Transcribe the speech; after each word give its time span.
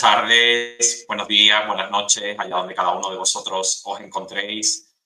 Buenas 0.00 0.18
tardes, 0.18 1.04
buenos 1.06 1.28
días, 1.28 1.66
buenas 1.66 1.90
noches, 1.90 2.34
allá 2.38 2.56
donde 2.56 2.74
cada 2.74 2.92
uno 2.92 3.10
de 3.10 3.18
vosotros 3.18 3.82
os 3.84 4.00
encontréis. 4.00 4.96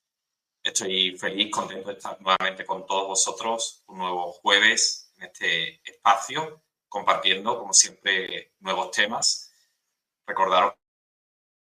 Estoy 0.62 1.19
feliz, 1.19 1.50
contento 1.50 1.88
de 1.88 1.94
estar 1.94 2.21
nuevamente 2.21 2.65
con 2.65 2.87
todos 2.87 3.09
vosotros 3.09 3.82
un 3.88 3.99
nuevo 3.99 4.32
jueves 4.34 5.12
en 5.16 5.25
este 5.25 5.81
espacio, 5.82 6.62
compartiendo, 6.88 7.59
como 7.59 7.72
siempre, 7.72 8.53
nuevos 8.60 8.93
temas. 8.93 9.53
Recordaros 10.28 10.75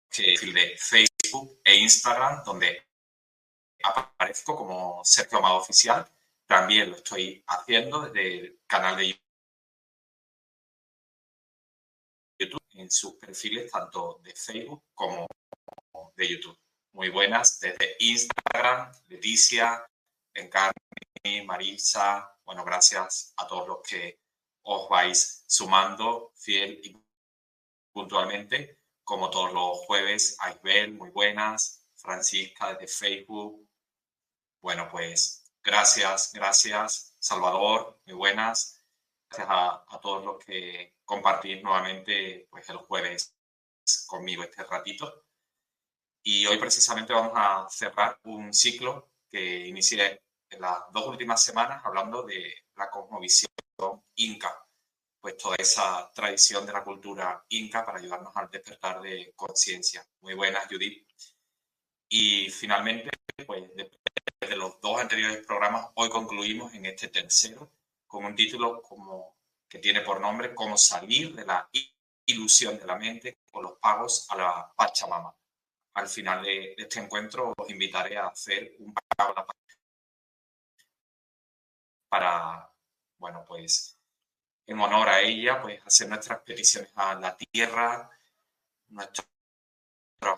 que 0.08 0.36
de 0.52 0.76
Facebook 0.78 1.60
e 1.64 1.74
Instagram, 1.74 2.44
donde 2.44 2.86
aparezco 3.82 4.54
como 4.54 5.04
Sergio 5.04 5.38
Amado 5.38 5.56
Oficial, 5.56 6.08
también 6.46 6.90
lo 6.90 6.96
estoy 6.96 7.42
haciendo 7.48 8.02
desde 8.02 8.38
el 8.38 8.60
canal 8.68 8.96
de 8.96 9.08
YouTube 9.08 9.27
en 12.78 12.90
sus 12.90 13.14
perfiles 13.14 13.70
tanto 13.70 14.20
de 14.22 14.34
Facebook 14.34 14.84
como 14.94 15.26
de 16.14 16.28
YouTube. 16.28 16.58
Muy 16.92 17.10
buenas 17.10 17.58
desde 17.60 17.96
Instagram, 17.98 18.92
Leticia, 19.08 19.84
Encarni, 20.32 21.44
Marisa. 21.44 22.36
Bueno, 22.44 22.64
gracias 22.64 23.34
a 23.36 23.46
todos 23.46 23.68
los 23.68 23.78
que 23.82 24.20
os 24.62 24.88
vais 24.88 25.44
sumando 25.46 26.32
fiel 26.36 26.80
y 26.84 26.96
puntualmente, 27.92 28.78
como 29.02 29.28
todos 29.28 29.52
los 29.52 29.78
jueves. 29.86 30.36
Aisbel, 30.40 30.94
muy 30.94 31.10
buenas. 31.10 31.84
Francisca 31.96 32.74
desde 32.74 32.86
Facebook. 32.86 33.68
Bueno, 34.60 34.88
pues 34.90 35.44
gracias, 35.64 36.32
gracias. 36.32 37.14
Salvador, 37.18 38.00
muy 38.06 38.14
buenas. 38.14 38.77
Gracias 39.30 39.48
a, 39.50 39.84
a 39.86 40.00
todos 40.00 40.24
los 40.24 40.44
que 40.44 40.96
compartir 41.04 41.62
nuevamente 41.62 42.46
pues, 42.50 42.68
el 42.70 42.78
jueves 42.78 43.34
conmigo 44.06 44.42
este 44.42 44.64
ratito. 44.64 45.24
Y 46.22 46.46
hoy 46.46 46.58
precisamente 46.58 47.12
vamos 47.12 47.32
a 47.34 47.66
cerrar 47.70 48.18
un 48.24 48.52
ciclo 48.52 49.10
que 49.30 49.66
inicié 49.66 50.22
en 50.50 50.60
las 50.60 50.90
dos 50.92 51.06
últimas 51.06 51.42
semanas 51.42 51.82
hablando 51.84 52.22
de 52.22 52.54
la 52.76 52.90
cosmovisión 52.90 53.50
inca, 54.16 54.66
pues 55.20 55.36
toda 55.36 55.56
esa 55.58 56.10
tradición 56.12 56.66
de 56.66 56.72
la 56.72 56.84
cultura 56.84 57.44
inca 57.48 57.84
para 57.84 57.98
ayudarnos 57.98 58.34
al 58.36 58.50
despertar 58.50 59.00
de 59.00 59.32
conciencia. 59.36 60.06
Muy 60.20 60.34
buenas, 60.34 60.66
Judith. 60.68 61.06
Y 62.08 62.48
finalmente, 62.50 63.10
pues 63.46 63.64
después 63.74 64.00
de 64.40 64.56
los 64.56 64.80
dos 64.80 65.00
anteriores 65.00 65.46
programas, 65.46 65.90
hoy 65.94 66.08
concluimos 66.08 66.72
en 66.74 66.86
este 66.86 67.08
tercero 67.08 67.70
con 68.08 68.24
un 68.24 68.34
título 68.34 68.82
como 68.82 69.36
que 69.68 69.78
tiene 69.78 70.00
por 70.00 70.20
nombre 70.20 70.54
Cómo 70.54 70.76
salir 70.76 71.34
de 71.34 71.44
la 71.44 71.68
ilusión 72.24 72.78
de 72.78 72.86
la 72.86 72.96
mente 72.96 73.38
con 73.50 73.62
los 73.62 73.78
pagos 73.78 74.26
a 74.30 74.36
la 74.36 74.72
Pachamama. 74.74 75.34
Al 75.94 76.08
final 76.08 76.42
de, 76.42 76.74
este 76.76 77.00
encuentro 77.00 77.52
os 77.56 77.70
invitaré 77.70 78.16
a 78.16 78.28
hacer 78.28 78.74
un 78.80 78.94
pago 78.94 79.32
a 79.32 79.34
la 79.34 79.46
para, 82.08 82.72
bueno, 83.18 83.44
pues 83.46 83.98
en 84.66 84.80
honor 84.80 85.08
a 85.08 85.20
ella, 85.20 85.60
pues 85.60 85.80
hacer 85.86 86.08
nuestras 86.08 86.40
peticiones 86.40 86.90
a 86.94 87.14
la 87.14 87.36
tierra, 87.36 88.10
nuestras 88.88 89.26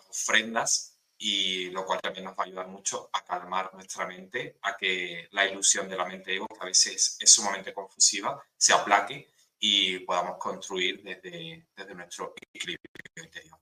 ofrendas 0.08 0.99
y 1.22 1.68
lo 1.70 1.84
cual 1.84 2.00
también 2.00 2.24
nos 2.24 2.32
va 2.34 2.44
a 2.44 2.46
ayudar 2.46 2.66
mucho 2.68 3.10
a 3.12 3.22
calmar 3.22 3.74
nuestra 3.74 4.06
mente, 4.06 4.58
a 4.62 4.74
que 4.76 5.28
la 5.32 5.46
ilusión 5.46 5.86
de 5.86 5.96
la 5.96 6.06
mente 6.06 6.34
ego, 6.34 6.46
que 6.48 6.62
a 6.62 6.64
veces 6.64 7.18
es 7.20 7.30
sumamente 7.30 7.74
confusiva, 7.74 8.42
se 8.56 8.72
aplaque 8.72 9.30
y 9.58 9.98
podamos 10.00 10.38
construir 10.38 11.02
desde, 11.02 11.68
desde 11.76 11.94
nuestro 11.94 12.34
equilibrio 12.54 12.78
interior. 13.16 13.60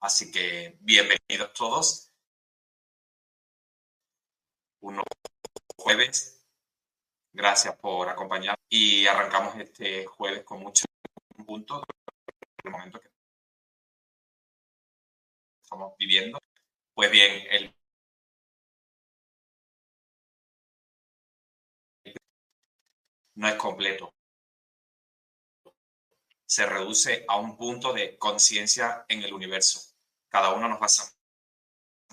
Así 0.00 0.32
que 0.32 0.78
bienvenidos 0.80 1.52
todos. 1.54 2.10
Un 4.80 5.00
jueves. 5.76 6.44
Gracias 7.32 7.76
por 7.76 8.08
acompañarnos 8.08 8.66
y 8.68 9.06
arrancamos 9.06 9.56
este 9.60 10.06
jueves 10.06 10.42
con 10.42 10.60
mucho 10.60 10.86
punto 11.46 11.84
el 12.64 12.70
momento 12.72 13.00
que 13.00 13.08
estamos 15.62 15.94
viviendo 15.98 16.40
pues 16.96 17.10
bien, 17.10 17.46
el 17.50 17.74
no 23.34 23.48
es 23.48 23.54
completo. 23.56 24.14
Se 26.46 26.64
reduce 26.64 27.24
a 27.28 27.36
un 27.36 27.56
punto 27.56 27.92
de 27.92 28.16
conciencia 28.16 29.04
en 29.08 29.22
el 29.22 29.34
universo. 29.34 29.80
Cada 30.28 30.54
uno 30.54 30.68
nos 30.68 30.80
basa 30.80 31.12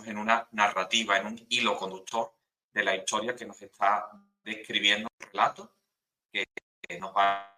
en 0.06 0.18
una 0.18 0.48
narrativa, 0.52 1.18
en 1.18 1.28
un 1.28 1.46
hilo 1.50 1.78
conductor 1.78 2.34
de 2.74 2.84
la 2.84 2.96
historia 2.96 3.36
que 3.36 3.46
nos 3.46 3.62
está 3.62 4.10
describiendo 4.44 5.08
el 5.20 5.28
relato, 5.28 5.72
que 6.32 6.46
nos 7.00 7.16
va 7.16 7.50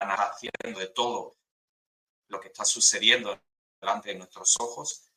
narración 0.00 0.52
de 0.62 0.86
todo 0.88 1.36
lo 2.28 2.40
que 2.40 2.48
está 2.48 2.64
sucediendo 2.64 3.36
delante 3.82 4.10
de 4.10 4.14
nuestros 4.18 4.56
ojos, 4.60 5.12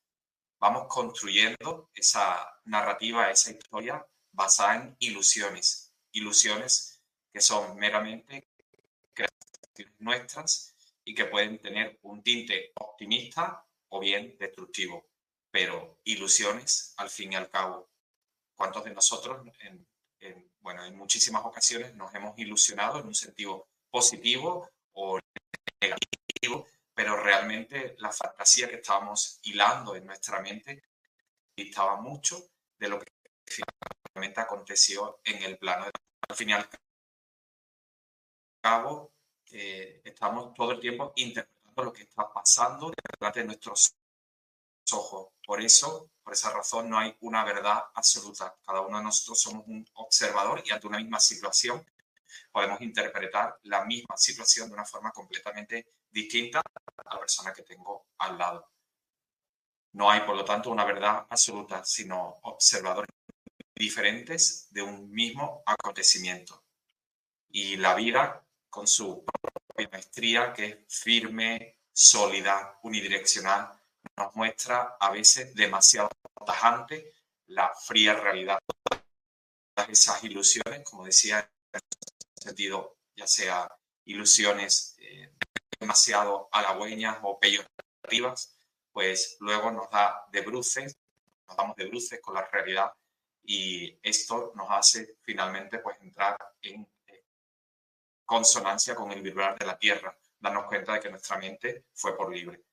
vamos 0.60 0.88
construyendo 0.88 1.92
esa 1.94 2.60
narrativa, 2.66 3.30
esa 3.30 3.52
historia 3.52 4.06
basada 4.32 4.76
en 4.76 4.96
ilusiones, 5.00 5.94
ilusiones 6.12 7.00
que 7.32 7.42
son 7.42 7.78
meramente 7.78 8.50
creaciones 9.14 9.94
nuestras 10.00 10.76
y 11.04 11.14
que 11.14 11.26
pueden 11.26 11.60
tener 11.60 12.00
un 12.02 12.24
tinte 12.24 12.72
optimista 12.80 13.64
o 13.90 14.00
bien 14.00 14.36
destructivo, 14.40 15.06
pero 15.52 16.00
ilusiones 16.04 16.94
al 16.98 17.10
fin 17.10 17.34
y 17.34 17.36
al 17.36 17.50
cabo. 17.50 17.88
¿Cuántos 18.56 18.84
de 18.84 18.94
nosotros, 18.94 19.46
en, 19.60 19.88
bueno, 20.62 20.84
en 20.86 20.96
muchísimas 20.98 21.46
ocasiones 21.46 21.94
nos 21.94 22.14
hemos 22.16 22.38
ilusionado 22.40 23.00
en 23.00 23.08
un 23.08 23.16
sentido 23.16 23.68
positivo 23.92 24.72
o 24.94 25.20
negativo, 25.80 26.66
pero 26.96 27.22
realmente 27.22 27.96
la 28.00 28.12
fantasía 28.12 28.70
que 28.70 28.78
estábamos 28.78 29.40
hilando 29.44 29.96
en 29.96 30.06
nuestra 30.06 30.40
mente 30.40 30.82
distaba 31.56 31.98
mucho 31.98 32.52
de 32.78 32.88
lo 32.88 33.00
que 33.00 33.12
finalmente 33.46 34.40
aconteció 34.40 35.20
en 35.26 35.44
el 35.44 35.58
plano. 35.58 35.86
Al 36.28 36.36
fin 36.36 36.50
y 36.50 36.54
al 36.54 36.70
cabo, 38.62 39.14
eh, 39.52 40.02
estamos 40.06 40.54
todo 40.54 40.72
el 40.72 40.80
tiempo 40.80 41.12
interpretando 41.18 41.84
lo 41.84 41.94
que 41.94 42.04
está 42.04 42.32
pasando 42.32 42.94
delante 43.20 43.42
de 43.42 43.46
nuestros 43.46 43.94
ojos. 44.94 45.34
Por 45.46 45.62
eso, 45.62 46.10
por 46.24 46.34
esa 46.34 46.52
razón, 46.52 46.90
no 46.90 46.98
hay 46.98 47.16
una 47.20 47.44
verdad 47.44 47.84
absoluta. 47.94 48.56
Cada 48.66 48.82
uno 48.82 49.00
de 49.00 49.04
nosotros 49.04 49.42
somos 49.42 49.68
un 49.68 49.86
observador 49.96 50.64
y 50.66 50.72
ante 50.72 50.88
una 50.88 50.98
misma 50.98 51.20
situación 51.20 51.86
podemos 52.52 52.82
interpretar 52.82 53.58
la 53.64 53.86
misma 53.86 54.18
situación 54.18 54.70
de 54.70 54.76
una 54.76 54.86
forma 54.86 55.12
completamente 55.12 55.86
distinta 56.10 56.60
a 56.60 57.14
la 57.14 57.20
persona 57.20 57.54
que 57.54 57.64
tengo 57.64 58.08
al 58.20 58.38
lado. 58.38 58.72
No 59.94 60.10
hay, 60.12 60.22
por 60.22 60.36
lo 60.36 60.44
tanto, 60.44 60.70
una 60.70 60.86
verdad 60.86 61.26
absoluta, 61.30 61.84
sino 61.86 62.40
observadores 62.44 63.10
diferentes 63.74 64.68
de 64.72 64.82
un 64.82 65.12
mismo 65.12 65.64
acontecimiento. 65.66 66.64
Y 67.50 67.78
la 67.78 67.96
vida, 67.96 68.46
con 68.70 68.88
su 68.88 69.24
propia 69.26 69.90
maestría, 69.92 70.54
que 70.54 70.66
es 70.66 70.78
firme, 70.88 71.80
sólida, 71.94 72.78
unidireccional, 72.84 73.72
nos 74.18 74.36
muestra 74.36 74.98
a 75.00 75.12
veces 75.12 75.54
demasiado 75.56 76.10
tajante 76.46 77.14
la 77.48 77.74
fría 77.74 78.16
realidad. 78.16 78.60
Esas 79.88 80.24
ilusiones, 80.24 80.84
como 80.84 81.06
decía, 81.06 81.50
sentido, 82.46 82.98
ya 83.16 83.28
sea 83.28 83.68
ilusiones 84.06 84.96
eh, 85.00 85.32
demasiado 85.80 86.48
halagüeñas 86.52 87.18
o 87.24 87.40
peyorativas, 87.40 88.56
pues 88.92 89.38
luego 89.40 89.72
nos 89.72 89.90
da 89.90 90.26
de 90.32 90.42
bruces, 90.42 90.96
nos 91.48 91.58
damos 91.58 91.76
de 91.76 91.86
bruces 91.86 92.22
con 92.22 92.36
la 92.36 92.46
realidad 92.46 92.92
y 93.44 94.00
esto 94.02 94.54
nos 94.56 94.68
hace 94.70 95.18
finalmente 95.22 95.80
pues 95.80 95.98
entrar 96.02 96.38
en 96.62 96.88
eh, 97.08 97.26
consonancia 98.24 98.96
con 98.96 99.12
el 99.12 99.22
vibrar 99.22 99.58
de 99.58 99.66
la 99.66 99.78
tierra, 99.78 100.18
darnos 100.40 100.66
cuenta 100.66 100.94
de 100.94 101.00
que 101.00 101.10
nuestra 101.10 101.38
mente 101.38 101.86
fue 101.94 102.16
por 102.16 102.34
libre. 102.34 102.64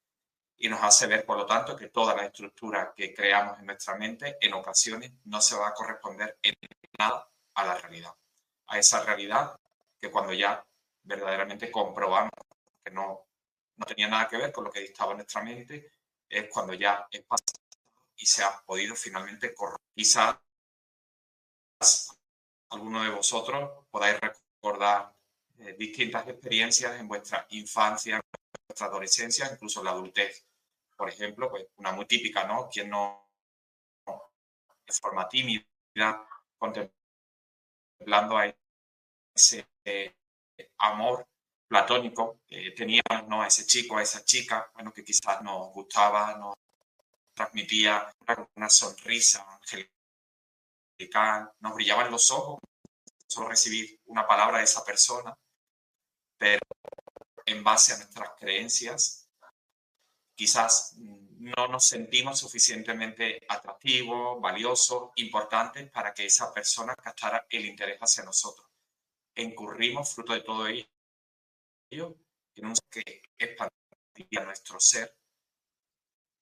Y 0.59 0.69
nos 0.69 0.83
hace 0.83 1.09
ver, 1.09 1.27
por 1.27 1.37
lo 1.39 1.45
tanto, 1.45 1.75
que 1.75 1.89
toda 1.89 2.15
la 2.15 2.27
estructura 2.27 2.93
que 2.95 3.13
creamos 3.13 3.59
en 3.59 3.67
nuestra 3.67 3.97
mente 3.97 4.37
en 4.41 4.53
ocasiones 4.55 5.13
no 5.25 5.41
se 5.41 5.57
va 5.57 5.69
a 5.69 5.75
corresponder 5.75 6.39
en 6.41 6.55
nada 6.97 7.29
a 7.55 7.67
la 7.67 7.79
realidad. 7.79 8.15
A 8.69 8.79
esa 8.79 9.03
realidad 9.03 9.57
que 10.03 10.11
cuando 10.11 10.33
ya 10.33 10.67
verdaderamente 11.05 11.71
comprobamos 11.71 12.33
que 12.85 12.91
no, 12.91 13.29
no 13.77 13.87
tenía 13.87 14.09
nada 14.09 14.27
que 14.29 14.37
ver 14.37 14.51
con 14.51 14.65
lo 14.65 14.71
que 14.73 14.81
dictaba 14.81 15.15
nuestra 15.15 15.45
mente, 15.45 15.93
es 16.29 16.49
cuando 16.49 16.75
ya 16.75 17.07
es 17.09 17.23
pasado 17.23 17.61
y 18.17 18.27
se 18.27 18.43
ha 18.43 18.61
podido 18.67 18.97
finalmente 18.97 19.55
correr. 19.55 19.79
Quizás 19.95 20.37
alguno 22.71 23.05
de 23.05 23.11
vosotros 23.11 23.87
podáis 23.91 24.19
recordar 24.19 25.15
eh, 25.59 25.77
distintas 25.79 26.27
experiencias 26.27 26.99
en 26.99 27.07
vuestra 27.07 27.47
infancia, 27.51 28.17
en 28.17 28.23
vuestra 28.67 28.89
adolescencia, 28.89 29.49
incluso 29.53 29.81
en 29.81 29.85
la 29.85 29.93
adultez. 29.93 30.45
Por 30.97 31.09
ejemplo, 31.09 31.49
pues 31.49 31.69
una 31.77 31.93
muy 31.93 32.07
típica, 32.07 32.45
¿no? 32.45 32.69
Quien 32.69 32.91
no, 32.91 33.31
de 34.05 34.93
forma 34.93 35.29
tímida, 35.29 35.65
contemplando 36.59 36.97
a 38.37 38.53
ese 39.35 39.67
eh, 39.85 40.15
amor 40.79 41.27
platónico 41.69 42.41
que 42.47 42.73
teníamos, 42.73 43.29
¿no? 43.29 43.43
A 43.43 43.47
ese 43.47 43.67
chico, 43.67 43.97
a 43.97 44.03
esa 44.03 44.25
chica, 44.25 44.71
bueno, 44.75 44.93
que 44.93 45.03
quizás 45.03 45.43
nos 45.43 45.73
gustaba, 45.73 46.37
nos 46.37 46.55
transmitía 47.35 48.15
una 48.57 48.69
sonrisa 48.69 49.47
angelical, 50.99 51.51
nos 51.61 51.75
brillaban 51.75 52.11
los 52.11 52.31
ojos, 52.31 52.61
solo 53.27 53.49
recibir 53.49 54.01
una 54.07 54.27
palabra 54.27 54.59
de 54.59 54.65
esa 54.65 54.85
persona, 54.85 55.35
pero 56.37 56.61
en 57.47 57.65
base 57.65 57.95
a 57.95 57.97
nuestras 57.97 58.31
creencias, 58.39 59.29
quizás 60.35 60.95
no 60.97 61.69
nos 61.69 61.87
sentimos 61.87 62.39
suficientemente 62.39 63.41
atractivos, 63.49 64.41
valiosos, 64.41 65.11
importantes 65.17 65.91
para 65.91 66.13
que 66.13 66.27
esa 66.27 66.53
persona 66.53 66.95
captara 66.95 67.47
el 67.49 67.65
interés 67.65 67.99
hacia 67.99 68.25
nosotros. 68.25 68.72
Incurrimos, 69.37 70.15
fruto 70.15 70.35
de 70.35 70.43
todo 70.43 70.67
ello, 70.67 70.87
en 72.55 72.67
un 72.67 72.75
que 72.91 73.23
expandía 73.39 74.45
nuestro 74.45 74.79
ser 74.79 75.17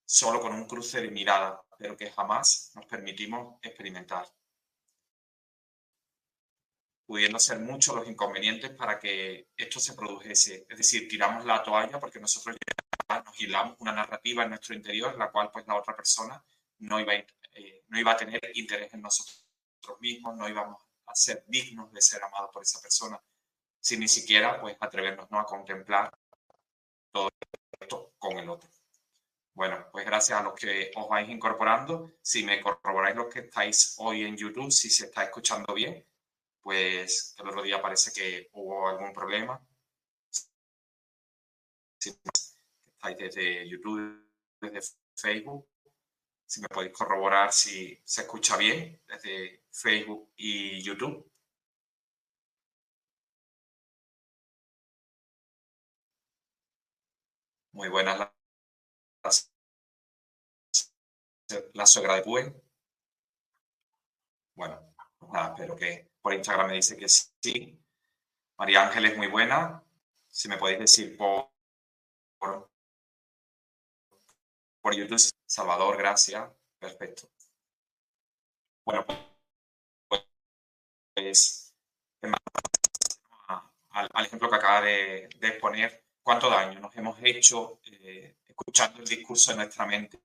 solo 0.05 0.41
con 0.41 0.53
un 0.53 0.67
cruce 0.67 1.01
de 1.01 1.09
mirada, 1.09 1.63
pero 1.77 1.95
que 1.95 2.11
jamás 2.11 2.71
nos 2.75 2.85
permitimos 2.85 3.57
experimentar. 3.61 4.27
Pudiendo 7.05 7.39
ser 7.39 7.59
muchos 7.59 7.95
los 7.95 8.07
inconvenientes 8.07 8.71
para 8.71 8.99
que 8.99 9.49
esto 9.55 9.79
se 9.79 9.93
produjese. 9.93 10.65
Es 10.69 10.77
decir, 10.77 11.07
tiramos 11.07 11.45
la 11.45 11.63
toalla 11.63 11.99
porque 11.99 12.19
nosotros 12.19 12.57
ya 13.09 13.21
nos 13.21 13.39
hilamos 13.39 13.77
una 13.79 13.93
narrativa 13.93 14.43
en 14.43 14.49
nuestro 14.49 14.75
interior, 14.75 15.17
la 15.17 15.31
cual 15.31 15.49
pues 15.51 15.65
la 15.65 15.75
otra 15.75 15.95
persona 15.95 16.43
no 16.79 16.99
iba, 16.99 17.13
eh, 17.13 17.83
no 17.87 17.99
iba 17.99 18.11
a 18.11 18.17
tener 18.17 18.39
interés 18.53 18.93
en 18.93 19.01
nosotros 19.01 19.45
mismos, 19.99 20.35
no 20.35 20.47
íbamos 20.47 20.81
a 21.11 21.15
ser 21.15 21.43
dignos 21.47 21.91
de 21.91 22.01
ser 22.01 22.23
amados 22.23 22.51
por 22.53 22.63
esa 22.63 22.81
persona, 22.81 23.21
sin 23.79 23.99
ni 23.99 24.07
siquiera 24.07 24.59
pues 24.59 24.77
atrevernos 24.79 25.29
¿no? 25.31 25.39
a 25.39 25.45
contemplar 25.45 26.11
todo 27.11 27.29
esto 27.79 28.13
con 28.17 28.37
el 28.37 28.49
otro. 28.49 28.69
Bueno, 29.53 29.87
pues 29.91 30.05
gracias 30.05 30.39
a 30.39 30.43
los 30.43 30.53
que 30.55 30.91
os 30.95 31.09
vais 31.09 31.29
incorporando. 31.29 32.13
Si 32.21 32.43
me 32.43 32.61
corroboráis 32.61 33.15
los 33.15 33.31
que 33.31 33.39
estáis 33.39 33.95
hoy 33.97 34.23
en 34.23 34.37
YouTube, 34.37 34.71
si 34.71 34.89
se 34.89 35.05
está 35.05 35.23
escuchando 35.23 35.73
bien, 35.73 36.05
pues 36.61 37.35
el 37.37 37.49
otro 37.49 37.61
día 37.61 37.81
parece 37.81 38.11
que 38.13 38.49
hubo 38.53 38.87
algún 38.87 39.11
problema. 39.13 39.61
Si 41.99 42.17
estáis 42.87 43.17
desde 43.17 43.67
YouTube, 43.69 44.25
desde 44.61 44.95
Facebook, 45.15 45.67
si 46.51 46.59
me 46.59 46.67
podéis 46.67 46.91
corroborar 46.93 47.53
si 47.53 47.97
se 48.03 48.21
escucha 48.23 48.57
bien 48.57 49.01
desde 49.07 49.63
Facebook 49.71 50.33
y 50.35 50.81
YouTube. 50.83 51.31
Muy 57.73 57.87
buenas 57.89 58.29
la 61.73 61.85
suegra 61.85 62.15
de 62.15 62.21
Pue. 62.23 62.53
Bueno, 64.55 64.93
nada, 65.31 65.49
espero 65.53 65.75
que 65.77 66.11
por 66.21 66.33
Instagram 66.33 66.67
me 66.67 66.75
dice 66.75 66.97
que 66.97 67.07
sí. 67.07 67.79
María 68.57 68.87
Ángel 68.87 69.05
es 69.05 69.17
muy 69.17 69.27
buena. 69.27 69.83
Si 70.27 70.49
me 70.49 70.57
podéis 70.57 70.79
decir 70.79 71.17
por, 71.17 71.49
YouTube. 74.89 75.21
Salvador, 75.45 75.97
gracias. 75.97 76.49
Perfecto. 76.79 77.29
Bueno, 78.85 79.05
pues 81.13 81.73
al, 83.89 84.25
ejemplo 84.25 84.49
que 84.49 84.55
acaba 84.55 84.81
de, 84.81 85.25
exponer, 85.41 86.03
¿cuánto 86.23 86.49
daño 86.49 86.79
nos 86.79 86.95
hemos 86.95 87.17
hecho 87.21 87.79
eh, 87.85 88.37
escuchando 88.45 88.99
el 88.99 89.07
discurso 89.07 89.51
de 89.51 89.57
nuestra 89.57 89.85
mente? 89.85 90.19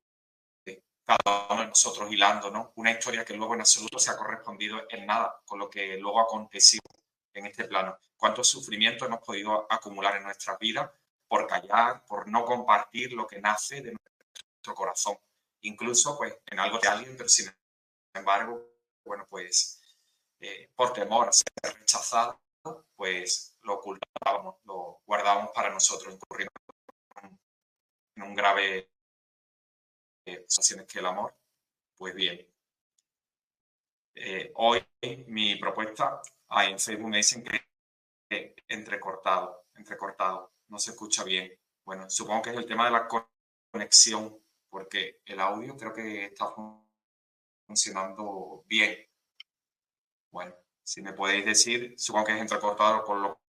cada 1.06 1.46
uno 1.50 1.62
de 1.62 1.68
nosotros 1.68 2.10
hilando, 2.10 2.50
¿no? 2.50 2.72
Una 2.76 2.90
historia 2.90 3.24
que 3.24 3.34
luego 3.34 3.54
en 3.54 3.60
absoluto 3.60 3.96
se 3.98 4.10
ha 4.10 4.16
correspondido 4.16 4.82
en 4.90 5.06
nada 5.06 5.40
con 5.44 5.60
lo 5.60 5.70
que 5.70 5.96
luego 5.98 6.18
ha 6.18 6.24
acontecido 6.24 6.82
en 7.32 7.46
este 7.46 7.64
plano. 7.64 7.96
¿Cuántos 8.16 8.48
sufrimientos 8.48 9.06
hemos 9.06 9.20
podido 9.20 9.68
acumular 9.70 10.16
en 10.16 10.24
nuestras 10.24 10.58
vidas 10.58 10.90
por 11.28 11.46
callar, 11.46 12.04
por 12.06 12.26
no 12.28 12.44
compartir 12.44 13.12
lo 13.12 13.24
que 13.24 13.40
nace 13.40 13.82
de 13.82 13.92
corazón? 14.74 15.16
Incluso, 15.62 16.16
pues, 16.16 16.36
en 16.46 16.58
algo 16.60 16.78
de 16.78 16.88
alguien, 16.88 17.16
pero 17.16 17.28
sin 17.28 17.50
embargo, 18.14 18.62
bueno, 19.04 19.26
pues, 19.28 19.80
eh, 20.40 20.70
por 20.74 20.92
temor 20.92 21.28
a 21.28 21.32
ser 21.32 21.46
rechazado, 21.78 22.40
pues 22.96 23.58
lo 23.62 23.74
ocultábamos, 23.74 24.56
lo 24.64 25.00
guardábamos 25.06 25.50
para 25.52 25.70
nosotros, 25.70 26.14
incurriendo 26.14 26.52
en 28.16 28.22
un 28.22 28.34
grave 28.34 28.90
eh, 30.26 30.46
que 30.88 30.98
el 30.98 31.06
amor. 31.06 31.34
Pues 31.96 32.14
bien, 32.14 32.46
eh, 34.14 34.50
hoy 34.56 34.84
mi 35.28 35.56
propuesta, 35.56 36.20
ah, 36.48 36.64
en 36.66 36.78
Facebook 36.78 37.08
me 37.08 37.18
dicen 37.18 37.44
que 37.44 37.66
entrecortado, 38.68 39.66
entrecortado, 39.74 40.52
no 40.68 40.78
se 40.78 40.90
escucha 40.90 41.22
bien. 41.24 41.52
Bueno, 41.84 42.10
supongo 42.10 42.42
que 42.42 42.50
es 42.50 42.56
el 42.56 42.66
tema 42.66 42.86
de 42.86 42.90
la 42.92 43.08
conexión, 43.70 44.40
porque 44.76 45.22
el 45.24 45.40
audio 45.40 45.74
creo 45.74 45.94
que 45.94 46.26
está 46.26 46.52
funcionando 47.66 48.62
bien. 48.66 49.08
Bueno, 50.30 50.54
si 50.82 51.00
me 51.00 51.14
podéis 51.14 51.46
decir, 51.46 51.98
supongo 51.98 52.26
que 52.26 52.34
es 52.34 52.40
entrecortado 52.42 53.02
con 53.02 53.22
lo 53.22 53.40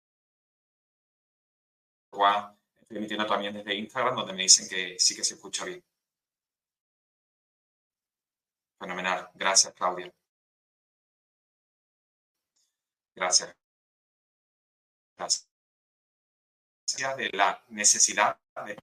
cual 2.10 2.56
estoy 2.76 2.98
emitiendo 2.98 3.26
también 3.26 3.54
desde 3.54 3.74
Instagram, 3.74 4.14
donde 4.14 4.34
me 4.34 4.44
dicen 4.44 4.68
que 4.68 4.96
sí 5.00 5.16
que 5.16 5.24
se 5.24 5.34
escucha 5.34 5.64
bien. 5.64 5.84
Fenomenal. 8.78 9.28
Gracias, 9.34 9.74
Claudia. 9.74 10.14
Gracias. 13.16 13.52
Gracias. 15.18 15.48
De 17.16 17.30
la 17.32 17.64
necesidad 17.70 18.38
de 18.64 18.76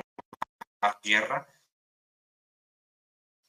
tierra 1.01 1.52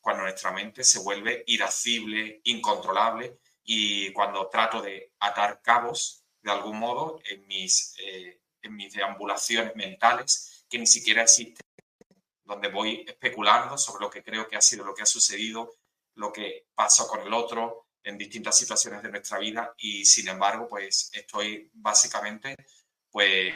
cuando 0.05 0.25
nuestra 0.25 0.53
mente 0.53 0.85
se 0.85 0.99
vuelve 0.99 1.45
irascible, 1.47 2.43
incontrolable 2.45 3.39
y 3.65 4.13
cuando 4.13 4.51
trato 4.51 4.83
de 4.83 5.15
atar 5.19 5.63
cabos 5.63 6.27
de 6.43 6.51
algún 6.51 6.79
modo 6.79 7.21
en 7.25 7.47
mis, 7.47 7.97
eh, 7.99 8.43
en 8.61 8.77
mis 8.77 8.93
deambulaciones 8.93 9.75
mentales 9.75 10.67
que 10.69 10.79
ni 10.79 10.87
siquiera 10.87 11.23
existen, 11.23 11.67
donde 12.45 12.69
voy 12.69 13.03
especulando 13.09 13.79
sobre 13.79 14.05
lo 14.05 14.11
que 14.11 14.23
creo 14.23 14.47
que 14.47 14.57
ha 14.57 14.61
sido 14.61 14.85
lo 14.85 14.95
que 14.95 15.05
ha 15.05 15.07
sucedido, 15.07 15.75
lo 16.17 16.31
que 16.31 16.67
pasó 16.75 17.09
con 17.09 17.23
el 17.23 17.33
otro 17.33 17.87
en 18.03 18.19
distintas 18.19 18.59
situaciones 18.59 19.03
de 19.03 19.11
nuestra 19.11 19.39
vida 19.39 19.73
y 19.79 20.05
sin 20.05 20.29
embargo 20.29 20.69
pues 20.69 21.09
estoy 21.15 21.71
básicamente 21.73 22.55
pues 23.11 23.55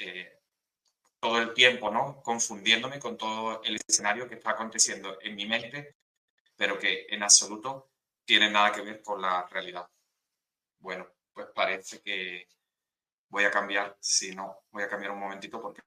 eh, 0.00 0.35
todo 1.26 1.38
el 1.38 1.54
tiempo 1.54 1.90
no 1.90 2.22
confundiéndome 2.22 3.00
con 3.00 3.16
todo 3.16 3.60
el 3.64 3.80
escenario 3.88 4.28
que 4.28 4.36
está 4.36 4.50
aconteciendo 4.50 5.18
en 5.20 5.34
mi 5.34 5.44
mente 5.44 5.96
pero 6.54 6.78
que 6.78 7.06
en 7.08 7.20
absoluto 7.24 7.90
tiene 8.24 8.48
nada 8.48 8.70
que 8.70 8.80
ver 8.80 9.02
con 9.02 9.20
la 9.20 9.44
realidad. 9.48 9.88
Bueno, 10.78 11.04
pues 11.32 11.48
parece 11.52 12.00
que 12.00 12.46
voy 13.28 13.42
a 13.42 13.50
cambiar, 13.50 13.96
si 13.98 14.36
no, 14.36 14.60
voy 14.70 14.84
a 14.84 14.88
cambiar 14.88 15.10
un 15.10 15.18
momentito 15.18 15.60
porque 15.60 15.82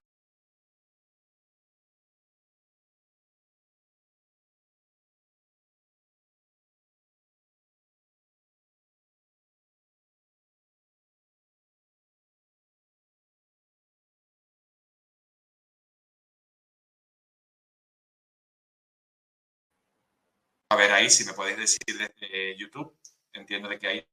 A 20.71 20.75
ver 20.75 20.91
ahí, 20.91 21.09
si 21.09 21.25
me 21.25 21.33
podéis 21.33 21.57
decir 21.57 21.79
desde 21.87 22.57
YouTube, 22.57 22.95
entiendo 23.33 23.67
de 23.69 23.79
que 23.79 23.87
ahí 23.87 24.07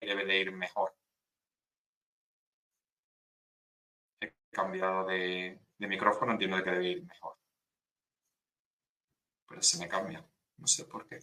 debe 0.00 0.24
de 0.24 0.40
ir 0.40 0.52
mejor. 0.52 0.92
He 4.20 4.32
cambiado 4.50 5.06
de, 5.06 5.60
micrófono, 5.78 6.32
entiendo 6.32 6.56
de 6.56 6.64
que 6.64 6.70
debe 6.70 6.88
ir 6.88 7.04
mejor. 7.04 7.36
Pero 9.48 9.62
se 9.62 9.78
me 9.78 9.88
cambia, 9.88 10.24
no 10.58 10.66
sé 10.66 10.84
por 10.86 11.06
qué. 11.06 11.20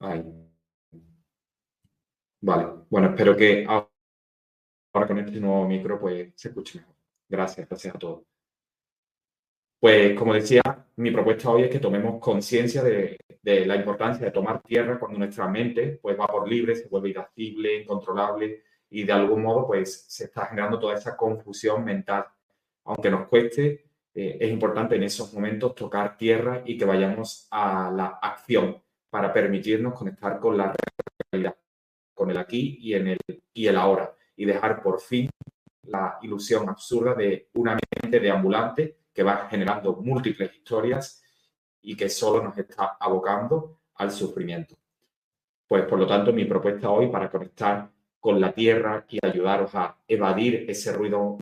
Ahí. 0.00 0.22
Vale, 2.42 2.64
bueno, 2.90 3.08
espero 3.10 3.36
que 3.36 3.66
ahora 3.66 3.88
con 5.06 5.18
este 5.18 5.40
nuevo 5.40 5.66
micro 5.68 5.98
pues 6.00 6.32
se 6.36 6.48
escuche 6.48 6.78
mejor. 6.78 6.94
Gracias, 7.28 7.68
gracias 7.68 7.94
a 7.94 7.98
todos. 7.98 8.29
Pues 9.80 10.12
como 10.18 10.34
decía, 10.34 10.60
mi 10.96 11.10
propuesta 11.10 11.48
hoy 11.50 11.62
es 11.62 11.70
que 11.70 11.78
tomemos 11.78 12.20
conciencia 12.20 12.82
de, 12.82 13.16
la 13.42 13.76
importancia 13.76 14.26
de 14.26 14.30
tomar 14.30 14.60
tierra 14.62 14.98
cuando 14.98 15.18
nuestra 15.18 15.48
mente 15.48 15.98
pues 16.02 16.20
va 16.20 16.26
por 16.26 16.46
libre, 16.46 16.76
se 16.76 16.86
vuelve 16.88 17.08
irascible, 17.08 17.80
incontrolable 17.80 18.62
y 18.90 19.04
de 19.04 19.12
algún 19.12 19.42
modo 19.42 19.66
pues 19.66 20.04
se 20.06 20.24
está 20.24 20.44
generando 20.44 20.78
toda 20.78 20.96
esa 20.96 21.16
confusión 21.16 21.82
mental. 21.82 22.26
Aunque 22.84 23.10
nos 23.10 23.26
cueste, 23.28 23.86
eh, 24.14 24.36
es 24.38 24.50
importante 24.50 24.96
en 24.96 25.04
esos 25.04 25.32
momentos 25.32 25.74
tocar 25.74 26.18
tierra 26.18 26.62
y 26.66 26.76
que 26.76 26.84
vayamos 26.84 27.48
a 27.50 27.90
la 27.90 28.18
acción 28.20 28.82
para 29.08 29.32
permitirnos 29.32 29.94
conectar 29.94 30.38
con 30.38 30.58
la 30.58 30.74
realidad, 31.32 31.56
con 32.12 32.30
el 32.30 32.36
aquí 32.36 32.76
y, 32.82 32.92
en 32.92 33.08
el, 33.08 33.18
y 33.54 33.66
el 33.66 33.76
ahora 33.76 34.14
y 34.36 34.44
dejar 34.44 34.82
por 34.82 35.00
fin 35.00 35.30
la 35.84 36.18
ilusión 36.20 36.68
absurda 36.68 37.14
de 37.14 37.48
una 37.54 37.78
mente 38.02 38.20
de 38.20 38.30
ambulante 38.30 38.99
que 39.12 39.22
va 39.22 39.48
generando 39.48 39.96
múltiples 39.96 40.54
historias 40.54 41.22
y 41.82 41.96
que 41.96 42.08
solo 42.08 42.42
nos 42.42 42.56
está 42.58 42.96
abocando 43.00 43.80
al 43.96 44.10
sufrimiento. 44.10 44.76
Pues 45.66 45.84
por 45.84 45.98
lo 45.98 46.06
tanto, 46.06 46.32
mi 46.32 46.44
propuesta 46.44 46.90
hoy 46.90 47.08
para 47.08 47.30
conectar 47.30 47.90
con 48.18 48.40
la 48.40 48.52
tierra 48.52 49.06
y 49.08 49.18
ayudaros 49.22 49.74
a 49.74 49.96
evadir 50.06 50.66
ese 50.68 50.92
ruido 50.92 51.38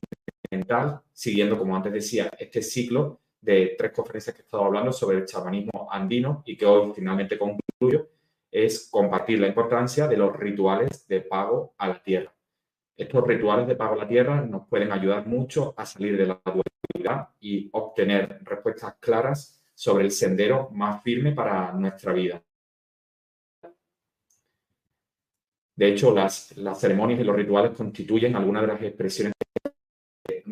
mental, 0.51 1.01
siguiendo, 1.13 1.59
como 1.59 1.75
antes 1.75 1.93
decía, 1.93 2.31
este 2.39 2.63
ciclo 2.63 3.21
de 3.41 3.75
tres 3.77 3.93
conferencias 3.93 4.35
que 4.35 4.43
he 4.43 4.45
estado 4.45 4.65
hablando 4.65 4.93
sobre 4.93 5.19
el 5.19 5.27
chamanismo 5.27 5.89
andino 5.91 6.43
y 6.47 6.57
que 6.57 6.67
hoy 6.67 6.93
finalmente 6.95 7.39
concluyo, 7.39 8.09
es 8.51 8.89
compartir 8.91 9.41
la 9.41 9.47
importancia 9.47 10.07
de 10.07 10.17
los 10.17 10.35
rituales 10.37 11.07
de 11.07 11.21
pago 11.21 11.75
a 11.77 11.89
la 11.89 12.03
tierra. 12.03 12.33
Estos 12.97 13.25
rituales 13.27 13.67
de 13.67 13.77
pago 13.77 13.95
a 13.95 13.99
la 13.99 14.09
tierra 14.09 14.41
nos 14.41 14.67
pueden 14.67 14.91
ayudar 14.91 15.27
mucho 15.27 15.75
a 15.77 15.87
salir 15.87 16.17
de 16.17 16.27
la 16.27 16.41
y 17.40 17.69
obtener 17.73 18.40
respuestas 18.45 18.97
claras 18.99 19.62
sobre 19.75 20.05
el 20.05 20.11
sendero 20.11 20.71
más 20.71 21.02
firme 21.02 21.33
para 21.33 21.73
nuestra 21.73 22.12
vida. 22.12 22.43
De 25.76 25.93
hecho, 25.93 26.12
las, 26.12 26.57
las 26.57 26.81
ceremonias 26.81 27.21
y 27.21 27.25
los 27.25 27.37
rituales 27.37 27.76
constituyen 27.76 28.35
algunas 28.35 28.62
de 28.62 28.69
las 28.69 28.83
expresiones 28.83 29.35
que 30.26 30.43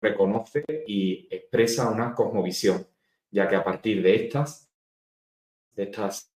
reconoce 0.00 0.64
y 0.86 1.26
expresa 1.28 1.90
una 1.90 2.14
cosmovisión, 2.14 2.86
ya 3.30 3.48
que 3.48 3.56
a 3.56 3.64
partir 3.64 4.00
de 4.00 4.14
estas, 4.14 4.70
de 5.72 5.82
estas 5.82 6.32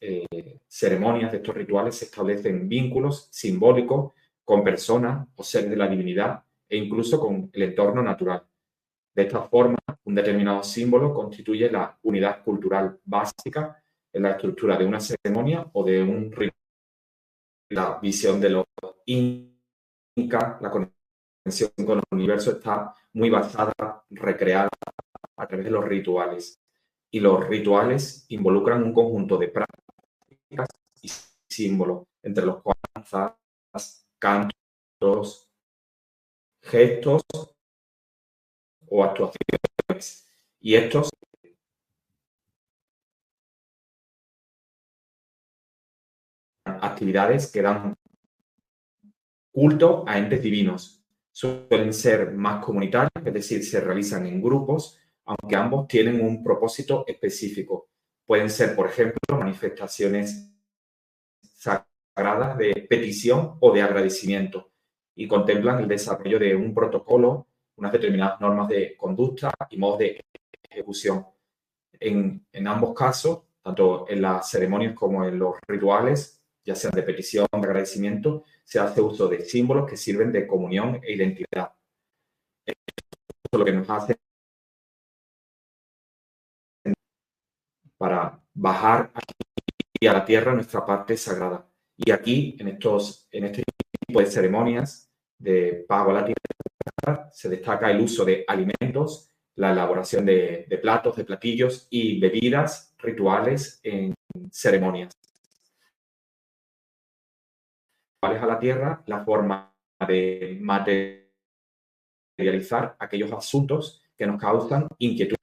eh, 0.00 0.60
ceremonias, 0.68 1.32
de 1.32 1.38
estos 1.38 1.56
rituales, 1.56 1.96
se 1.96 2.04
establecen 2.04 2.68
vínculos 2.68 3.28
simbólicos 3.32 4.12
con 4.44 4.62
personas 4.62 5.26
o 5.34 5.42
seres 5.42 5.70
de 5.70 5.76
la 5.76 5.88
divinidad 5.88 6.44
e 6.70 6.76
incluso 6.76 7.18
con 7.18 7.50
el 7.52 7.62
entorno 7.62 8.02
natural. 8.02 8.46
De 9.12 9.22
esta 9.24 9.42
forma, 9.42 9.76
un 10.04 10.14
determinado 10.14 10.62
símbolo 10.62 11.12
constituye 11.12 11.70
la 11.70 11.98
unidad 12.02 12.44
cultural 12.44 13.00
básica 13.04 13.82
en 14.12 14.22
la 14.22 14.30
estructura 14.30 14.78
de 14.78 14.86
una 14.86 15.00
ceremonia 15.00 15.68
o 15.72 15.84
de 15.84 16.02
un 16.02 16.30
ritual. 16.30 16.54
La 17.70 17.98
visión 18.00 18.40
de 18.40 18.50
los 18.50 18.64
incas, 19.06 20.62
la 20.62 20.70
conexión 20.70 21.70
con 21.84 21.98
el 21.98 22.04
universo 22.12 22.52
está 22.52 22.94
muy 23.12 23.30
basada, 23.30 23.72
recreada 24.10 24.68
a 25.36 25.46
través 25.46 25.66
de 25.66 25.72
los 25.72 25.84
rituales. 25.84 26.60
Y 27.12 27.18
los 27.18 27.46
rituales 27.48 28.26
involucran 28.28 28.84
un 28.84 28.92
conjunto 28.92 29.36
de 29.36 29.48
prácticas 29.48 30.68
y 31.02 31.10
símbolos, 31.48 32.04
entre 32.22 32.46
los 32.46 32.62
cuales 32.62 34.06
cantos, 34.20 35.49
gestos 36.70 37.22
o 38.88 39.04
actuaciones. 39.04 40.26
Y 40.60 40.74
estos 40.76 41.08
actividades 46.64 47.50
que 47.50 47.62
dan 47.62 47.94
culto 49.52 50.04
a 50.06 50.18
entes 50.18 50.42
divinos. 50.42 51.04
Suelen 51.32 51.92
ser 51.92 52.32
más 52.32 52.64
comunitarios, 52.64 53.10
es 53.24 53.34
decir, 53.34 53.64
se 53.64 53.80
realizan 53.80 54.26
en 54.26 54.40
grupos, 54.40 54.98
aunque 55.24 55.56
ambos 55.56 55.88
tienen 55.88 56.20
un 56.20 56.42
propósito 56.42 57.04
específico. 57.06 57.88
Pueden 58.26 58.50
ser, 58.50 58.76
por 58.76 58.88
ejemplo, 58.88 59.18
manifestaciones 59.30 60.46
de 62.58 62.86
petición 62.88 63.56
o 63.60 63.72
de 63.72 63.82
agradecimiento 63.82 64.69
y 65.20 65.28
contemplan 65.28 65.80
el 65.80 65.86
desarrollo 65.86 66.38
de 66.38 66.56
un 66.56 66.72
protocolo, 66.72 67.46
unas 67.76 67.92
determinadas 67.92 68.40
normas 68.40 68.68
de 68.68 68.96
conducta 68.96 69.52
y 69.68 69.76
modos 69.76 69.98
de 69.98 70.24
ejecución. 70.62 71.26
En, 71.92 72.46
ambos 72.66 72.94
casos 72.94 73.42
tanto 73.62 74.08
en 74.08 74.22
las 74.22 74.48
ceremonias 74.50 74.94
como 74.94 75.22
en 75.26 75.38
los 75.38 75.56
rituales, 75.68 76.42
ya 76.64 76.74
sean 76.74 76.94
de 76.94 77.02
petición, 77.02 77.46
de 77.52 77.58
agradecimiento, 77.58 78.44
se 78.64 78.80
hace 78.80 79.02
uso 79.02 79.28
de 79.28 79.44
símbolos 79.44 79.86
que 79.90 79.98
sirven 79.98 80.32
de 80.32 80.46
comunión 80.46 80.98
e 81.02 81.12
identidad. 81.12 81.74
Eso 82.64 82.78
es 83.52 83.58
lo 83.58 83.64
que 83.66 83.72
nos 83.72 83.90
hace 83.90 84.16
para 87.98 88.42
bajar 88.54 89.12
aquí 89.14 90.06
a 90.06 90.14
la 90.14 90.24
tierra 90.24 90.54
nuestra 90.54 90.86
parte 90.86 91.14
sagrada. 91.18 91.68
Y 91.94 92.10
aquí, 92.10 92.56
en, 92.58 92.68
estos, 92.68 93.28
en 93.30 93.44
este 93.44 93.64
tipo 94.06 94.20
de 94.20 94.26
ceremonias 94.26 95.09
de 95.40 95.84
pago 95.88 96.10
a 96.10 96.14
la 96.14 96.24
tierra, 96.24 97.28
se 97.32 97.48
destaca 97.48 97.90
el 97.90 98.00
uso 98.00 98.24
de 98.24 98.44
alimentos, 98.46 99.28
la 99.56 99.72
elaboración 99.72 100.24
de, 100.24 100.66
de 100.68 100.78
platos, 100.78 101.16
de 101.16 101.24
platillos 101.24 101.88
y 101.90 102.20
bebidas 102.20 102.94
rituales 102.98 103.80
en 103.82 104.14
ceremonias. 104.52 105.12
a 108.22 108.46
la 108.46 108.58
tierra 108.58 109.02
la 109.06 109.24
forma 109.24 109.72
de 110.06 110.58
materializar 110.60 112.96
aquellos 112.98 113.32
asuntos 113.32 114.02
que 114.16 114.26
nos 114.26 114.38
causan 114.40 114.88
inquietud 114.98 115.36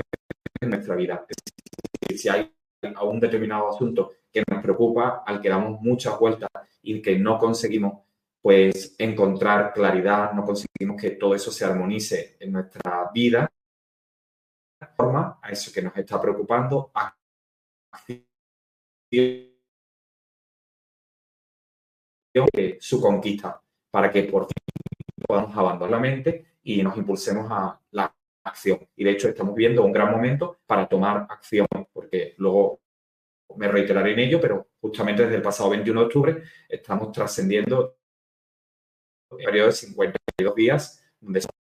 en 0.61 0.69
nuestra 0.69 0.95
vida. 0.95 1.25
si 2.15 2.29
hay 2.29 2.53
un 3.01 3.19
determinado 3.19 3.69
asunto 3.69 4.13
que 4.31 4.43
nos 4.49 4.61
preocupa, 4.61 5.23
al 5.25 5.41
que 5.41 5.49
damos 5.49 5.81
muchas 5.81 6.17
vueltas 6.19 6.49
y 6.81 7.01
que 7.01 7.17
no 7.17 7.39
conseguimos 7.39 8.06
pues 8.41 8.95
encontrar 8.97 9.73
claridad, 9.73 10.33
no 10.33 10.45
conseguimos 10.45 11.01
que 11.01 11.11
todo 11.11 11.35
eso 11.35 11.51
se 11.51 11.65
armonice 11.65 12.37
en 12.39 12.51
nuestra 12.51 13.09
vida, 13.13 13.49
forma 14.95 15.39
a 15.41 15.51
eso 15.51 15.71
que 15.71 15.81
nos 15.81 15.95
está 15.97 16.21
preocupando, 16.21 16.91
su 22.79 23.01
conquista 23.01 23.61
para 23.91 24.11
que 24.11 24.23
por 24.23 24.45
fin 24.45 24.55
podamos 25.25 25.57
abandonar 25.57 25.91
la 25.91 25.99
mente 25.99 26.45
y 26.63 26.83
nos 26.83 26.95
impulsemos 26.97 27.47
a 27.49 27.79
la 27.91 28.13
acción. 28.43 28.87
Y 28.95 29.03
de 29.03 29.11
hecho 29.11 29.29
estamos 29.29 29.55
viendo 29.55 29.83
un 29.83 29.91
gran 29.91 30.11
momento 30.11 30.59
para 30.65 30.87
tomar 30.87 31.25
acción, 31.29 31.67
porque 31.91 32.35
luego 32.37 32.81
me 33.55 33.67
reiteraré 33.67 34.13
en 34.13 34.19
ello, 34.19 34.41
pero 34.41 34.67
justamente 34.79 35.23
desde 35.23 35.37
el 35.37 35.41
pasado 35.41 35.69
21 35.71 35.99
de 35.99 36.05
octubre 36.05 36.43
estamos 36.69 37.11
trascendiendo 37.11 37.96
periodo 39.35 39.67
de 39.67 39.73
52 39.73 40.55
días 40.55 41.03
donde 41.19 41.39
estamos 41.39 41.57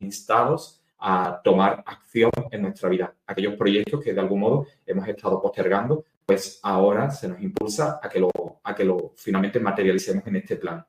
instados 0.00 0.82
a 0.98 1.40
tomar 1.42 1.82
acción 1.86 2.30
en 2.50 2.62
nuestra 2.62 2.88
vida. 2.88 3.14
Aquellos 3.26 3.54
proyectos 3.54 4.02
que 4.02 4.12
de 4.12 4.20
algún 4.20 4.40
modo 4.40 4.66
hemos 4.84 5.06
estado 5.08 5.40
postergando, 5.40 6.04
pues 6.26 6.60
ahora 6.62 7.10
se 7.10 7.28
nos 7.28 7.40
impulsa 7.40 7.98
a 8.02 8.08
que 8.08 8.20
lo, 8.20 8.30
a 8.62 8.74
que 8.74 8.84
lo 8.84 9.14
finalmente 9.16 9.58
materialicemos 9.60 10.26
en 10.26 10.36
este 10.36 10.56
plan. 10.56 10.84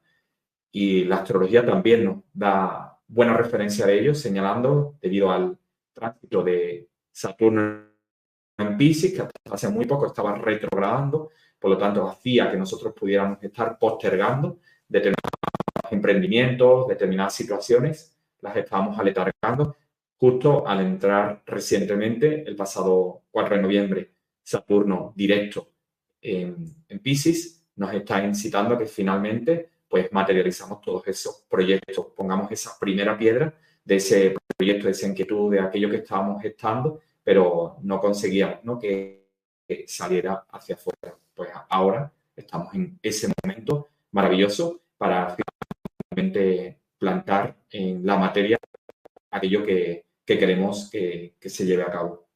Y 0.71 1.05
la 1.05 1.17
astrología 1.17 1.65
también 1.65 2.05
nos 2.05 2.17
da 2.33 2.99
buena 3.07 3.35
referencia 3.35 3.85
de 3.85 3.99
ello, 3.99 4.13
señalando, 4.13 4.97
debido 5.01 5.31
al 5.31 5.57
tránsito 5.93 6.43
de 6.43 6.89
Saturno 7.11 7.91
en 8.57 8.77
Pisces, 8.77 9.13
que 9.13 9.21
hasta 9.21 9.39
hace 9.51 9.69
muy 9.69 9.85
poco 9.85 10.07
estaba 10.07 10.35
retrogradando, 10.35 11.29
por 11.61 11.69
lo 11.69 11.77
tanto 11.77 12.09
hacía 12.09 12.49
que 12.49 12.57
nosotros 12.57 12.91
pudiéramos 12.93 13.41
estar 13.43 13.77
postergando 13.77 14.57
determinados 14.87 15.21
emprendimientos, 15.91 16.87
determinadas 16.87 17.35
situaciones, 17.35 18.17
las 18.41 18.57
estábamos 18.57 18.97
aletargando 18.97 19.75
justo 20.17 20.67
al 20.67 20.81
entrar 20.81 21.43
recientemente, 21.45 22.43
el 22.47 22.55
pasado 22.55 23.23
4 23.31 23.55
de 23.57 23.61
noviembre, 23.61 24.11
Saturno 24.43 25.13
directo 25.15 25.69
en, 26.21 26.83
en 26.89 26.99
Pisces, 26.99 27.63
nos 27.75 27.93
está 27.93 28.23
incitando 28.25 28.75
a 28.75 28.77
que 28.77 28.85
finalmente 28.85 29.69
pues 29.87 30.11
materializamos 30.11 30.81
todos 30.81 31.07
esos 31.07 31.45
proyectos, 31.49 32.07
pongamos 32.15 32.51
esa 32.51 32.71
primera 32.79 33.17
piedra 33.17 33.53
de 33.83 33.95
ese 33.95 34.35
proyecto, 34.57 34.85
de 34.85 34.91
esa 34.91 35.07
inquietud, 35.07 35.51
de 35.51 35.59
aquello 35.59 35.89
que 35.89 35.97
estábamos 35.97 36.41
gestando, 36.41 37.01
pero 37.23 37.77
no 37.81 37.99
conseguíamos 37.99 38.63
¿no? 38.63 38.79
Que, 38.79 39.27
que 39.67 39.85
saliera 39.87 40.45
hacia 40.49 40.75
afuera. 40.75 41.20
Pues 41.35 41.49
ahora 41.69 42.11
estamos 42.35 42.73
en 42.73 42.99
ese 43.01 43.31
momento 43.43 43.89
maravilloso 44.11 44.81
para 44.97 45.35
finalmente 46.09 46.79
plantar 46.97 47.55
en 47.69 48.05
la 48.05 48.17
materia 48.17 48.57
aquello 49.31 49.63
que, 49.63 50.05
que 50.25 50.37
queremos 50.37 50.89
que, 50.91 51.35
que, 51.39 51.49
se 51.49 51.65
lleve 51.65 51.83
a 51.83 51.91
cabo. 51.91 52.27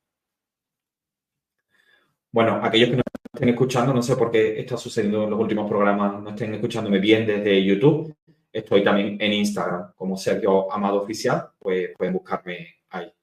Bueno, 2.31 2.59
aquellos 2.63 2.89
que 2.89 2.95
nos 2.95 3.05
estén 3.33 3.49
escuchando, 3.49 3.93
no 3.93 4.01
sé 4.01 4.15
por 4.15 4.31
qué 4.31 4.59
está 4.59 4.77
sucediendo 4.77 5.23
en 5.23 5.29
los 5.29 5.39
últimos 5.39 5.69
programas, 5.69 6.21
no 6.21 6.29
estén 6.29 6.53
escuchándome 6.53 6.99
bien 6.99 7.25
desde 7.25 7.63
YouTube, 7.63 8.15
estoy 8.51 8.83
también 8.83 9.17
en 9.19 9.33
Instagram 9.33 9.93
como 9.95 10.17
Sergio 10.17 10.71
Amado 10.71 11.01
Oficial, 11.01 11.49
pues 11.59 11.91
pueden 11.97 12.13
buscarme 12.13 12.75
ahí. 12.89 13.13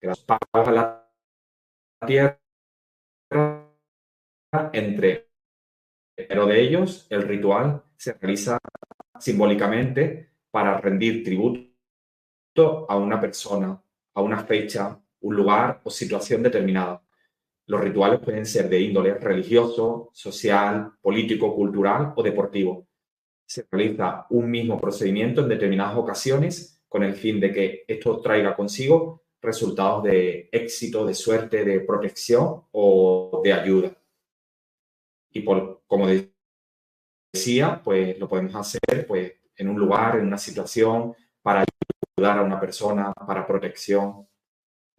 Gracias. 0.00 0.26
Para 0.50 0.72
la 0.72 1.10
tierra 2.06 2.40
entre 4.72 5.30
pero 6.28 6.46
de 6.46 6.60
ellos, 6.60 7.06
el 7.10 7.22
ritual 7.22 7.82
se 7.96 8.12
realiza 8.14 8.58
simbólicamente 9.18 10.30
para 10.50 10.78
rendir 10.78 11.24
tributo 11.24 11.70
a 12.88 12.96
una 12.96 13.20
persona, 13.20 13.82
a 14.14 14.20
una 14.20 14.44
fecha, 14.44 15.00
un 15.20 15.36
lugar 15.36 15.80
o 15.84 15.90
situación 15.90 16.42
determinada. 16.42 17.02
Los 17.66 17.80
rituales 17.80 18.20
pueden 18.20 18.44
ser 18.44 18.68
de 18.68 18.80
índole 18.80 19.14
religioso, 19.14 20.10
social, 20.12 20.92
político, 21.00 21.54
cultural 21.54 22.12
o 22.16 22.22
deportivo. 22.22 22.88
Se 23.46 23.66
realiza 23.70 24.26
un 24.30 24.50
mismo 24.50 24.80
procedimiento 24.80 25.42
en 25.42 25.48
determinadas 25.48 25.96
ocasiones 25.96 26.82
con 26.88 27.02
el 27.02 27.14
fin 27.14 27.38
de 27.40 27.52
que 27.52 27.84
esto 27.86 28.20
traiga 28.20 28.56
consigo 28.56 29.22
resultados 29.40 30.02
de 30.04 30.48
éxito, 30.52 31.06
de 31.06 31.14
suerte, 31.14 31.64
de 31.64 31.80
protección 31.80 32.64
o 32.72 33.40
de 33.42 33.52
ayuda. 33.52 33.99
Y 35.32 35.40
por, 35.40 35.82
como 35.86 36.06
decía, 37.32 37.80
pues 37.82 38.18
lo 38.18 38.28
podemos 38.28 38.54
hacer 38.54 39.06
pues, 39.06 39.32
en 39.56 39.68
un 39.68 39.78
lugar, 39.78 40.16
en 40.16 40.26
una 40.26 40.38
situación, 40.38 41.14
para 41.42 41.64
ayudar 42.16 42.38
a 42.38 42.42
una 42.42 42.60
persona, 42.60 43.12
para 43.12 43.46
protección. 43.46 44.28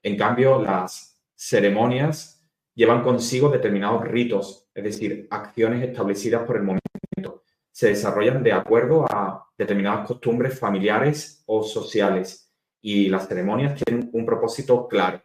En 0.03 0.17
cambio, 0.17 0.61
las 0.61 1.21
ceremonias 1.35 2.41
llevan 2.73 3.03
consigo 3.03 3.49
determinados 3.49 4.07
ritos, 4.07 4.69
es 4.73 4.83
decir, 4.83 5.27
acciones 5.29 5.87
establecidas 5.87 6.43
por 6.43 6.57
el 6.57 6.63
momento. 6.63 7.43
Se 7.71 7.89
desarrollan 7.89 8.43
de 8.43 8.53
acuerdo 8.53 9.05
a 9.09 9.47
determinadas 9.57 10.07
costumbres 10.07 10.57
familiares 10.59 11.43
o 11.45 11.63
sociales 11.63 12.51
y 12.81 13.09
las 13.09 13.27
ceremonias 13.27 13.81
tienen 13.83 14.09
un 14.13 14.25
propósito 14.25 14.87
claro. 14.87 15.21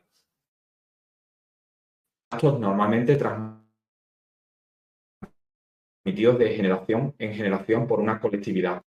Estos 2.31 2.59
normalmente 2.59 3.17
transmitidos 6.07 6.39
de 6.39 6.55
generación 6.55 7.15
en 7.19 7.35
generación 7.35 7.89
por 7.89 7.99
una 7.99 8.21
colectividad. 8.21 8.81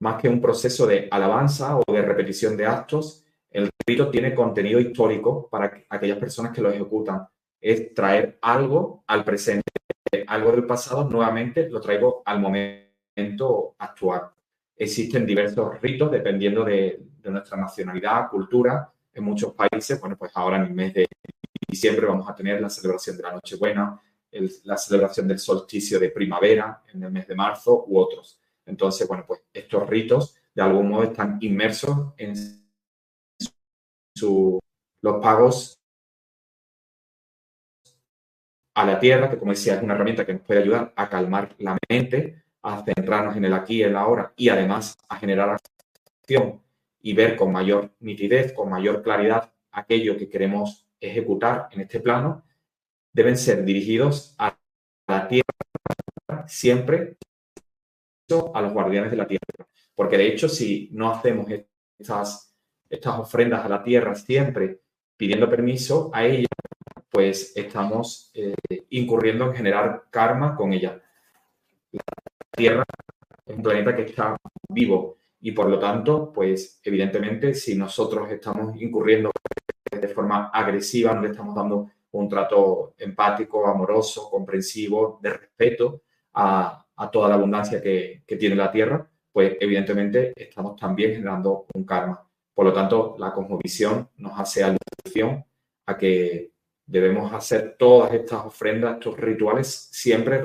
Más 0.00 0.20
que 0.20 0.28
un 0.28 0.40
proceso 0.40 0.88
de 0.88 1.06
alabanza 1.08 1.78
o 1.78 1.92
de 1.92 2.02
repetición 2.02 2.56
de 2.56 2.66
actos, 2.66 3.24
el 3.48 3.70
rito 3.86 4.10
tiene 4.10 4.34
contenido 4.34 4.80
histórico 4.80 5.48
para 5.48 5.84
aquellas 5.88 6.18
personas 6.18 6.52
que 6.52 6.60
lo 6.60 6.70
ejecutan. 6.70 7.28
Es 7.60 7.94
traer 7.94 8.38
algo 8.42 9.04
al 9.06 9.24
presente, 9.24 9.62
algo 10.26 10.50
del 10.50 10.66
pasado, 10.66 11.08
nuevamente 11.08 11.70
lo 11.70 11.80
traigo 11.80 12.22
al 12.24 12.40
momento 12.40 13.76
actual. 13.78 14.22
Existen 14.76 15.24
diversos 15.24 15.80
ritos 15.80 16.10
dependiendo 16.10 16.64
de, 16.64 17.00
de 17.22 17.30
nuestra 17.30 17.56
nacionalidad, 17.56 18.28
cultura. 18.28 18.92
En 19.12 19.22
muchos 19.22 19.54
países, 19.54 20.00
bueno, 20.00 20.16
pues 20.16 20.32
ahora 20.34 20.56
en 20.56 20.64
el 20.64 20.74
mes 20.74 20.92
de 20.92 21.06
diciembre 21.68 22.06
vamos 22.06 22.28
a 22.28 22.34
tener 22.34 22.60
la 22.60 22.68
celebración 22.68 23.16
de 23.16 23.22
la 23.22 23.32
Nochebuena, 23.32 24.00
la 24.64 24.76
celebración 24.76 25.28
del 25.28 25.38
solsticio 25.38 25.98
de 25.98 26.10
primavera 26.10 26.82
en 26.92 27.02
el 27.02 27.10
mes 27.10 27.26
de 27.26 27.34
marzo 27.34 27.84
u 27.86 27.98
otros. 27.98 28.40
Entonces, 28.66 29.06
bueno, 29.06 29.24
pues 29.26 29.42
estos 29.52 29.88
ritos 29.88 30.36
de 30.54 30.62
algún 30.62 30.88
modo 30.88 31.04
están 31.04 31.38
inmersos 31.40 32.14
en 32.16 32.34
los 35.02 35.20
pagos 35.20 35.78
a 38.74 38.84
la 38.84 38.98
tierra, 38.98 39.30
que 39.30 39.38
como 39.38 39.52
decía 39.52 39.74
es 39.74 39.82
una 39.82 39.94
herramienta 39.94 40.26
que 40.26 40.34
nos 40.34 40.42
puede 40.42 40.62
ayudar 40.62 40.92
a 40.96 41.08
calmar 41.08 41.54
la 41.58 41.76
mente, 41.88 42.42
a 42.62 42.82
centrarnos 42.82 43.36
en 43.36 43.44
el 43.44 43.52
aquí 43.52 43.76
y 43.76 43.82
el 43.82 43.96
ahora 43.96 44.32
y 44.36 44.48
además 44.48 44.96
a 45.08 45.16
generar 45.16 45.58
acción 46.22 46.60
y 47.00 47.12
ver 47.12 47.36
con 47.36 47.52
mayor 47.52 47.92
nitidez, 48.00 48.52
con 48.52 48.70
mayor 48.70 49.02
claridad 49.02 49.52
aquello 49.70 50.16
que 50.16 50.28
queremos 50.28 50.86
ejecutar 51.00 51.68
en 51.72 51.82
este 51.82 52.00
plano, 52.00 52.44
deben 53.14 53.38
ser 53.38 53.64
dirigidos 53.64 54.34
a 54.38 54.58
la 55.08 55.28
tierra 55.28 55.44
siempre 56.46 57.16
a 58.52 58.60
los 58.62 58.72
guardianes 58.72 59.10
de 59.10 59.16
la 59.16 59.26
tierra. 59.26 59.66
Porque 59.94 60.18
de 60.18 60.26
hecho, 60.26 60.48
si 60.48 60.88
no 60.92 61.10
hacemos 61.10 61.46
estas, 61.98 62.54
estas 62.88 63.18
ofrendas 63.18 63.64
a 63.64 63.68
la 63.68 63.82
tierra 63.82 64.14
siempre 64.14 64.80
pidiendo 65.16 65.48
permiso 65.48 66.10
a 66.12 66.24
ella, 66.24 66.48
pues 67.10 67.56
estamos 67.56 68.32
eh, 68.34 68.54
incurriendo 68.90 69.46
en 69.46 69.54
generar 69.54 70.06
karma 70.10 70.56
con 70.56 70.72
ella. 70.72 71.00
La 71.92 72.00
Tierra 72.50 72.84
es 73.46 73.56
un 73.56 73.62
planeta 73.62 73.94
que 73.94 74.02
está 74.02 74.36
vivo 74.68 75.18
y 75.40 75.52
por 75.52 75.68
lo 75.68 75.78
tanto, 75.78 76.32
pues 76.32 76.80
evidentemente 76.82 77.54
si 77.54 77.76
nosotros 77.76 78.30
estamos 78.32 78.74
incurriendo 78.80 79.30
de 79.92 80.08
forma 80.08 80.48
agresiva, 80.48 81.14
no 81.14 81.22
le 81.22 81.28
estamos 81.28 81.54
dando 81.54 81.90
un 82.14 82.28
trato 82.28 82.94
empático, 82.98 83.66
amoroso, 83.66 84.30
comprensivo, 84.30 85.18
de 85.22 85.30
respeto 85.30 86.02
a, 86.34 86.80
toda 87.12 87.28
la 87.28 87.34
abundancia 87.34 87.82
que, 87.82 88.22
tiene 88.38 88.54
la 88.54 88.70
Tierra, 88.70 89.08
pues 89.32 89.56
evidentemente 89.60 90.32
estamos 90.36 90.76
también 90.76 91.12
generando 91.12 91.66
un 91.74 91.84
karma. 91.84 92.24
Por 92.54 92.66
lo 92.66 92.72
tanto, 92.72 93.16
la 93.18 93.32
cosmovisión 93.32 94.10
nos 94.18 94.38
hace 94.38 94.62
alusión 94.62 95.44
a 95.86 95.96
que 95.96 96.52
debemos 96.86 97.32
hacer 97.32 97.76
todas 97.76 98.12
estas 98.14 98.46
ofrendas, 98.46 98.94
estos 98.94 99.18
rituales, 99.18 99.88
siempre 99.90 100.40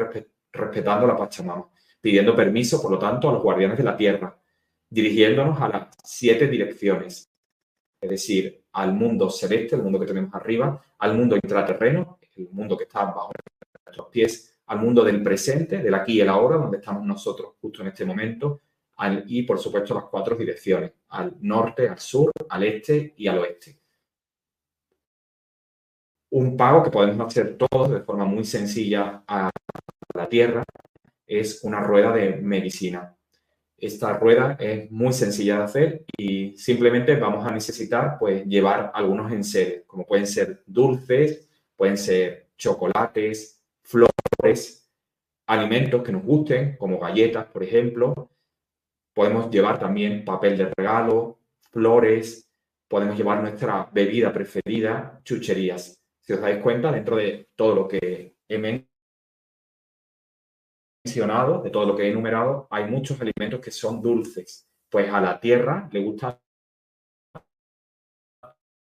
respetando 0.51 1.05
la 1.05 1.15
Pachamama, 1.15 1.69
pidiendo 2.01 2.35
permiso, 2.35 2.81
por 2.81 2.91
lo 2.91 2.97
tanto, 2.97 3.29
a 3.29 3.33
los 3.33 3.43
guardianes 3.43 3.77
de 3.77 3.83
la 3.83 3.95
tierra, 3.95 4.39
dirigiéndonos 4.89 5.61
a 5.61 5.69
las 5.69 5.87
siete 6.03 6.47
direcciones, 6.47 7.29
es 8.01 8.09
decir, 8.09 8.58
al 8.73 8.93
mundo 8.93 9.29
celeste, 9.29 9.75
el 9.75 9.83
mundo 9.83 9.99
que 9.99 10.05
tenemos 10.05 10.33
arriba, 10.33 10.81
al 10.99 11.17
mundo 11.17 11.35
intraterreno, 11.35 12.19
el 12.35 12.49
mundo 12.51 12.77
que 12.77 12.83
está 12.83 13.05
bajo 13.05 13.31
nuestros 13.85 14.07
pies, 14.07 14.59
al 14.67 14.79
mundo 14.79 15.03
del 15.03 15.23
presente, 15.23 15.79
del 15.79 15.93
aquí 15.93 16.13
y 16.13 16.21
el 16.21 16.29
ahora, 16.29 16.57
donde 16.57 16.77
estamos 16.77 17.03
nosotros 17.03 17.53
justo 17.59 17.81
en 17.81 17.87
este 17.87 18.05
momento, 18.05 18.61
y 19.27 19.43
por 19.43 19.59
supuesto 19.59 19.93
las 19.93 20.05
cuatro 20.05 20.35
direcciones, 20.35 20.91
al 21.09 21.35
norte, 21.41 21.87
al 21.87 21.99
sur, 21.99 22.31
al 22.49 22.63
este 22.63 23.13
y 23.17 23.27
al 23.27 23.39
oeste. 23.39 23.79
Un 26.31 26.55
pago 26.55 26.83
que 26.83 26.91
podemos 26.91 27.25
hacer 27.25 27.57
todos 27.57 27.89
de 27.89 28.01
forma 28.01 28.25
muy 28.25 28.43
sencilla 28.43 29.23
a 29.27 29.49
la 30.13 30.29
Tierra 30.29 30.63
es 31.25 31.63
una 31.63 31.79
rueda 31.81 32.13
de 32.13 32.35
medicina. 32.35 33.15
Esta 33.81 34.13
rueda 34.17 34.57
es 34.59 34.89
muy 34.91 35.13
sencilla 35.13 35.57
de 35.57 35.63
hacer 35.63 36.05
y 36.17 36.57
simplemente 36.57 37.15
vamos 37.15 37.45
a 37.45 37.51
necesitar 37.51 38.17
pues 38.19 38.45
llevar 38.45 38.91
algunos 38.93 39.31
enseres, 39.31 39.83
como 39.87 40.05
pueden 40.05 40.27
ser 40.27 40.63
dulces, 40.65 41.47
pueden 41.75 41.97
ser 41.97 42.49
chocolates, 42.57 43.61
flores, 43.81 44.89
alimentos 45.47 46.03
que 46.03 46.11
nos 46.11 46.23
gusten, 46.23 46.77
como 46.77 46.99
galletas, 46.99 47.45
por 47.45 47.63
ejemplo, 47.63 48.29
Podemos 49.19 49.49
llevar 49.51 49.77
también 49.77 50.23
papel 50.23 50.57
de 50.57 50.71
regalo, 50.77 51.39
flores, 51.71 52.49
podemos 52.87 53.17
llevar 53.17 53.41
nuestra 53.41 53.89
bebida 53.91 54.31
preferida, 54.31 55.19
chucherías. 55.25 56.01
Si 56.21 56.31
os 56.31 56.39
dais 56.39 56.61
cuenta, 56.61 56.89
dentro 56.89 57.17
de 57.17 57.49
todo 57.53 57.75
lo 57.75 57.85
que 57.85 58.37
he 58.47 58.57
mencionado, 61.03 61.61
de 61.61 61.69
todo 61.69 61.85
lo 61.85 61.95
que 61.95 62.03
he 62.03 62.11
enumerado, 62.11 62.67
hay 62.69 62.85
muchos 62.85 63.19
alimentos 63.21 63.59
que 63.59 63.71
son 63.71 64.01
dulces. 64.01 64.67
Pues 64.89 65.11
a 65.11 65.21
la 65.21 65.39
tierra 65.39 65.87
le 65.91 66.03
gusta 66.03 66.39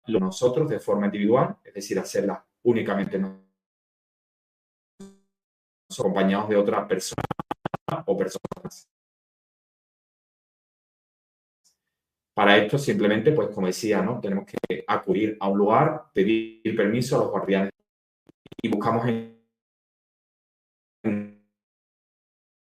nosotros 0.06 0.68
de 0.68 0.80
forma 0.80 1.06
individual, 1.06 1.56
es 1.64 1.74
decir, 1.74 1.98
hacerla 1.98 2.44
únicamente 2.64 3.20
acompañados 5.98 6.48
de 6.48 6.56
otra 6.56 6.86
persona 6.88 7.22
o 8.06 8.16
personas. 8.16 8.88
Para 12.34 12.56
esto 12.56 12.78
simplemente, 12.78 13.32
pues 13.32 13.50
como 13.50 13.66
decía, 13.66 14.00
¿no? 14.00 14.18
Tenemos 14.18 14.46
que 14.46 14.84
acudir 14.86 15.36
a 15.38 15.48
un 15.48 15.58
lugar, 15.58 16.06
pedir 16.14 16.74
permiso 16.74 17.16
a 17.16 17.18
los 17.20 17.30
guardianes 17.30 17.72
y 18.62 18.68
buscamos 18.68 19.06
en, 19.06 19.41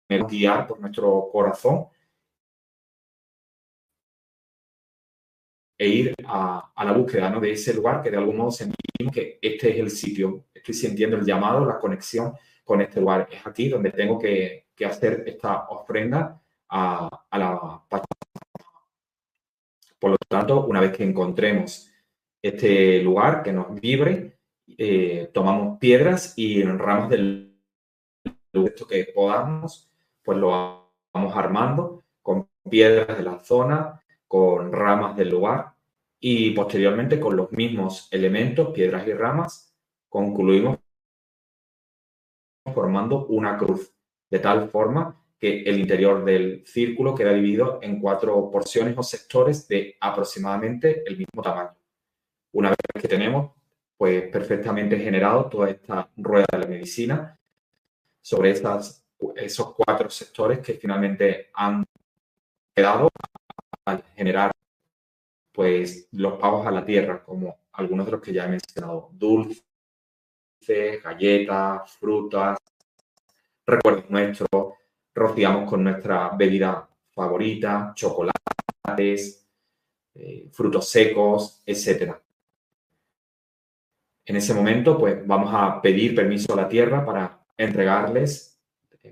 guiar 0.09 0.67
por 0.67 0.81
nuestro 0.81 1.29
corazón 1.31 1.87
e 5.77 5.89
ir 5.89 6.15
a, 6.27 6.73
la 6.85 6.93
búsqueda 6.93 7.31
¿no? 7.31 7.41
de 7.41 7.53
ese 7.53 7.75
lugar 7.75 8.03
que 8.03 8.11
de 8.11 8.17
algún 8.17 8.37
modo 8.37 8.51
sentimos 8.51 9.13
que 9.13 9.39
este 9.41 9.71
es 9.71 9.79
el 9.79 9.91
sitio, 9.91 10.47
estoy 10.53 10.75
sintiendo 10.75 11.17
el 11.17 11.25
llamado, 11.25 11.65
la 11.65 11.79
conexión 11.79 12.35
con 12.65 12.81
este 12.81 13.01
lugar. 13.01 13.29
Es 13.31 13.47
aquí 13.47 13.69
donde 13.69 13.93
tengo 13.93 14.19
que, 14.19 14.67
hacer 14.87 15.25
esta 15.27 15.69
ofrenda 15.69 16.41
a, 16.69 17.25
a 17.31 17.39
la 17.39 17.83
por 19.99 20.13
lo 20.13 20.17
tanto, 20.29 20.65
una 20.67 20.81
vez 20.81 20.97
que 20.97 21.05
encontremos 21.05 21.91
este 22.43 23.03
lugar 23.03 23.43
que 23.43 23.53
nos 23.53 23.81
vibre, 23.81 24.39
eh, 24.67 25.31
tomamos 25.33 25.79
piedras 25.79 26.35
y 26.37 26.63
ramas 26.63 27.11
del 27.11 27.59
lugar 28.53 28.75
que 28.89 29.05
podamos, 29.15 29.88
pues 30.29 30.37
lo 30.37 30.51
vamos 31.11 31.35
armando 31.35 32.05
con 32.21 32.51
piedras 32.69 33.17
de 33.17 33.25
la 33.25 33.43
zona, 33.43 33.99
con 34.27 34.71
ramas 34.71 35.17
del 35.17 35.31
lugar 35.31 35.73
y 36.21 36.51
posteriormente 36.51 37.19
con 37.19 37.35
los 37.35 37.51
mismos 37.51 38.09
elementos, 38.11 38.69
piedras 38.75 39.07
y 39.07 39.15
ramas, 39.15 39.75
concluimos 40.07 40.81
formando 42.75 43.25
una 43.29 43.57
cruz, 43.57 43.91
de 44.29 44.39
tal 44.39 44.69
forma 44.69 45.19
que 45.39 45.63
el 45.63 45.81
interior 45.81 46.23
del 46.23 46.63
círculo 46.67 47.15
queda 47.15 47.33
dividido 47.33 47.79
en 47.81 47.99
cuatro 47.99 48.51
porciones 48.51 48.99
o 48.99 49.03
sectores 49.03 49.67
de 49.67 49.97
aproximadamente 49.99 51.05
el 51.07 51.17
mismo 51.17 51.41
tamaño. 51.43 51.75
Una 52.53 52.69
vez 52.69 52.77
que 53.01 53.09
tenemos 53.09 53.53
pues 53.97 54.31
perfectamente 54.31 54.99
generado 54.99 55.47
toda 55.47 55.71
esta 55.71 56.11
rueda 56.19 56.45
de 56.53 56.59
la 56.59 56.67
medicina 56.67 57.41
sobre 58.21 58.51
esas, 58.51 59.08
esos 59.37 59.75
cuatro 59.75 60.11
sectores 60.11 60.61
que 60.61 60.75
finalmente 60.75 61.51
han 61.55 61.85
quedado 62.75 63.09
al 63.85 64.03
generar 64.15 64.53
pues 65.53 66.09
los 66.13 66.39
pagos 66.39 66.67
a 66.67 66.71
la 66.71 66.85
tierra, 66.85 67.23
como 67.25 67.59
algunos 67.73 68.07
de 68.07 68.13
los 68.13 68.21
que 68.21 68.33
ya 68.33 68.45
he 68.45 68.49
mencionado, 68.49 69.11
dulces, 69.13 69.63
galletas, 71.03 71.91
frutas, 71.93 72.59
recuerdos 73.67 74.09
nuestros, 74.09 74.75
rociamos 75.15 75.69
con 75.69 75.83
nuestra 75.83 76.31
bebida 76.31 76.89
favorita, 77.11 77.93
chocolates, 77.95 79.49
eh, 80.15 80.49
frutos 80.53 80.89
secos, 80.89 81.63
etc. 81.67 82.15
En 84.25 84.37
ese 84.37 84.55
momento, 84.55 84.99
pues 84.99 85.27
vamos 85.27 85.51
a 85.53 85.81
pedir 85.83 86.15
permiso 86.15 86.53
a 86.53 86.57
la 86.57 86.69
tierra 86.69 87.05
para 87.05 87.45
entregarles 87.57 88.58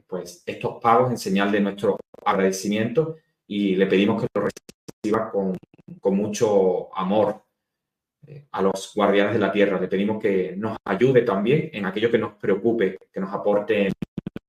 pues, 0.06 0.42
estos 0.46 0.80
pagos 0.80 1.10
en 1.10 1.18
señal 1.18 1.52
de 1.52 1.60
nuestro 1.60 1.96
agradecimiento 2.24 3.16
y 3.46 3.76
le 3.76 3.86
pedimos 3.86 4.22
que 4.22 4.28
lo 4.34 4.46
reciba 4.46 5.30
con, 5.30 5.56
con 6.00 6.16
mucho 6.16 6.94
amor 6.96 7.42
eh, 8.26 8.46
a 8.50 8.62
los 8.62 8.92
guardianes 8.94 9.34
de 9.34 9.38
la 9.38 9.52
tierra. 9.52 9.80
Le 9.80 9.88
pedimos 9.88 10.20
que 10.20 10.54
nos 10.56 10.76
ayude 10.84 11.22
también 11.22 11.70
en 11.72 11.86
aquello 11.86 12.10
que 12.10 12.18
nos 12.18 12.34
preocupe, 12.34 12.98
que 13.12 13.20
nos 13.20 13.32
aporte 13.32 13.92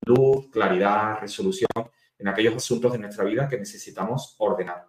luz, 0.06 0.47
claridad, 0.50 1.19
resolución 1.19 1.69
en 2.17 2.28
aquellos 2.28 2.56
asuntos 2.56 2.93
de 2.93 3.00
nuestra 3.00 3.23
vida 3.23 3.47
que 3.47 3.58
necesitamos 3.58 4.36
ordenar. 4.39 4.88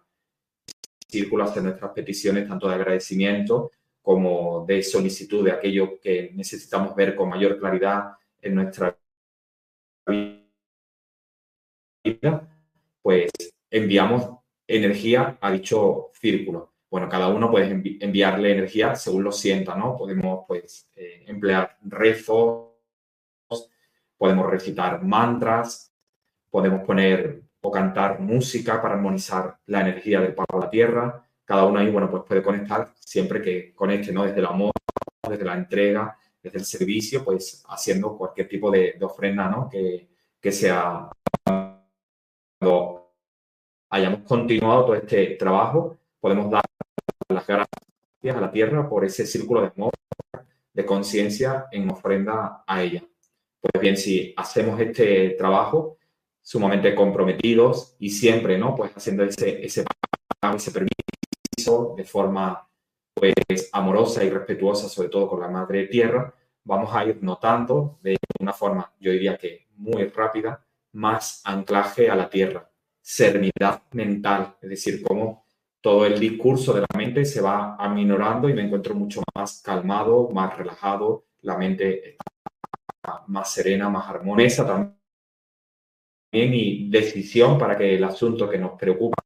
Círculos 1.07 1.53
de 1.53 1.61
nuestras 1.61 1.91
peticiones, 1.91 2.47
tanto 2.47 2.67
de 2.67 2.75
agradecimiento 2.75 3.71
como 4.01 4.65
de 4.65 4.81
solicitud 4.81 5.45
de 5.45 5.51
aquello 5.51 5.99
que 5.99 6.31
necesitamos 6.33 6.95
ver 6.95 7.15
con 7.15 7.29
mayor 7.29 7.59
claridad 7.59 8.13
en 8.41 8.55
nuestra 8.55 8.97
vida, 10.07 10.38
pues 13.01 13.31
enviamos 13.69 14.29
energía 14.67 15.37
a 15.41 15.51
dicho 15.51 16.11
círculo. 16.13 16.73
Bueno, 16.89 17.07
cada 17.07 17.27
uno 17.27 17.51
puede 17.51 17.69
enviarle 17.99 18.51
energía 18.51 18.95
según 18.95 19.23
lo 19.23 19.31
sienta, 19.31 19.75
¿no? 19.75 19.95
Podemos, 19.95 20.45
pues, 20.47 20.89
eh, 20.95 21.23
emplear 21.27 21.77
rezos, 21.83 22.69
podemos 24.17 24.49
recitar 24.49 25.03
mantras, 25.03 25.93
podemos 26.49 26.81
poner 26.83 27.43
o 27.61 27.71
cantar 27.71 28.19
música 28.19 28.81
para 28.81 28.95
armonizar 28.95 29.59
la 29.67 29.81
energía 29.81 30.21
del 30.21 30.33
pago 30.33 30.57
a 30.57 30.65
la 30.65 30.69
tierra. 30.69 31.25
Cada 31.45 31.65
uno 31.65 31.79
ahí, 31.79 31.91
bueno, 31.91 32.09
pues 32.09 32.23
puede 32.27 32.41
conectar 32.41 32.91
siempre 32.99 33.41
que 33.41 33.73
conecte, 33.73 34.11
¿no? 34.11 34.23
Desde 34.23 34.39
el 34.39 34.45
amor, 34.45 34.71
desde 35.27 35.45
la 35.45 35.55
entrega, 35.55 36.17
desde 36.41 36.59
el 36.59 36.65
servicio, 36.65 37.23
pues 37.23 37.63
haciendo 37.67 38.17
cualquier 38.17 38.47
tipo 38.47 38.71
de, 38.71 38.97
ofrenda, 39.01 39.49
¿no? 39.49 39.69
Que, 39.69 40.09
que 40.39 40.51
sea 40.51 41.09
cuando 42.59 43.13
hayamos 43.89 44.21
continuado 44.21 44.85
todo 44.85 44.95
este 44.95 45.35
trabajo, 45.35 45.97
podemos 46.19 46.51
dar 46.51 46.63
las 47.29 47.47
gracias 47.47 48.35
a 48.35 48.41
la 48.41 48.51
tierra 48.51 48.87
por 48.87 49.05
ese 49.05 49.25
círculo 49.25 49.71
de 50.73 50.85
conciencia 50.85 51.67
en 51.71 51.89
ofrenda 51.89 52.63
a 52.67 52.83
ella. 52.83 53.03
Pues 53.61 53.81
bien, 53.81 53.97
si 53.97 54.33
hacemos 54.35 54.79
este 54.79 55.31
trabajo 55.31 55.97
sumamente 56.41 56.93
comprometidos 56.95 57.95
y 57.99 58.09
siempre, 58.09 58.57
¿no? 58.57 58.75
Pues 58.75 58.91
haciendo 58.95 59.23
ese, 59.23 59.65
ese, 59.65 59.85
ese 60.55 60.71
permiso 60.71 61.93
de 61.95 62.03
forma 62.03 62.67
pues 63.13 63.69
amorosa 63.73 64.23
y 64.23 64.29
respetuosa, 64.29 64.87
sobre 64.87 65.09
todo 65.09 65.27
con 65.27 65.41
la 65.41 65.49
madre 65.49 65.87
tierra, 65.87 66.33
vamos 66.63 66.93
a 66.93 67.05
ir 67.05 67.21
notando 67.21 67.99
de 68.01 68.17
una 68.39 68.53
forma, 68.53 68.93
yo 68.99 69.11
diría 69.11 69.37
que 69.37 69.67
muy 69.75 70.05
rápida, 70.05 70.65
más 70.93 71.41
anclaje 71.45 72.09
a 72.09 72.15
la 72.15 72.29
tierra, 72.29 72.69
serenidad 73.01 73.83
mental, 73.91 74.55
es 74.61 74.69
decir, 74.69 75.03
cómo 75.03 75.45
todo 75.81 76.05
el 76.05 76.19
discurso 76.19 76.73
de 76.73 76.81
la 76.81 76.97
mente 76.97 77.25
se 77.25 77.41
va 77.41 77.75
aminorando 77.75 78.49
y 78.49 78.53
me 78.53 78.63
encuentro 78.63 78.95
mucho 78.95 79.21
más 79.35 79.61
calmado, 79.61 80.29
más 80.29 80.57
relajado, 80.57 81.25
la 81.41 81.57
mente 81.57 82.17
está 82.17 83.23
más 83.27 83.51
serena, 83.51 83.89
más 83.89 84.09
armoniosa 84.09 84.65
también 84.65 84.99
y 86.31 86.89
decisión 86.89 87.57
para 87.57 87.77
que 87.77 87.95
el 87.95 88.03
asunto 88.03 88.49
que 88.49 88.57
nos 88.57 88.77
preocupa 88.77 89.23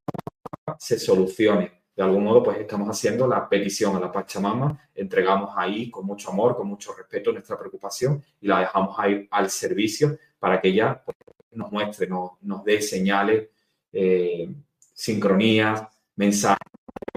se 0.78 0.99
solucione. 0.99 1.84
De 1.95 2.02
algún 2.02 2.23
modo, 2.23 2.41
pues 2.41 2.58
estamos 2.58 2.89
haciendo 2.89 3.28
la 3.28 3.47
petición 3.47 3.95
a 3.95 3.99
la 3.99 4.12
Pachamama, 4.12 4.89
entregamos 4.95 5.52
ahí 5.56 5.91
con 5.91 6.06
mucho 6.06 6.32
amor, 6.32 6.56
con 6.56 6.67
mucho 6.67 6.93
respeto 6.93 7.32
nuestra 7.32 7.58
preocupación 7.58 8.23
y 8.41 8.47
la 8.47 8.62
dejamos 8.62 8.97
ahí 8.97 9.28
al 9.30 9.49
servicio 9.49 10.17
para 10.39 10.60
que 10.60 10.69
ella 10.69 11.04
pues, 11.06 11.15
nos 11.55 11.71
muestre, 11.71 12.07
nos, 12.07 12.63
dé 12.63 12.81
señales, 12.81 13.49
eh, 13.91 14.49
sincronías, 14.93 15.83
mensajes, 16.15 16.59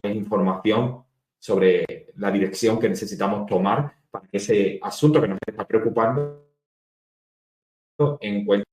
información 0.05 1.05
sobre 1.39 2.09
la 2.17 2.31
dirección 2.31 2.79
que 2.79 2.89
necesitamos 2.89 3.47
tomar 3.47 3.93
para 4.11 4.27
que 4.27 4.37
ese 4.39 4.79
asunto 4.83 5.21
que 5.21 5.29
nos 5.29 5.39
está 5.47 5.67
preocupando 5.67 6.47
encuentre. 8.21 8.67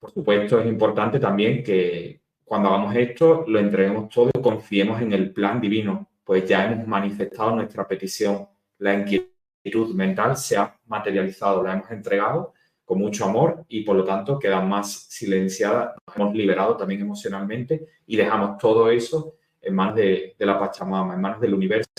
Por 0.00 0.12
supuesto, 0.12 0.60
es 0.60 0.66
importante 0.66 1.18
también 1.18 1.62
que 1.62 2.20
cuando 2.44 2.68
hagamos 2.68 2.94
esto, 2.94 3.44
lo 3.48 3.58
entreguemos 3.58 4.08
todo 4.10 4.30
y 4.34 4.42
confiemos 4.42 5.00
en 5.00 5.12
el 5.12 5.32
plan 5.32 5.60
divino, 5.60 6.08
pues 6.24 6.46
ya 6.46 6.70
hemos 6.70 6.86
manifestado 6.86 7.56
nuestra 7.56 7.88
petición. 7.88 8.46
La 8.78 8.94
inquietud 8.94 9.94
mental 9.94 10.36
se 10.36 10.56
ha 10.56 10.78
materializado, 10.86 11.62
la 11.62 11.74
hemos 11.74 11.90
entregado 11.90 12.54
con 12.84 12.98
mucho 12.98 13.24
amor 13.24 13.64
y 13.68 13.82
por 13.82 13.96
lo 13.96 14.04
tanto 14.04 14.38
queda 14.38 14.60
más 14.60 15.06
silenciada, 15.08 15.94
nos 16.06 16.16
hemos 16.16 16.34
liberado 16.34 16.76
también 16.76 17.00
emocionalmente 17.00 17.86
y 18.06 18.16
dejamos 18.16 18.58
todo 18.58 18.90
eso 18.90 19.36
en 19.60 19.74
manos 19.74 19.94
de, 19.96 20.34
la 20.38 20.58
Pachamama, 20.58 21.14
en 21.14 21.20
manos 21.20 21.40
del 21.40 21.54
universo, 21.54 21.90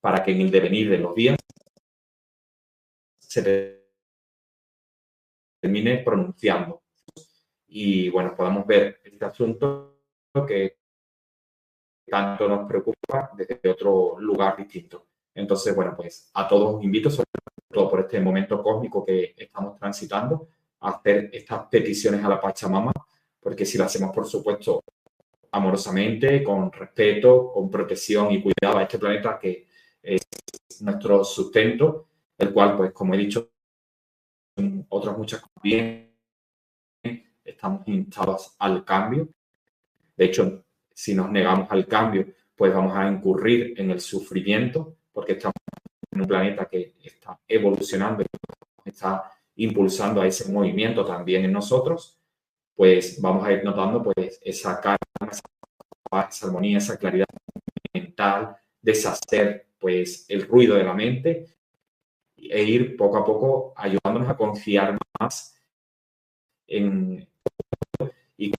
para 0.00 0.22
que 0.22 0.32
en 0.32 0.40
el 0.40 0.50
devenir 0.50 0.90
de 0.90 0.98
los 0.98 1.14
días 1.14 1.38
se 3.18 3.84
termine 5.60 5.98
pronunciando. 5.98 6.82
Y 7.68 8.08
bueno, 8.08 8.34
podamos 8.34 8.66
ver 8.66 9.00
este 9.04 9.24
asunto 9.24 10.00
que 10.46 10.78
tanto 12.06 12.48
nos 12.48 12.66
preocupa 12.66 13.30
desde 13.36 13.70
otro 13.70 14.18
lugar 14.18 14.56
distinto. 14.56 15.06
Entonces, 15.32 15.74
bueno, 15.76 15.94
pues 15.96 16.30
a 16.34 16.48
todos 16.48 16.74
os 16.74 16.82
invito, 16.82 17.08
sobre 17.08 17.26
todo 17.70 17.88
por 17.88 18.00
este 18.00 18.20
momento 18.20 18.62
cósmico 18.62 19.04
que 19.04 19.34
estamos 19.36 19.78
transitando, 19.78 20.48
hacer 20.80 21.30
estas 21.32 21.66
peticiones 21.66 22.24
a 22.24 22.28
la 22.28 22.40
Pachamama, 22.40 22.92
porque 23.40 23.64
si 23.64 23.78
lo 23.78 23.84
hacemos, 23.84 24.14
por 24.14 24.26
supuesto, 24.26 24.82
amorosamente, 25.52 26.42
con 26.42 26.70
respeto, 26.72 27.52
con 27.52 27.70
protección 27.70 28.32
y 28.32 28.42
cuidado 28.42 28.78
a 28.78 28.82
este 28.82 28.98
planeta 28.98 29.38
que 29.38 29.66
es 30.02 30.22
nuestro 30.80 31.24
sustento, 31.24 32.06
el 32.38 32.52
cual, 32.52 32.76
pues, 32.76 32.92
como 32.92 33.14
he 33.14 33.18
dicho, 33.18 33.50
en 34.56 34.86
otras 34.88 35.16
muchas 35.16 35.42
bien 35.62 36.10
estamos 37.44 37.86
instados 37.86 38.54
al 38.58 38.84
cambio. 38.84 39.28
De 40.16 40.24
hecho, 40.24 40.64
si 40.92 41.14
nos 41.14 41.30
negamos 41.30 41.70
al 41.70 41.86
cambio, 41.86 42.26
pues 42.54 42.74
vamos 42.74 42.96
a 42.96 43.08
incurrir 43.08 43.74
en 43.78 43.90
el 43.90 44.00
sufrimiento, 44.00 44.96
porque 45.12 45.32
estamos 45.32 45.54
en 46.20 46.24
un 46.24 46.28
planeta 46.28 46.66
que 46.66 46.94
está 47.02 47.38
evolucionando, 47.48 48.24
está 48.84 49.32
impulsando 49.56 50.20
a 50.20 50.26
ese 50.26 50.52
movimiento 50.52 51.04
también 51.04 51.44
en 51.44 51.52
nosotros, 51.52 52.18
pues 52.74 53.20
vamos 53.20 53.44
a 53.46 53.52
ir 53.52 53.64
notando 53.64 54.02
pues 54.02 54.38
esa 54.42 54.80
calma, 54.80 54.98
esa 56.28 56.46
armonía, 56.46 56.78
esa 56.78 56.98
claridad 56.98 57.26
mental, 57.92 58.56
deshacer 58.80 59.66
pues 59.78 60.26
el 60.28 60.46
ruido 60.46 60.76
de 60.76 60.84
la 60.84 60.94
mente 60.94 61.46
e 62.36 62.62
ir 62.62 62.96
poco 62.96 63.18
a 63.18 63.24
poco 63.24 63.72
ayudándonos 63.76 64.28
a 64.28 64.36
confiar 64.36 64.98
más 65.18 65.56
en 66.66 67.26
y 68.36 68.52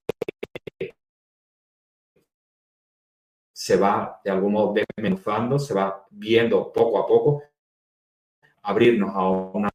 se 3.54 3.76
va 3.78 4.20
de 4.24 4.32
algún 4.32 4.54
modo 4.54 4.74
desmenuzando, 4.74 5.60
se 5.60 5.74
va 5.76 6.08
viendo 6.10 6.72
poco 6.74 6.98
a 6.98 7.06
poco, 7.06 7.44
abrirnos 8.64 9.12
a 9.14 9.30
una 9.30 9.70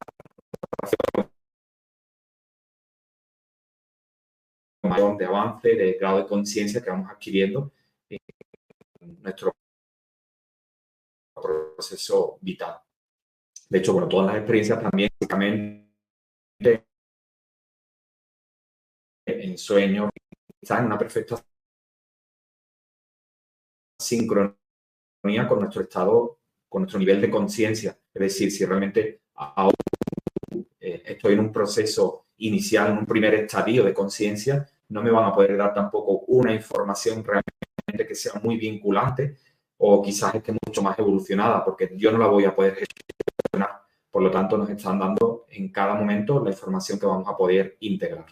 mayor 4.83 5.17
de 5.17 5.25
avance, 5.27 5.69
de 5.69 5.93
grado 5.95 6.19
de 6.19 6.27
conciencia 6.27 6.83
que 6.83 6.91
vamos 6.91 7.11
adquiriendo 7.11 7.73
en 8.09 9.23
nuestro 9.23 9.53
proceso 11.35 12.39
vital. 12.41 12.81
De 13.69 13.79
hecho, 13.79 13.93
bueno, 13.93 14.09
todas 14.09 14.27
las 14.27 14.37
experiencias 14.37 14.81
también, 14.81 15.11
en 19.27 19.59
sueños, 19.59 20.11
están 20.63 20.81
en 20.81 20.87
una 20.87 20.99
perfecta 20.99 21.37
sincronía 23.99 24.57
con 25.49 25.61
nuestro 25.61 25.83
estado, 25.83 26.36
con 26.77 26.83
nuestro 26.83 26.99
nivel 26.99 27.23
de 27.23 27.31
conciencia. 27.31 27.99
Es 28.13 28.21
decir, 28.21 28.53
si 28.53 28.67
realmente 28.67 29.23
eh, 30.79 31.03
estoy 31.07 31.33
en 31.33 31.41
un 31.41 31.51
proceso 31.51 32.27
inicial, 32.37 32.93
en 32.93 32.99
un 32.99 33.07
primer 33.07 33.33
estadio 33.33 33.83
de 33.83 33.95
conciencia, 33.95 34.69
no 34.91 35.03
me 35.03 35.11
van 35.11 35.25
a 35.25 35.33
poder 35.33 35.57
dar 35.57 35.73
tampoco 35.73 36.25
una 36.27 36.53
información 36.53 37.25
realmente 37.25 38.07
que 38.07 38.15
sea 38.15 38.39
muy 38.43 38.59
vinculante 38.59 39.39
o 39.79 40.03
quizás 40.03 40.35
esté 40.35 40.53
mucho 40.53 40.83
más 40.83 40.99
evolucionada, 40.99 41.65
porque 41.65 41.93
yo 41.97 42.13
no 42.13 42.19
la 42.19 42.27
voy 42.27 42.45
a 42.45 42.55
poder 42.55 42.75
gestionar. 42.75 43.81
Por 44.11 44.23
lo 44.23 44.31
tanto, 44.31 44.59
nos 44.59 44.69
están 44.69 44.99
dando 44.99 45.47
en 45.49 45.73
cada 45.73 45.95
momento 45.95 46.45
la 46.45 46.51
información 46.51 46.99
que 46.99 47.07
vamos 47.07 47.27
a 47.27 47.35
poder 47.35 47.79
integrar. 47.81 48.27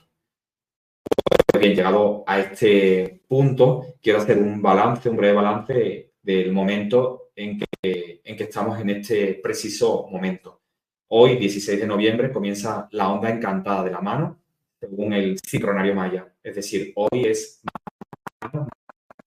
Bien, 1.58 1.74
llegado 1.74 2.24
a 2.26 2.40
este 2.40 3.22
punto, 3.26 3.94
quiero 4.02 4.18
hacer 4.18 4.36
un 4.36 4.60
balance, 4.60 5.08
un 5.08 5.16
breve 5.16 5.32
balance 5.32 6.12
del 6.20 6.52
momento 6.52 7.23
en 7.36 7.58
que, 7.58 8.20
estamos 8.24 8.80
en 8.80 8.90
este 8.90 9.34
preciso 9.42 10.06
momento. 10.10 10.62
Hoy, 11.08 11.36
16 11.36 11.80
de 11.80 11.86
noviembre, 11.86 12.32
comienza 12.32 12.88
la 12.92 13.10
onda 13.10 13.30
encantada 13.30 13.84
de 13.84 13.90
la 13.90 14.00
mano, 14.00 14.40
según 14.80 15.12
el 15.12 15.38
sincronario 15.38 15.94
maya. 15.94 16.34
Es 16.42 16.56
decir, 16.56 16.92
hoy 16.96 17.26
es 17.26 17.62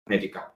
magnética. 0.05 0.53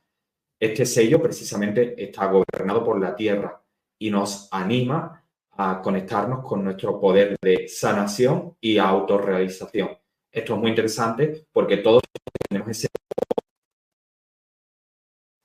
Este 0.59 0.85
sello 0.85 1.21
precisamente 1.21 2.01
está 2.01 2.27
gobernado 2.27 2.83
por 2.83 2.99
la 2.99 3.15
Tierra 3.15 3.61
y 3.97 4.09
nos 4.09 4.47
anima 4.51 5.23
a 5.51 5.81
conectarnos 5.81 6.43
con 6.45 6.63
nuestro 6.63 6.99
poder 6.99 7.37
de 7.41 7.67
sanación 7.67 8.55
y 8.61 8.77
autorrealización. 8.77 9.89
Esto 10.31 10.53
es 10.53 10.59
muy 10.59 10.69
interesante 10.69 11.45
porque 11.51 11.77
todos 11.77 12.01
tenemos 12.49 12.69
ese... 12.69 12.87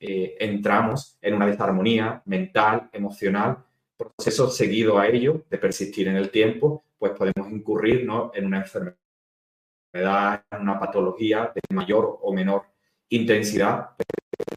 Eh, 0.06 0.36
entramos 0.38 1.16
en 1.22 1.32
una 1.32 1.46
desarmonía 1.46 2.20
mental, 2.26 2.90
emocional, 2.92 3.64
proceso 3.96 4.50
seguido 4.50 4.98
a 4.98 5.08
ello 5.08 5.46
de 5.48 5.56
persistir 5.56 6.08
en 6.08 6.16
el 6.16 6.30
tiempo, 6.30 6.84
pues 6.98 7.12
podemos 7.12 7.50
incurrir 7.50 8.06
en 8.34 8.44
una 8.44 8.58
enfermedad, 8.58 10.44
en 10.50 10.60
una 10.60 10.78
patología 10.78 11.50
de 11.54 11.62
mayor 11.74 12.18
o 12.20 12.34
menor 12.34 12.64
intensidad 13.08 13.92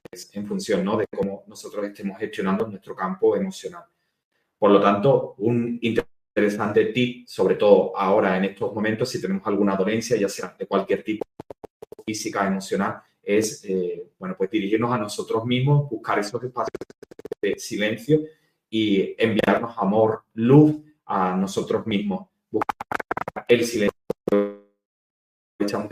pues, 0.10 0.30
en 0.34 0.46
función 0.46 0.84
¿no? 0.84 0.98
de 0.98 1.06
cómo 1.16 1.46
nosotros 1.48 1.86
estemos 1.86 2.18
gestionando 2.18 2.68
nuestro 2.68 2.94
campo 2.94 3.34
emocional. 3.38 3.86
Por 4.60 4.72
lo 4.72 4.82
tanto, 4.82 5.36
un 5.38 5.80
interesante 5.82 6.88
tip, 6.88 7.26
sobre 7.26 7.56
todo 7.56 7.98
ahora 7.98 8.36
en 8.36 8.44
estos 8.44 8.74
momentos, 8.74 9.08
si 9.08 9.22
tenemos 9.22 9.48
alguna 9.48 9.78
dolencia, 9.78 10.18
ya 10.18 10.28
sea 10.28 10.54
de 10.60 10.68
cualquier 10.68 11.06
tipo, 11.06 11.24
física, 12.06 12.46
emocional, 12.46 13.02
es, 13.28 13.66
eh, 13.66 14.10
bueno, 14.18 14.36
pues 14.38 14.50
dirigirnos 14.50 14.90
a 14.94 14.98
nosotros 14.98 15.46
mismos, 15.46 15.90
buscar 15.90 16.18
esos 16.18 16.42
espacios 16.42 16.80
de 17.42 17.60
silencio 17.60 18.22
y 18.70 19.16
enviarnos 19.18 19.78
amor, 19.78 20.24
luz 20.34 20.78
a 21.06 21.36
nosotros 21.36 21.86
mismos. 21.86 22.30
Buscar 22.50 23.46
el 23.50 23.66
silencio. 23.66 23.92
Echamos 25.60 25.92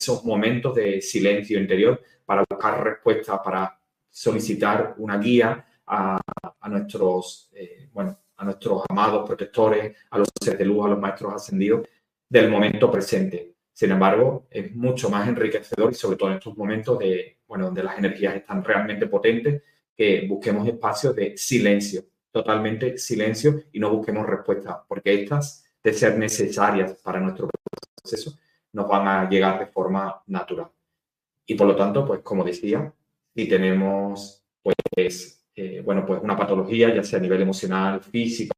esos 0.00 0.24
momentos 0.24 0.74
de 0.74 1.00
silencio 1.00 1.60
interior 1.60 2.02
para 2.26 2.44
buscar 2.50 2.82
respuestas, 2.82 3.38
para 3.44 3.78
solicitar 4.10 4.96
una 4.98 5.18
guía 5.18 5.64
a, 5.86 6.20
nuestros, 6.68 7.50
eh, 7.52 7.88
bueno, 7.92 8.18
a 8.36 8.44
nuestros 8.44 8.82
amados 8.88 9.24
protectores, 9.24 9.96
a 10.10 10.18
los 10.18 10.28
seres 10.42 10.58
de 10.58 10.64
luz, 10.64 10.84
a 10.84 10.88
los 10.88 10.98
maestros 10.98 11.32
ascendidos 11.32 11.86
del 12.28 12.50
momento 12.50 12.90
presente. 12.90 13.53
Sin 13.74 13.90
embargo, 13.90 14.46
es 14.50 14.72
mucho 14.74 15.10
más 15.10 15.28
enriquecedor 15.28 15.90
y 15.90 15.96
sobre 15.96 16.16
todo 16.16 16.30
en 16.30 16.36
estos 16.36 16.56
momentos 16.56 16.96
de, 17.00 17.38
bueno, 17.48 17.64
donde 17.66 17.82
las 17.82 17.98
energías 17.98 18.36
están 18.36 18.62
realmente 18.62 19.08
potentes, 19.08 19.62
que 19.96 20.26
busquemos 20.28 20.66
espacios 20.68 21.14
de 21.16 21.36
silencio, 21.36 22.04
totalmente 22.30 22.96
silencio 22.98 23.64
y 23.72 23.80
no 23.80 23.90
busquemos 23.90 24.26
respuestas, 24.26 24.76
porque 24.86 25.22
estas, 25.22 25.66
de 25.82 25.92
ser 25.92 26.16
necesarias 26.16 26.94
para 27.02 27.18
nuestro 27.18 27.48
proceso, 28.00 28.38
nos 28.72 28.88
van 28.88 29.08
a 29.08 29.28
llegar 29.28 29.58
de 29.58 29.66
forma 29.66 30.22
natural. 30.28 30.68
Y 31.44 31.56
por 31.56 31.66
lo 31.66 31.74
tanto, 31.74 32.06
pues 32.06 32.20
como 32.20 32.44
decía, 32.44 32.92
si 33.34 33.48
tenemos 33.48 34.44
pues, 34.62 35.44
eh, 35.56 35.82
bueno, 35.84 36.06
pues 36.06 36.22
una 36.22 36.36
patología, 36.36 36.94
ya 36.94 37.02
sea 37.02 37.18
a 37.18 37.22
nivel 37.22 37.42
emocional, 37.42 38.00
físico, 38.00 38.54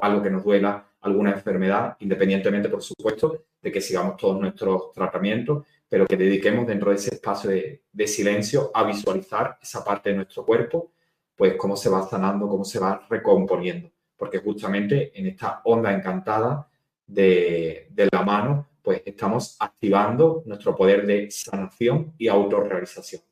algo 0.00 0.22
que 0.22 0.30
nos 0.30 0.44
duela, 0.44 0.86
alguna 1.04 1.32
enfermedad, 1.32 1.96
independientemente, 2.00 2.68
por 2.68 2.82
supuesto, 2.82 3.44
de 3.60 3.70
que 3.70 3.80
sigamos 3.80 4.16
todos 4.16 4.40
nuestros 4.40 4.92
tratamientos, 4.92 5.66
pero 5.88 6.06
que 6.06 6.16
dediquemos 6.16 6.66
dentro 6.66 6.90
de 6.90 6.96
ese 6.96 7.14
espacio 7.14 7.50
de, 7.50 8.06
silencio 8.06 8.70
a 8.74 8.84
visualizar 8.84 9.58
esa 9.62 9.84
parte 9.84 10.10
de 10.10 10.16
nuestro 10.16 10.44
cuerpo, 10.44 10.92
pues 11.36 11.54
cómo 11.56 11.76
se 11.76 11.90
va 11.90 12.02
sanando, 12.08 12.48
cómo 12.48 12.64
se 12.64 12.78
va 12.78 13.06
recomponiendo. 13.08 13.90
Porque 14.16 14.38
justamente 14.38 15.18
en 15.18 15.26
esta 15.26 15.60
onda 15.64 15.92
encantada 15.92 16.68
de, 17.06 17.88
de 17.90 18.08
la 18.10 18.22
mano, 18.22 18.68
pues 18.82 19.02
estamos 19.04 19.56
activando 19.60 20.42
nuestro 20.46 20.74
poder 20.74 21.06
de 21.06 21.30
sanación 21.30 22.14
y 22.18 22.28
autorrealización. 22.28 23.22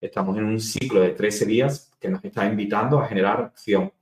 Estamos 0.00 0.36
en 0.36 0.44
un 0.44 0.60
ciclo 0.60 1.00
de 1.00 1.10
13 1.10 1.46
días 1.46 1.90
que 1.98 2.08
nos 2.08 2.22
está 2.24 2.44
invitando 2.44 2.98
a 2.98 3.06
generar 3.06 3.40
acción, 3.40 3.92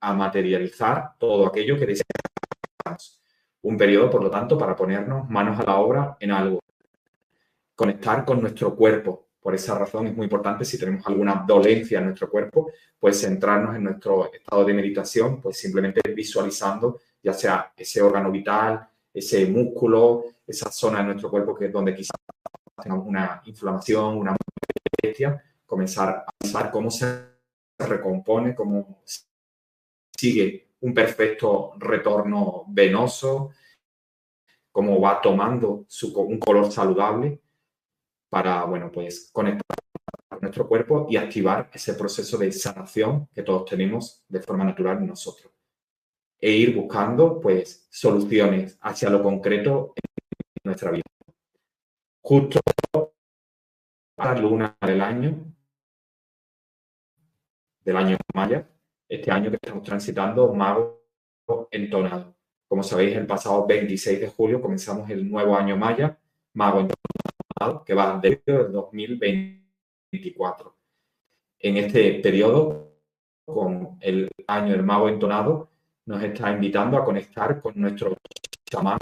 a 0.00 0.12
materializar 0.12 1.12
todo 1.18 1.46
aquello 1.46 1.78
que 1.78 1.86
deseamos. 1.86 3.20
Un 3.62 3.76
periodo, 3.76 4.10
por 4.10 4.22
lo 4.22 4.30
tanto, 4.30 4.56
para 4.56 4.76
ponernos 4.76 5.28
manos 5.28 5.58
a 5.58 5.64
la 5.64 5.76
obra 5.76 6.16
en 6.20 6.30
algo. 6.30 6.60
Conectar 7.74 8.24
con 8.24 8.40
nuestro 8.40 8.74
cuerpo. 8.74 9.26
Por 9.40 9.54
esa 9.54 9.78
razón 9.78 10.08
es 10.08 10.16
muy 10.16 10.24
importante 10.24 10.64
si 10.64 10.78
tenemos 10.78 11.06
alguna 11.06 11.44
dolencia 11.46 11.98
en 11.98 12.06
nuestro 12.06 12.28
cuerpo, 12.28 12.70
pues 12.98 13.20
centrarnos 13.20 13.76
en 13.76 13.84
nuestro 13.84 14.32
estado 14.32 14.64
de 14.64 14.74
meditación, 14.74 15.40
pues 15.40 15.58
simplemente 15.58 16.00
visualizando 16.12 17.00
ya 17.22 17.32
sea 17.32 17.72
ese 17.76 18.02
órgano 18.02 18.30
vital, 18.30 18.88
ese 19.12 19.46
músculo, 19.46 20.24
esa 20.46 20.70
zona 20.70 20.98
de 20.98 21.04
nuestro 21.06 21.30
cuerpo 21.30 21.54
que 21.54 21.66
es 21.66 21.72
donde 21.72 21.94
quizás 21.94 22.16
tengamos 22.82 23.06
una 23.06 23.42
inflamación, 23.46 24.16
una 24.16 24.36
molestia, 25.02 25.42
comenzar 25.64 26.24
a 26.26 26.32
pensar 26.38 26.70
cómo 26.70 26.90
se 26.90 27.06
recompone, 27.78 28.54
cómo 28.54 29.02
sigue 30.16 30.68
un 30.80 30.94
perfecto 30.94 31.72
retorno 31.78 32.64
venoso, 32.68 33.50
cómo 34.70 35.00
va 35.00 35.20
tomando 35.20 35.84
su, 35.88 36.12
un 36.20 36.38
color 36.38 36.70
saludable 36.70 37.40
para, 38.28 38.64
bueno, 38.64 38.90
pues 38.92 39.30
conectar 39.32 39.78
con 40.28 40.40
nuestro 40.40 40.68
cuerpo 40.68 41.06
y 41.08 41.16
activar 41.16 41.70
ese 41.72 41.94
proceso 41.94 42.36
de 42.36 42.52
sanación 42.52 43.28
que 43.34 43.42
todos 43.42 43.64
tenemos 43.64 44.24
de 44.28 44.40
forma 44.40 44.64
natural 44.64 45.06
nosotros. 45.06 45.52
E 46.38 46.50
ir 46.50 46.76
buscando, 46.76 47.40
pues, 47.40 47.86
soluciones 47.90 48.76
hacia 48.82 49.08
lo 49.08 49.22
concreto 49.22 49.94
en 49.96 50.62
nuestra 50.64 50.90
vida. 50.90 51.04
Justo 52.20 52.60
la 54.18 54.34
luna 54.34 54.76
del 54.80 55.00
año, 55.00 55.54
del 57.80 57.96
año 57.96 58.16
maya, 58.34 58.68
este 59.08 59.30
año 59.30 59.50
que 59.50 59.58
estamos 59.62 59.82
transitando, 59.82 60.52
mago 60.52 61.02
entonado. 61.70 62.34
Como 62.68 62.82
sabéis, 62.82 63.16
el 63.16 63.26
pasado 63.26 63.66
26 63.66 64.20
de 64.20 64.28
julio 64.28 64.60
comenzamos 64.60 65.08
el 65.10 65.30
nuevo 65.30 65.56
año 65.56 65.76
maya, 65.76 66.18
mago 66.54 66.80
entonado, 66.80 67.84
que 67.84 67.94
va 67.94 68.18
desde 68.20 68.42
el 68.46 68.72
2024. 68.72 70.76
En 71.60 71.76
este 71.76 72.20
periodo, 72.20 72.92
con 73.44 73.96
el 74.00 74.28
año 74.48 74.72
del 74.72 74.82
mago 74.82 75.08
entonado, 75.08 75.70
nos 76.06 76.22
está 76.22 76.52
invitando 76.52 76.96
a 76.96 77.04
conectar 77.04 77.60
con 77.60 77.74
nuestro 77.76 78.16
chamán 78.64 78.98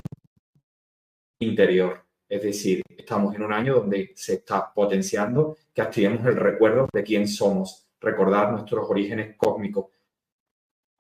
interior. 1.41 2.05
Es 2.29 2.43
decir, 2.43 2.83
estamos 2.89 3.35
en 3.35 3.43
un 3.43 3.53
año 3.53 3.77
donde 3.77 4.13
se 4.15 4.35
está 4.35 4.73
potenciando 4.73 5.57
que 5.73 5.83
activemos 5.83 6.25
el 6.27 6.37
recuerdo 6.37 6.89
de 6.93 7.03
quién 7.03 7.29
somos, 7.29 7.87
recordar 8.01 8.53
nuestros 8.53 8.89
orígenes 8.89 9.37
cósmicos, 9.37 9.87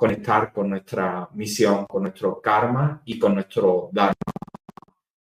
conectar 0.04 0.52
con 0.52 0.68
nuestra 0.68 1.30
misión, 1.32 1.86
con 1.86 2.02
nuestro 2.02 2.38
karma 2.38 3.00
y 3.06 3.18
con 3.18 3.32
nuestro 3.32 3.88
dharma. 3.90 4.12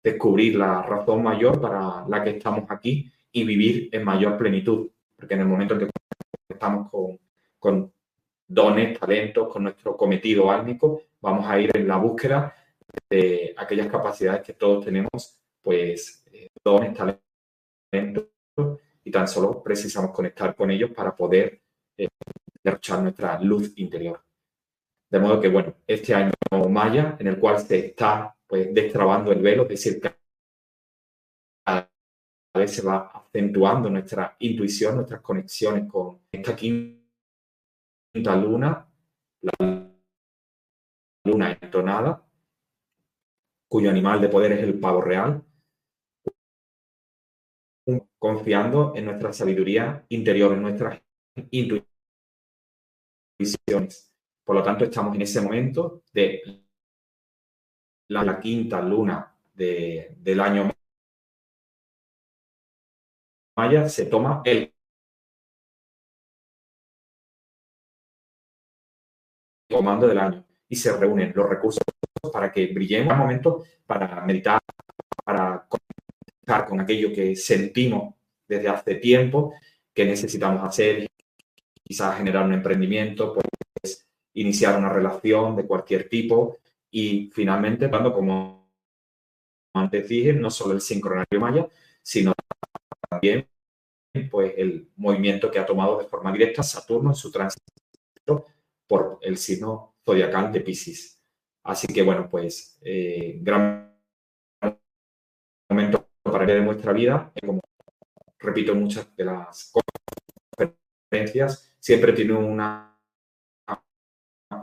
Descubrir 0.03 0.57
la 0.57 0.83
razón 0.83 1.23
mayor 1.23 1.61
para 1.61 2.05
la 2.09 2.25
que 2.25 2.31
estamos 2.31 2.69
aquí 2.69 3.09
y 3.31 3.45
vivir 3.45 3.89
en 3.93 4.05
mayor 4.05 4.37
plenitud. 4.37 4.91
Porque 5.17 5.35
en 5.35 5.43
el 5.43 5.47
momento 5.47 5.75
en 5.75 5.81
que 5.81 5.91
estamos 6.49 6.91
con, 7.61 7.93
dones, 8.49 8.99
talentos, 8.99 9.47
con 9.47 9.63
nuestro 9.63 9.97
cometido 9.97 10.51
álmico, 10.51 11.03
vamos 11.21 11.47
a 11.49 11.57
ir 11.61 11.71
en 11.73 11.87
la 11.87 11.97
búsqueda 11.97 12.53
de 13.09 13.55
aquellas 13.57 13.87
capacidades 13.87 14.43
que 14.43 14.55
todos 14.55 14.85
tenemos, 14.85 15.41
pues 15.63 16.25
eh, 16.33 16.49
dones, 16.65 16.95
talentos, 16.95 18.27
y 19.05 19.11
tan 19.13 19.29
solo 19.29 19.63
precisamos 19.63 20.11
conectar 20.11 20.57
con 20.57 20.69
ellos 20.73 20.91
para 20.91 21.15
poder 21.15 21.63
eh, 21.97 22.09
derrochar 22.65 23.03
nuestra 23.03 23.41
luz 23.41 23.73
interior. 23.77 24.25
De 25.15 25.21
modo 25.21 25.41
que, 25.41 25.49
bueno, 25.49 25.77
este 25.87 26.13
año 26.13 26.33
Maya, 26.69 27.17
en 27.21 27.29
el 27.29 27.39
cual 27.39 27.61
se 27.61 27.87
está 27.87 28.37
pues, 28.49 28.75
destrabando 28.75 29.31
el 29.31 29.41
velo, 29.41 29.63
es 29.63 29.69
decir, 29.69 30.01
cada 31.65 31.89
vez 32.53 32.75
se 32.75 32.83
va 32.83 33.13
acentuando 33.13 33.89
nuestra 33.89 34.35
intuición, 34.41 34.97
nuestras 34.97 35.21
conexiones 35.21 35.89
con 35.89 36.21
esta 36.33 36.57
quinta 36.57 37.05
luna, 38.35 38.89
la 39.41 39.53
luna 41.25 41.59
entonada, 41.61 42.27
cuyo 43.69 43.91
animal 43.91 44.21
de 44.21 44.29
poder 44.29 44.51
es 44.51 44.65
el 44.65 44.81
pavo 44.81 45.01
real, 45.01 45.45
confiando 48.19 48.97
en 48.97 49.05
nuestra 49.05 49.33
sabiduría 49.33 50.05
interior, 50.09 50.55
en 50.55 50.63
nuestras 50.63 51.01
intuiciones. 53.39 54.14
Por 54.45 54.57
lo 54.57 54.63
tanto, 54.63 54.85
estamos 54.85 55.15
en 55.15 55.23
ese 55.23 55.41
momento 55.41 56.03
de 56.13 56.65
la, 58.09 58.39
quinta 58.41 58.81
luna 58.81 59.35
del 59.55 60.41
año 60.41 60.71
maya, 63.57 63.89
se 63.89 64.07
toma 64.07 64.43
el 64.45 64.73
comando 69.71 70.07
del 70.07 70.19
año 70.19 70.45
y 70.69 70.77
se 70.77 70.97
reúnen 70.97 71.33
los 71.35 71.49
recursos 71.49 71.83
para 72.33 72.53
que 72.53 72.67
brillemos. 72.67 73.13
Un 73.13 73.19
momento 73.19 73.65
para 73.87 74.21
meditar, 74.25 74.61
para 75.25 75.67
conectar 75.69 76.69
con 76.69 76.81
aquello 76.81 77.13
que 77.13 77.35
sentimos 77.37 78.15
desde 78.47 78.69
hace 78.69 78.97
tiempo 78.97 79.55
que 79.93 80.05
necesitamos 80.05 80.63
hacer, 80.65 81.07
quizás 81.83 82.17
generar 82.17 82.45
un 82.47 82.55
emprendimiento, 82.55 83.33
iniciar 84.35 84.79
una 84.79 84.93
relación 84.93 85.57
de 85.57 85.67
cualquier 85.67 86.09
tipo 86.09 86.59
y 86.91 87.31
finalmente, 87.33 87.89
cuando 87.89 88.13
como 88.13 88.73
antes 89.75 90.09
dije, 90.09 90.33
no 90.33 90.51
solo 90.51 90.75
el 90.75 90.81
sincronario 90.81 91.41
maya, 91.41 91.69
sino 92.03 92.33
también 93.09 93.49
pues, 94.31 94.55
el 94.57 94.91
movimiento 94.97 95.51
que 95.51 95.59
ha 95.59 95.67
tomado 95.67 95.99
de 95.99 96.07
forma 96.07 96.33
directa 96.33 96.63
Saturno 96.63 97.11
en 97.11 97.17
su 97.17 97.33
tránsito 97.33 98.47
por 98.87 99.19
el 99.23 99.37
signo 99.37 99.97
zodiacal 100.05 100.53
de 100.53 100.61
Pisces. 100.61 101.21
Así 101.65 101.87
que 101.89 102.03
bueno, 102.03 102.29
pues 102.29 102.79
eh, 102.83 103.39
gran 103.41 103.99
momento 105.69 106.09
para 106.23 106.47
de 106.47 106.61
nuestra 106.61 106.93
vida, 106.93 107.33
como 107.41 107.61
repito 108.39 108.75
muchas 108.75 109.15
de 109.17 109.25
las 109.25 109.73
conferencias, 111.11 111.75
siempre 111.81 112.13
tiene 112.13 112.35
una 112.35 112.94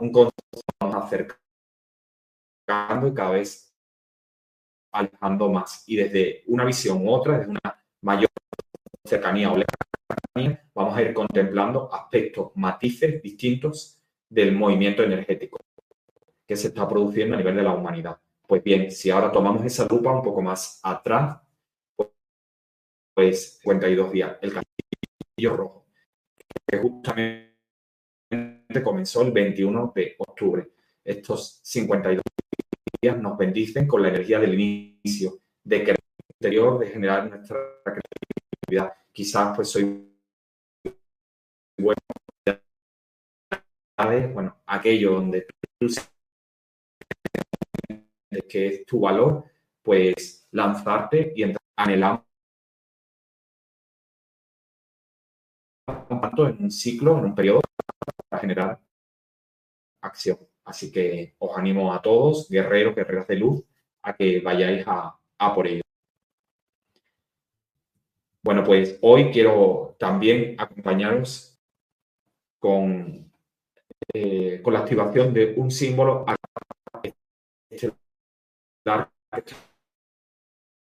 un 0.00 0.12
concepto 0.12 0.60
vamos 0.80 1.04
acercando 1.04 1.38
y 3.08 3.14
cada 3.14 3.30
vez 3.30 3.74
alejando 4.92 5.50
más. 5.50 5.84
Y 5.88 5.96
desde 5.96 6.44
una 6.46 6.64
visión 6.64 7.06
u 7.06 7.10
otra, 7.10 7.38
desde 7.38 7.50
una 7.50 7.84
mayor 8.02 8.28
cercanía 9.04 9.50
o 9.50 9.56
lejanía, 9.56 10.64
vamos 10.74 10.96
a 10.96 11.02
ir 11.02 11.14
contemplando 11.14 11.92
aspectos, 11.92 12.52
matices 12.54 13.22
distintos 13.22 14.02
del 14.28 14.52
movimiento 14.52 15.02
energético 15.02 15.58
que 16.46 16.56
se 16.56 16.68
está 16.68 16.88
produciendo 16.88 17.34
a 17.34 17.38
nivel 17.38 17.56
de 17.56 17.62
la 17.62 17.72
humanidad. 17.72 18.18
Pues 18.46 18.62
bien, 18.62 18.90
si 18.90 19.10
ahora 19.10 19.32
tomamos 19.32 19.64
esa 19.64 19.86
lupa 19.86 20.12
un 20.12 20.22
poco 20.22 20.42
más 20.42 20.80
atrás, 20.82 21.40
pues 23.14 23.58
52 23.60 24.12
días, 24.12 24.36
el 24.40 24.52
castillo 24.52 25.56
rojo, 25.56 25.86
que 26.66 26.78
justamente 26.78 27.51
comenzó 28.82 29.22
el 29.22 29.32
21 29.32 29.92
de 29.94 30.14
octubre. 30.18 30.70
Estos 31.04 31.60
52 31.62 32.22
días 33.00 33.18
nos 33.18 33.36
bendicen 33.36 33.86
con 33.86 34.02
la 34.02 34.08
energía 34.08 34.38
del 34.38 34.58
inicio, 34.58 35.38
de 35.64 35.84
que 35.84 35.94
interior, 36.28 36.78
de 36.78 36.86
generar 36.88 37.28
nuestra 37.28 37.56
creatividad. 37.84 38.92
Quizás 39.12 39.54
pues 39.54 39.68
soy 39.68 40.08
bueno, 41.78 41.98
bueno 44.32 44.62
aquello 44.66 45.12
donde 45.12 45.46
tú 45.78 45.86
que 48.48 48.66
es 48.66 48.86
tu 48.86 49.00
valor, 49.00 49.44
pues 49.82 50.48
lanzarte 50.52 51.32
y 51.34 51.44
anhelamos 51.76 52.22
en 56.38 56.64
un 56.64 56.70
ciclo, 56.70 57.18
en 57.18 57.24
un 57.26 57.34
periodo 57.34 57.60
generar 58.42 58.78
acción. 60.02 60.38
Así 60.64 60.92
que 60.92 61.34
os 61.38 61.56
animo 61.56 61.92
a 61.94 62.02
todos, 62.02 62.48
guerreros, 62.50 62.94
guerreras 62.94 63.26
de 63.26 63.36
luz, 63.36 63.64
a 64.02 64.14
que 64.14 64.40
vayáis 64.40 64.84
a, 64.86 65.18
por 65.54 65.66
ello. 65.66 65.82
Bueno, 68.44 68.62
pues 68.64 68.98
hoy 69.02 69.30
quiero 69.30 69.96
también 69.98 70.56
acompañaros 70.58 71.58
con, 72.58 73.32
eh, 74.12 74.60
con 74.62 74.74
la 74.74 74.80
activación 74.80 75.32
de 75.32 75.54
un 75.56 75.70
símbolo 75.70 76.26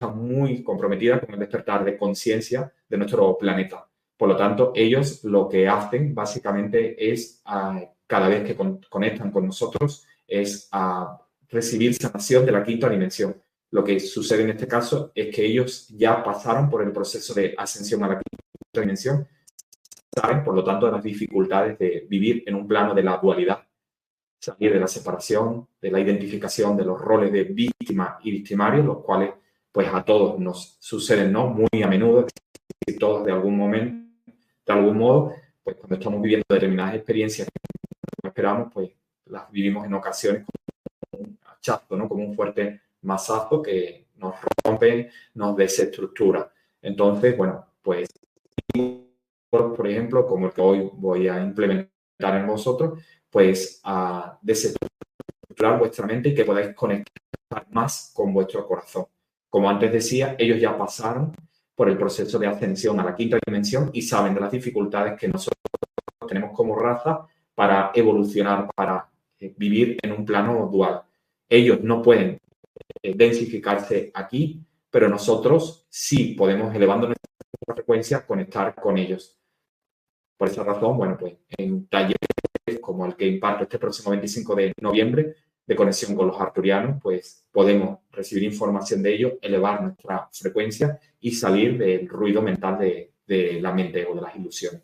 está 0.01 0.15
muy 0.15 0.63
comprometida 0.63 1.19
con 1.19 1.33
el 1.33 1.39
despertar 1.39 1.85
de 1.85 1.97
conciencia 1.97 2.73
de 2.89 2.97
nuestro 2.97 3.37
planeta. 3.37 3.87
Por 4.21 4.29
lo 4.29 4.37
tanto, 4.37 4.71
ellos 4.75 5.23
lo 5.23 5.49
que 5.49 5.67
hacen 5.67 6.13
básicamente 6.13 7.11
es, 7.11 7.41
ah, 7.43 7.81
cada 8.05 8.27
vez 8.27 8.43
que 8.43 8.55
conectan 8.55 9.31
con 9.31 9.47
nosotros, 9.47 10.05
es 10.27 10.69
a 10.71 11.01
ah, 11.01 11.27
recibir 11.49 11.95
sanación 11.95 12.45
de 12.45 12.51
la 12.51 12.63
quinta 12.63 12.87
dimensión. 12.87 13.41
Lo 13.71 13.83
que 13.83 13.99
sucede 13.99 14.43
en 14.43 14.51
este 14.51 14.67
caso 14.67 15.11
es 15.15 15.35
que 15.35 15.43
ellos 15.43 15.87
ya 15.87 16.23
pasaron 16.23 16.69
por 16.69 16.83
el 16.83 16.91
proceso 16.91 17.33
de 17.33 17.55
ascensión 17.57 18.03
a 18.03 18.09
la 18.09 18.21
quinta 18.21 18.81
dimensión, 18.81 19.27
saben, 20.15 20.43
por 20.43 20.53
lo 20.53 20.63
tanto, 20.63 20.85
de 20.85 20.91
las 20.91 21.03
dificultades 21.03 21.79
de 21.79 22.05
vivir 22.07 22.43
en 22.45 22.53
un 22.53 22.67
plano 22.67 22.93
de 22.93 23.01
la 23.01 23.17
dualidad 23.17 23.63
salir 24.39 24.71
de 24.71 24.79
la 24.79 24.87
separación, 24.87 25.67
de 25.81 25.89
la 25.89 25.99
identificación 25.99 26.77
de 26.77 26.85
los 26.85 27.01
roles 27.01 27.31
de 27.31 27.45
víctima 27.45 28.19
y 28.23 28.29
victimario, 28.29 28.83
los 28.83 29.03
cuales 29.03 29.31
pues 29.71 29.87
a 29.91 30.05
todos 30.05 30.39
nos 30.39 30.77
suceden, 30.79 31.31
¿no? 31.31 31.47
Muy 31.47 31.81
a 31.83 31.87
menudo, 31.87 32.27
todos 32.99 33.25
de 33.25 33.31
algún 33.31 33.57
momento, 33.57 34.10
de 34.65 34.73
algún 34.73 34.97
modo, 34.97 35.33
pues 35.63 35.75
cuando 35.77 35.95
estamos 35.95 36.21
viviendo 36.21 36.45
determinadas 36.49 36.95
experiencias 36.95 37.47
que 37.47 37.59
no 38.23 38.29
esperamos, 38.29 38.71
pues 38.73 38.91
las 39.25 39.49
vivimos 39.51 39.85
en 39.85 39.93
ocasiones 39.93 40.45
como 41.09 41.23
un 41.23 41.39
hachazo, 41.45 41.95
¿no? 41.95 42.07
Como 42.07 42.25
un 42.25 42.35
fuerte 42.35 42.81
masazo 43.01 43.61
que 43.61 44.07
nos 44.15 44.35
rompe, 44.63 45.09
nos 45.35 45.55
desestructura. 45.55 46.51
Entonces, 46.81 47.37
bueno, 47.37 47.65
pues 47.81 48.07
por 49.49 49.87
ejemplo, 49.87 50.25
como 50.25 50.47
el 50.47 50.53
que 50.53 50.61
hoy 50.61 50.89
voy 50.93 51.27
a 51.27 51.41
implementar 51.41 51.91
en 52.37 52.47
vosotros, 52.47 53.03
pues 53.29 53.81
a 53.83 54.37
desestructurar 54.41 55.77
vuestra 55.77 56.05
mente 56.05 56.29
y 56.29 56.35
que 56.35 56.45
podáis 56.45 56.73
conectar 56.73 57.67
más 57.71 58.11
con 58.13 58.33
vuestro 58.33 58.65
corazón. 58.65 59.05
Como 59.49 59.69
antes 59.69 59.91
decía, 59.91 60.35
ellos 60.39 60.59
ya 60.59 60.77
pasaron 60.77 61.33
por 61.81 61.89
el 61.89 61.97
proceso 61.97 62.37
de 62.37 62.45
ascensión 62.45 62.99
a 62.99 63.03
la 63.03 63.15
quinta 63.15 63.39
dimensión 63.43 63.89
y 63.91 64.03
saben 64.03 64.35
de 64.35 64.39
las 64.39 64.51
dificultades 64.51 65.19
que 65.19 65.27
nosotros 65.27 65.57
tenemos 66.27 66.51
como 66.55 66.75
raza 66.75 67.25
para 67.55 67.89
evolucionar, 67.95 68.69
para 68.75 69.09
eh, 69.39 69.51
vivir 69.57 69.97
en 69.99 70.11
un 70.11 70.23
plano 70.23 70.69
dual. 70.71 71.01
Ellos 71.49 71.81
no 71.81 72.03
pueden 72.03 72.37
eh, 73.01 73.13
densificarse 73.15 74.11
aquí, 74.13 74.63
pero 74.91 75.09
nosotros 75.09 75.87
sí 75.89 76.35
podemos, 76.35 76.71
elevando 76.75 77.07
nuestra 77.07 77.73
frecuencia, 77.73 78.27
conectar 78.27 78.75
con 78.75 78.99
ellos. 78.99 79.35
Por 80.37 80.49
esa 80.49 80.63
razón, 80.63 80.95
bueno, 80.95 81.17
pues 81.19 81.33
en 81.57 81.87
talleres 81.87 82.19
como 82.79 83.07
el 83.07 83.15
que 83.15 83.25
imparto 83.25 83.63
este 83.63 83.79
próximo 83.79 84.11
25 84.11 84.53
de 84.53 84.73
noviembre, 84.79 85.35
de 85.71 85.75
conexión 85.77 86.15
con 86.15 86.27
los 86.27 86.39
arturianos, 86.39 87.01
pues 87.01 87.45
podemos 87.49 87.99
recibir 88.11 88.43
información 88.43 89.01
de 89.01 89.13
ellos, 89.13 89.33
elevar 89.41 89.81
nuestra 89.81 90.27
frecuencia 90.29 90.99
y 91.21 91.31
salir 91.31 91.77
del 91.77 92.09
ruido 92.09 92.41
mental 92.41 92.77
de, 92.77 93.13
de 93.25 93.61
la 93.61 93.71
mente 93.71 94.05
o 94.05 94.13
de 94.13 94.19
las 94.19 94.35
ilusiones. 94.35 94.81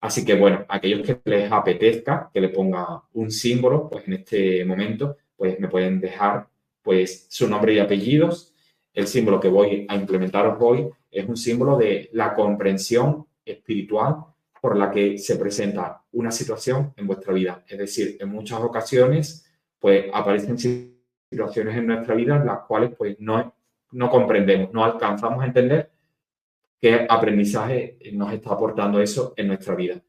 Así 0.00 0.24
que 0.24 0.34
bueno, 0.36 0.64
aquellos 0.68 1.04
que 1.04 1.20
les 1.24 1.50
apetezca 1.50 2.30
que 2.32 2.40
le 2.40 2.50
ponga 2.50 3.02
un 3.14 3.32
símbolo, 3.32 3.90
pues 3.90 4.06
en 4.06 4.12
este 4.12 4.64
momento, 4.64 5.16
pues 5.36 5.58
me 5.58 5.66
pueden 5.66 6.00
dejar 6.00 6.46
pues 6.82 7.26
su 7.28 7.48
nombre 7.48 7.74
y 7.74 7.80
apellidos. 7.80 8.54
El 8.94 9.08
símbolo 9.08 9.40
que 9.40 9.48
voy 9.48 9.86
a 9.88 9.96
implementaros 9.96 10.56
hoy 10.60 10.88
es 11.10 11.28
un 11.28 11.36
símbolo 11.36 11.76
de 11.76 12.10
la 12.12 12.32
comprensión 12.32 13.26
espiritual 13.44 14.18
por 14.60 14.76
la 14.76 14.92
que 14.92 15.18
se 15.18 15.34
presenta 15.34 16.04
una 16.12 16.30
situación 16.30 16.94
en 16.96 17.08
vuestra 17.08 17.32
vida. 17.34 17.64
Es 17.66 17.78
decir, 17.78 18.16
en 18.20 18.28
muchas 18.28 18.60
ocasiones, 18.60 19.49
pues 19.80 20.06
aparecen 20.12 20.58
situaciones 20.58 21.76
en 21.76 21.86
nuestra 21.86 22.14
vida 22.14 22.36
en 22.36 22.46
las 22.46 22.60
cuales 22.60 22.94
pues 22.96 23.18
no, 23.18 23.54
no 23.92 24.10
comprendemos, 24.10 24.72
no 24.72 24.84
alcanzamos 24.84 25.42
a 25.42 25.46
entender 25.46 25.90
qué 26.80 27.06
aprendizaje 27.08 27.98
nos 28.12 28.32
está 28.32 28.52
aportando 28.52 29.00
eso 29.00 29.34
en 29.36 29.48
nuestra 29.48 29.74
vida. 29.74 30.00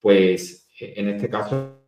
Pues 0.00 0.68
en 0.78 1.08
este 1.08 1.28
caso, 1.28 1.80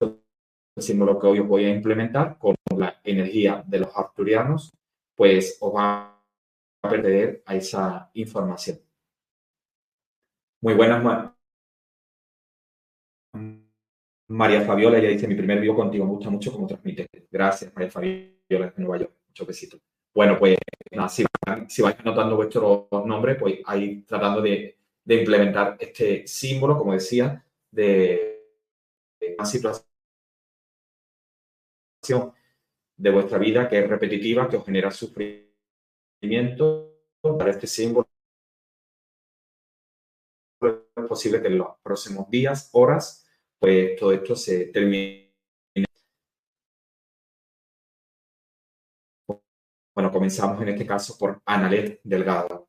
el 0.00 0.82
símbolo 0.82 1.18
que 1.18 1.26
hoy 1.26 1.38
os 1.40 1.48
voy 1.48 1.64
a 1.64 1.74
implementar 1.74 2.38
con 2.38 2.54
la 2.76 3.00
energía 3.04 3.64
de 3.66 3.80
los 3.80 3.96
arturianos, 3.96 4.72
pues 5.14 5.58
os 5.60 5.74
va 5.74 6.22
a 6.82 6.88
perder 6.88 7.42
a 7.46 7.56
esa 7.56 8.10
información. 8.14 8.78
Muy 10.62 10.74
buenas, 10.74 11.32
María 14.30 14.62
Fabiola. 14.62 14.98
Ella 14.98 15.08
dice: 15.08 15.26
Mi 15.28 15.34
primer 15.34 15.60
vivo 15.60 15.74
contigo 15.76 16.04
me 16.04 16.12
gusta 16.12 16.30
mucho 16.30 16.52
cómo 16.52 16.66
transmite. 16.66 17.08
Gracias, 17.30 17.72
María 17.74 17.90
Fabiola, 17.90 18.70
de 18.70 18.72
Nueva 18.76 18.98
York. 18.98 19.12
Muchos 19.28 19.46
besitos. 19.46 19.80
Bueno, 20.14 20.38
pues 20.38 20.56
si, 21.68 21.82
vais 21.82 21.96
anotando 22.00 22.36
vuestros 22.36 22.88
nombres, 23.06 23.36
pues 23.38 23.60
ahí 23.64 24.02
tratando 24.02 24.40
de, 24.42 24.76
implementar 25.06 25.76
este 25.80 26.26
símbolo, 26.26 26.78
como 26.78 26.92
decía, 26.92 27.44
de, 27.70 28.44
una 29.38 29.44
situación 29.44 29.84
de 32.96 33.10
vuestra 33.10 33.38
vida 33.38 33.68
que 33.68 33.78
es 33.78 33.88
repetitiva, 33.88 34.48
que 34.48 34.56
os 34.56 34.64
genera 34.64 34.90
sufrimiento. 34.90 36.86
Para 37.22 37.50
este 37.50 37.66
símbolo 37.66 38.08
es 40.62 41.06
posible 41.06 41.42
que 41.42 41.48
en 41.48 41.58
los 41.58 41.68
próximos 41.82 42.30
días, 42.30 42.70
horas, 42.72 43.29
pues 43.60 43.96
todo 43.98 44.12
esto 44.12 44.34
se 44.36 44.66
termine. 44.66 45.30
Bueno, 49.94 50.10
comenzamos 50.10 50.60
en 50.62 50.68
este 50.70 50.84
caso 50.86 51.16
por 51.18 51.40
Analet 51.44 52.00
Delgado. 52.02 52.68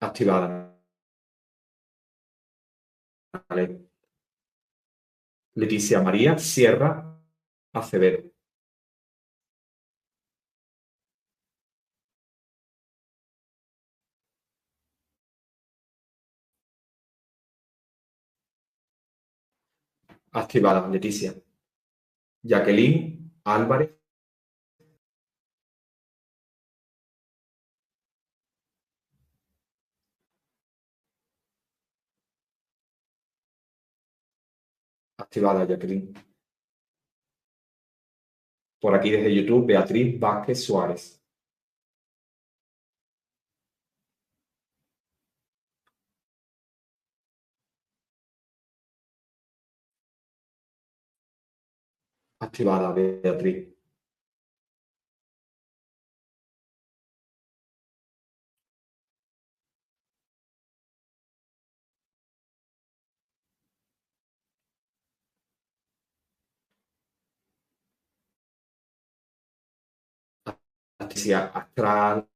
Activada. 0.00 0.72
Leticia 5.56 6.00
María 6.00 6.38
Sierra 6.38 7.18
Acevedo. 7.72 8.35
Activada, 20.36 20.86
Leticia. 20.86 21.34
Jacqueline 22.42 23.32
Álvarez. 23.44 23.90
Activada, 35.18 35.64
Jacqueline. 35.66 36.12
Por 38.78 38.94
aquí 38.94 39.10
desde 39.10 39.34
YouTube, 39.34 39.66
Beatriz 39.66 40.20
Vázquez 40.20 40.64
Suárez. 40.64 41.25
activada, 52.46 52.92
Beatriz. 52.92 53.76
astral, 71.54 72.28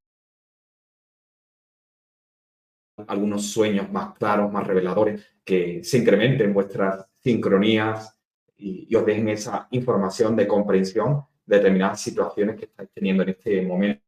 algunos 3.07 3.51
sueños 3.51 3.91
más 3.91 4.15
claros, 4.15 4.53
más 4.53 4.67
reveladores, 4.67 5.25
que 5.45 5.83
se 5.85 5.99
incrementen 5.99 6.53
vuestras 6.53 7.07
sincronías, 7.19 8.20
y, 8.61 8.95
os 8.95 9.05
dejen 9.07 9.29
esa 9.29 9.67
información 9.71 10.37
de 10.37 10.47
comprensión 10.47 11.25
de 11.47 11.57
determinadas 11.57 12.01
situaciones 12.01 12.57
que 12.57 12.67
estáis 12.67 12.91
teniendo 12.93 13.23
en 13.23 13.31
este 13.31 13.63
momento 13.63 14.01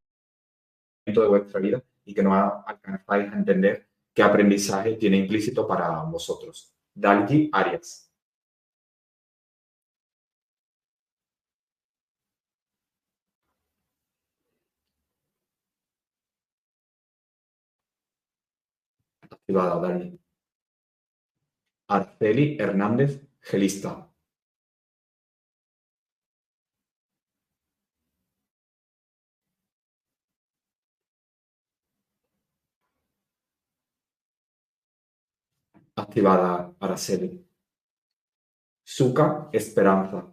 de 1.06 1.28
vuestra 1.28 1.60
vida 1.60 1.82
y 2.04 2.14
que 2.14 2.22
no 2.22 2.34
alcanzáis 2.66 3.32
a 3.32 3.36
entender 3.36 3.88
qué 4.12 4.22
aprendizaje 4.22 4.94
tiene 4.96 5.16
implícito 5.18 5.66
para 5.66 6.02
vosotros. 6.04 6.74
Dalgi 6.94 7.48
Arias. 7.52 8.10
Activada, 19.30 19.80
Dani. 19.80 20.18
Arceli 21.88 22.56
Hernández 22.58 23.20
Gelista. 23.40 24.11
Activada 35.96 36.74
Araceli. 36.80 37.44
Suca 38.84 39.48
Esperanza. 39.52 40.32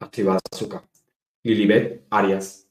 Activada 0.00 0.40
Suca. 0.52 0.82
Lilibet 1.44 2.06
Arias. 2.10 2.67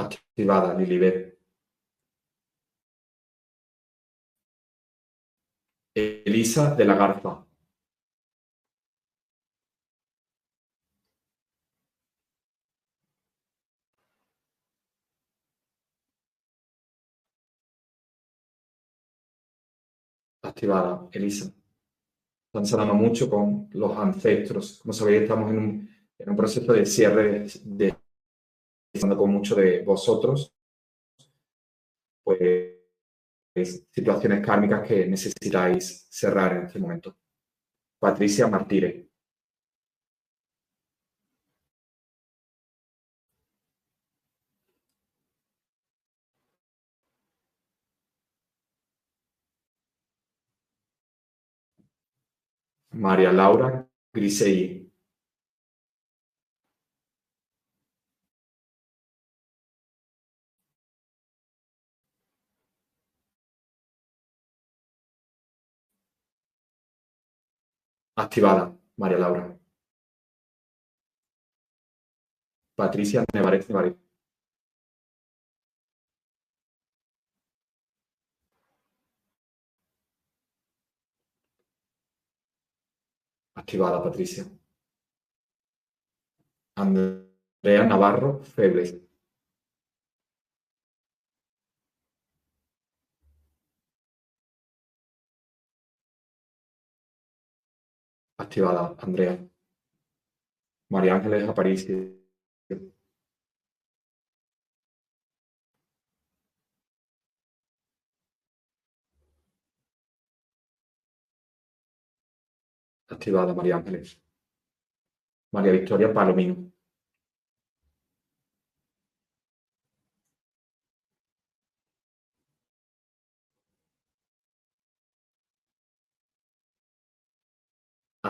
Activada 0.00 0.74
Lilibet. 0.74 1.38
Elisa 5.94 6.74
de 6.74 6.84
la 6.84 6.94
Garza. 6.96 7.46
Activada, 20.42 21.08
Elisa. 21.12 21.50
Están 22.48 22.66
sanando 22.66 22.94
mucho 22.94 23.30
con 23.30 23.68
los 23.72 23.96
ancestros. 23.96 24.80
Como 24.82 24.92
sabéis, 24.92 25.22
estamos 25.22 25.50
en 25.50 25.58
un, 25.58 25.90
en 26.18 26.30
un 26.30 26.36
proceso 26.36 26.72
de 26.72 26.84
cierre 26.86 27.46
de, 27.64 27.94
de 28.92 29.16
con 29.16 29.30
mucho 29.30 29.54
de 29.54 29.82
vosotros. 29.82 30.52
Pues 32.24 32.76
situaciones 33.90 34.44
kármicas 34.44 34.86
que 34.86 35.06
necesitáis 35.06 36.06
cerrar 36.10 36.56
en 36.56 36.66
este 36.66 36.78
momento. 36.78 37.16
Patricia 37.98 38.46
Martire. 38.48 39.08
María 52.92 53.32
Laura 53.32 53.88
Grisei. 54.12 54.79
Activada, 68.20 68.76
María 68.98 69.18
Laura. 69.18 69.58
Patricia 72.76 73.24
Nevarez 73.32 73.66
Nevarez. 73.68 73.96
Activada, 83.54 84.02
Patricia. 84.02 84.44
Andrea 86.76 87.84
Navarro 87.86 88.42
Febles. 88.42 89.09
Activada, 98.40 98.96
Andrea. 98.98 99.38
María 100.88 101.14
Ángeles 101.14 101.48
Aparicio. 101.48 101.96
Activada, 113.08 113.52
María 113.54 113.76
Ángeles. 113.76 114.18
María 115.52 115.72
Victoria 115.72 116.12
Palomino. 116.12 116.72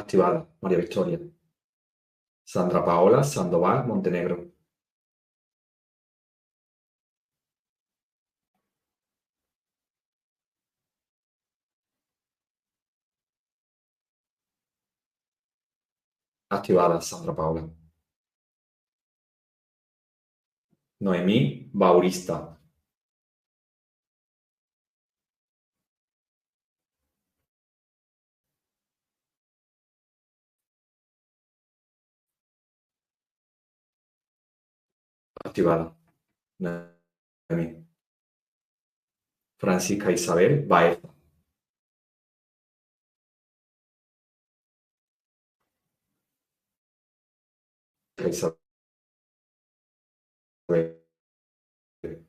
Activada, 0.01 0.49
María 0.63 0.79
Victoria. 0.79 1.21
Sandra 2.45 2.85
Paola 2.85 3.23
Sandoval 3.23 3.87
Montenegro. 3.87 4.51
Activada, 16.49 17.01
Sandra 17.01 17.35
Paola. 17.35 17.69
Noemí 21.01 21.71
Baurista. 21.73 22.60
Activada. 35.51 35.97
Francisca 39.59 40.11
Isabel 40.13 40.65
Baeza. 40.67 41.09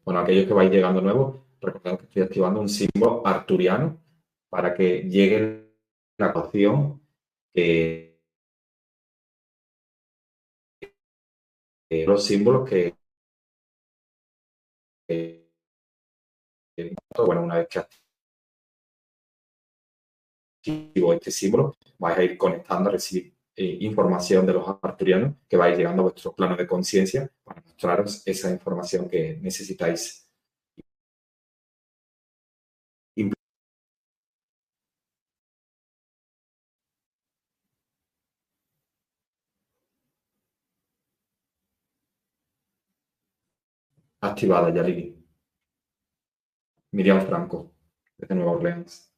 Bueno, 0.03 0.19
aquellos 0.19 0.47
que 0.47 0.53
vais 0.53 0.71
llegando 0.71 1.01
nuevos, 1.01 1.41
recordad 1.61 1.99
que 1.99 2.05
estoy 2.05 2.23
activando 2.23 2.59
un 2.59 2.69
símbolo 2.69 3.25
arturiano 3.25 4.01
para 4.49 4.73
que 4.73 5.03
llegue 5.03 5.71
la 6.17 6.29
ecuación 6.29 7.01
que 7.53 8.19
los 11.91 12.25
símbolos 12.25 12.67
que, 12.67 12.95
bueno, 17.25 17.43
una 17.43 17.57
vez 17.57 17.67
que 17.69 17.79
activo 20.59 21.13
este 21.13 21.31
símbolo, 21.31 21.75
vais 21.99 22.17
a 22.17 22.23
ir 22.23 22.37
conectando 22.37 22.89
a 22.89 22.93
recibir 22.93 23.33
eh, 23.55 23.77
información 23.81 24.45
de 24.45 24.53
los 24.53 24.65
arturianos 24.81 25.35
que 25.47 25.57
vais 25.57 25.77
llegando 25.77 26.01
a 26.01 26.05
vuestro 26.05 26.33
plano 26.33 26.55
de 26.55 26.67
conciencia 26.67 27.29
para 27.43 27.61
mostraros 27.61 28.21
esa 28.25 28.51
información 28.51 29.09
que 29.09 29.37
necesitáis. 29.41 30.27
Activada 44.21 44.69
ya, 44.73 44.83
Lili. 44.83 45.20
Miriam 46.93 47.21
Franco, 47.21 47.71
desde 48.17 48.35
Nueva 48.35 48.51
Orleans. 48.51 49.11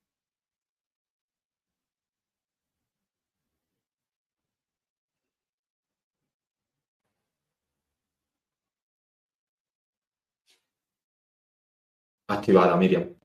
Activada, 12.27 12.75
Miriam. 12.75 13.15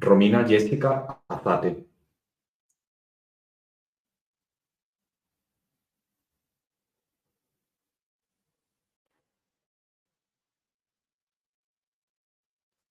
Romina 0.00 0.44
Jessica 0.44 1.22
Azate. 1.28 1.87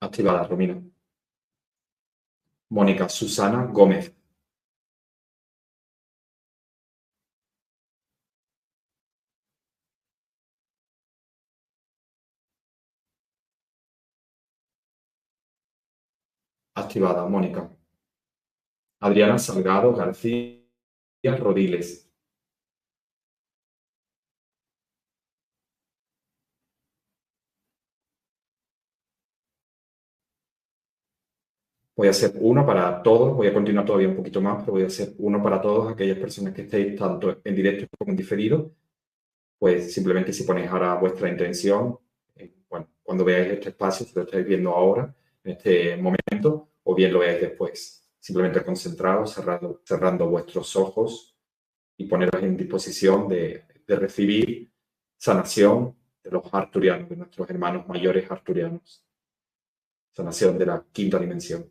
Activada, 0.08 0.44
Romina. 0.44 0.82
Mónica 2.70 3.10
Susana 3.10 3.66
Gómez. 3.66 4.14
Activada, 16.76 17.28
Mónica. 17.28 17.70
Adriana 19.02 19.38
Salgado 19.38 19.94
García 19.94 20.64
Rodiles. 21.38 22.07
Voy 31.98 32.08
a 32.08 32.12
hacer 32.12 32.34
uno 32.40 32.64
para 32.64 33.02
todos, 33.02 33.36
voy 33.36 33.48
a 33.48 33.54
continuar 33.54 33.84
todavía 33.84 34.08
un 34.08 34.16
poquito 34.16 34.40
más, 34.40 34.60
pero 34.60 34.74
voy 34.74 34.84
a 34.84 34.86
hacer 34.86 35.16
uno 35.18 35.42
para 35.42 35.60
todos 35.60 35.92
aquellas 35.92 36.20
personas 36.20 36.54
que 36.54 36.62
estéis 36.62 36.96
tanto 36.96 37.42
en 37.44 37.56
directo 37.56 37.88
como 37.98 38.12
en 38.12 38.18
diferido. 38.18 38.72
Pues 39.58 39.96
simplemente 39.96 40.32
si 40.32 40.44
ponéis 40.44 40.70
ahora 40.70 40.94
vuestra 40.94 41.28
intención, 41.28 41.98
eh, 42.36 42.54
bueno, 42.70 42.88
cuando 43.02 43.26
veáis 43.26 43.52
este 43.54 43.70
espacio, 43.70 44.06
si 44.06 44.14
lo 44.14 44.22
estáis 44.22 44.46
viendo 44.46 44.76
ahora, 44.76 45.12
en 45.44 45.52
este 45.54 45.98
momento, 45.98 46.70
o 46.84 46.94
bien 46.94 47.12
lo 47.12 47.20
veáis 47.20 47.42
después. 47.42 48.08
Simplemente 48.20 48.64
concentrados, 48.64 49.34
cerrando, 49.34 49.82
cerrando 49.84 50.30
vuestros 50.30 50.76
ojos 50.76 51.36
y 51.98 52.06
poneros 52.06 52.44
en 52.44 52.56
disposición 52.56 53.28
de, 53.28 53.64
de 53.88 53.96
recibir 53.96 54.72
sanación 55.18 55.96
de 56.24 56.30
los 56.30 56.44
arturianos, 56.54 57.10
de 57.10 57.16
nuestros 57.16 57.50
hermanos 57.50 57.88
mayores 57.88 58.30
arturianos. 58.30 59.04
Sanación 60.12 60.60
de 60.60 60.66
la 60.68 60.86
quinta 60.92 61.18
dimensión. 61.18 61.68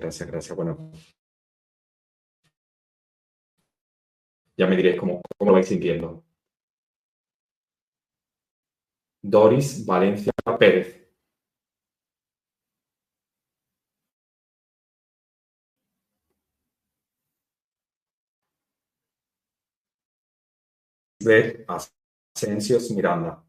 Gracias, 0.00 0.30
gracias. 0.30 0.56
Bueno. 0.56 0.90
Ya 4.56 4.66
me 4.66 4.76
diréis 4.76 4.98
cómo, 4.98 5.20
cómo 5.38 5.50
lo 5.50 5.54
vais 5.54 5.68
sintiendo. 5.68 6.24
Doris 9.22 9.84
Valencia 9.84 10.32
Pérez. 10.58 10.96
Ver 21.22 21.66
Asensios 21.68 22.90
Miranda. 22.90 23.44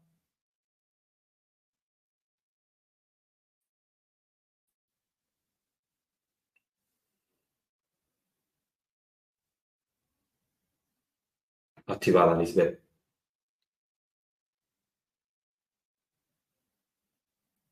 Activada, 12.02 12.34
Lisbeth. 12.36 12.82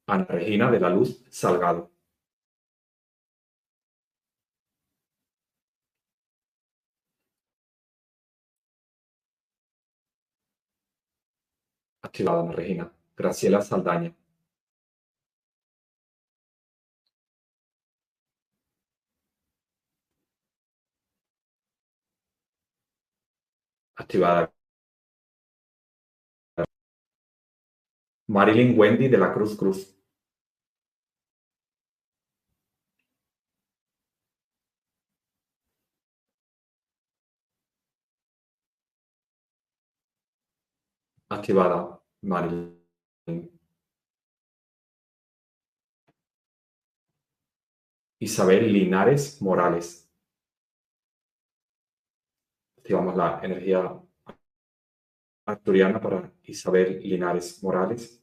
Ana 0.07 0.25
Regina 0.27 0.71
de 0.71 0.79
la 0.81 0.89
Luz 0.91 1.25
Salgado. 1.31 1.91
Activada, 12.03 12.41
Ana 12.43 12.53
Regina. 12.53 12.93
Graciela 13.17 13.61
Saldaña. 13.63 14.15
Activada. 24.11 24.53
Marilyn 28.29 28.79
Wendy 28.79 29.09
de 29.09 29.19
la 29.19 29.33
Cruz 29.33 29.57
Cruz. 29.57 29.97
Activada, 41.29 42.03
Marilyn. 42.23 42.81
Isabel 48.19 48.73
Linares 48.73 49.41
Morales 49.41 50.10
activamos 52.91 53.17
la 53.17 53.39
energía 53.45 54.03
arturiana 55.47 56.01
para 56.01 56.33
Isabel 56.43 56.99
Linares 57.01 57.63
Morales. 57.63 58.21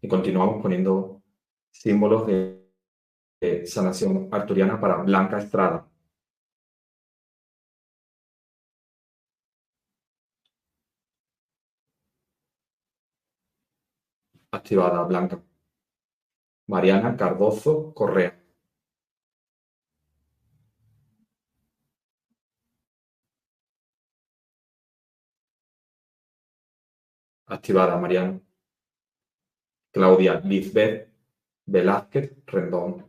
Y 0.00 0.08
continuamos 0.08 0.60
poniendo 0.60 1.22
símbolos 1.70 2.26
de, 2.26 2.68
de 3.40 3.64
sanación 3.66 4.28
arturiana 4.32 4.80
para 4.80 4.96
Blanca 5.02 5.38
Estrada. 5.38 5.88
Activada 14.50 15.04
Blanca. 15.04 15.40
Mariana 16.66 17.16
Cardozo 17.16 17.94
Correa. 17.94 18.45
Activada, 27.48 27.96
Mariano. 27.96 28.40
Claudia 29.92 30.40
Lisbeth 30.40 31.08
Velázquez 31.66 32.44
Rendón. 32.46 33.08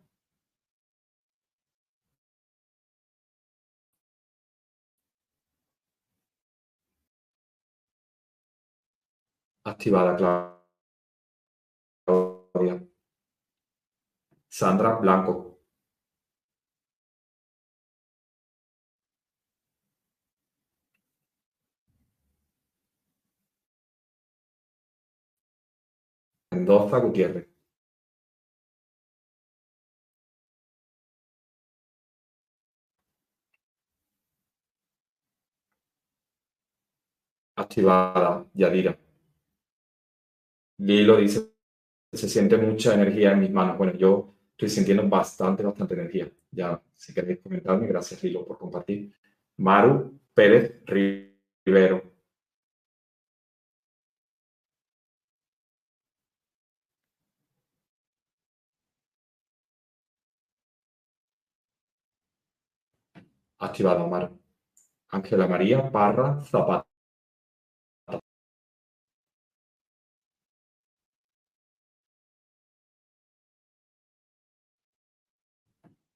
Activada, 9.63 10.15
Claudia. 12.05 12.88
Sandra 14.49 14.95
Blanco. 14.95 15.47
Mendoza 26.58 26.97
Gutiérrez. 26.99 27.47
Activada, 37.55 38.45
Yadira. 38.53 38.97
Lilo 40.80 41.18
dice, 41.18 41.53
se 42.14 42.30
siente 42.30 42.58
mucha 42.58 42.93
energía 42.93 43.32
en 43.32 43.39
mis 43.41 43.51
manos. 43.51 43.78
Bueno, 43.78 43.93
yo 43.93 44.36
estoy 44.51 44.70
sintiendo 44.70 45.08
bastante, 45.08 45.64
bastante 45.64 45.93
energía. 45.95 46.32
Ya, 46.51 46.82
si 46.95 47.14
queréis 47.14 47.39
comentarme, 47.41 47.88
gracias 47.88 48.24
Lilo 48.24 48.45
por 48.45 48.58
compartir. 48.58 49.14
Maru 49.58 50.20
Pérez 50.34 50.82
Rivero. 50.86 52.16
Activada, 63.68 64.07
Maru. 64.07 64.30
Ángela 65.11 65.47
María 65.47 65.91
Parra 65.91 66.41
Zapata. 66.43 66.86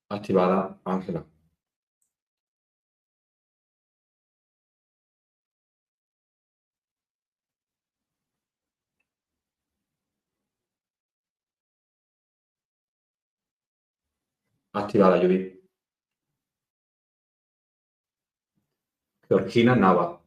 Activada 0.09 0.79
Ángela. 0.85 1.25
Activada 14.73 15.17
Judith. 15.21 15.60
Georgina 19.31 19.75
Nava. 19.75 20.21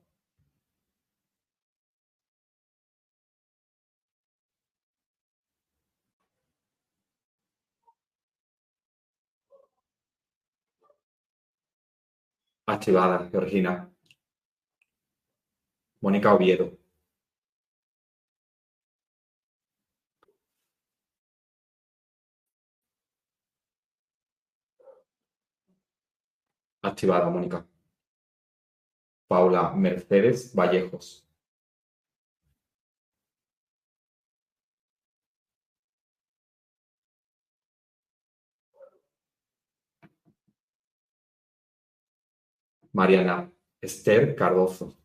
Activada, 12.66 13.28
Georgina. 13.30 13.90
Mónica 16.00 16.32
Oviedo. 16.32 16.78
Activada, 26.82 27.28
Mónica. 27.30 27.66
Paula 29.34 29.72
Mercedes 29.72 30.54
Vallejos. 30.54 31.26
Mariana 42.92 43.50
Esther 43.82 44.36
Cardozo. 44.36 44.96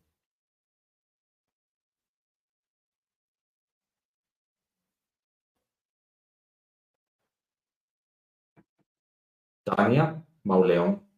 Tania 9.64 10.24
Mauleón. 10.44 11.09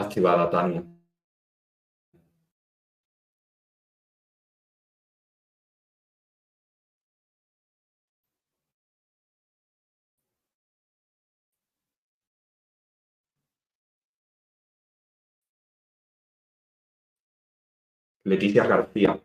Activada 0.00 0.48
Tania. 0.50 0.82
Leticia 18.24 18.66
García. 18.66 19.20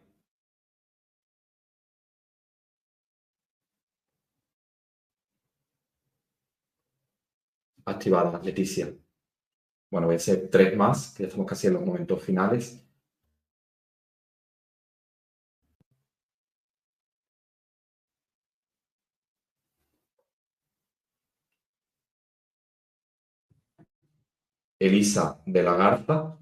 Activada, 7.85 8.41
Leticia. 8.43 9.04
Bueno, 9.95 10.07
voy 10.07 10.15
a 10.15 10.17
hacer 10.17 10.49
tres 10.51 10.75
más, 10.75 11.13
que 11.13 11.23
ya 11.23 11.27
estamos 11.27 11.47
casi 11.47 11.67
en 11.67 11.75
los 11.75 11.85
momentos 11.85 12.21
finales. 12.21 12.83
Elisa 24.79 25.41
de 25.45 25.61
la 25.63 25.75
Garza. 25.75 26.37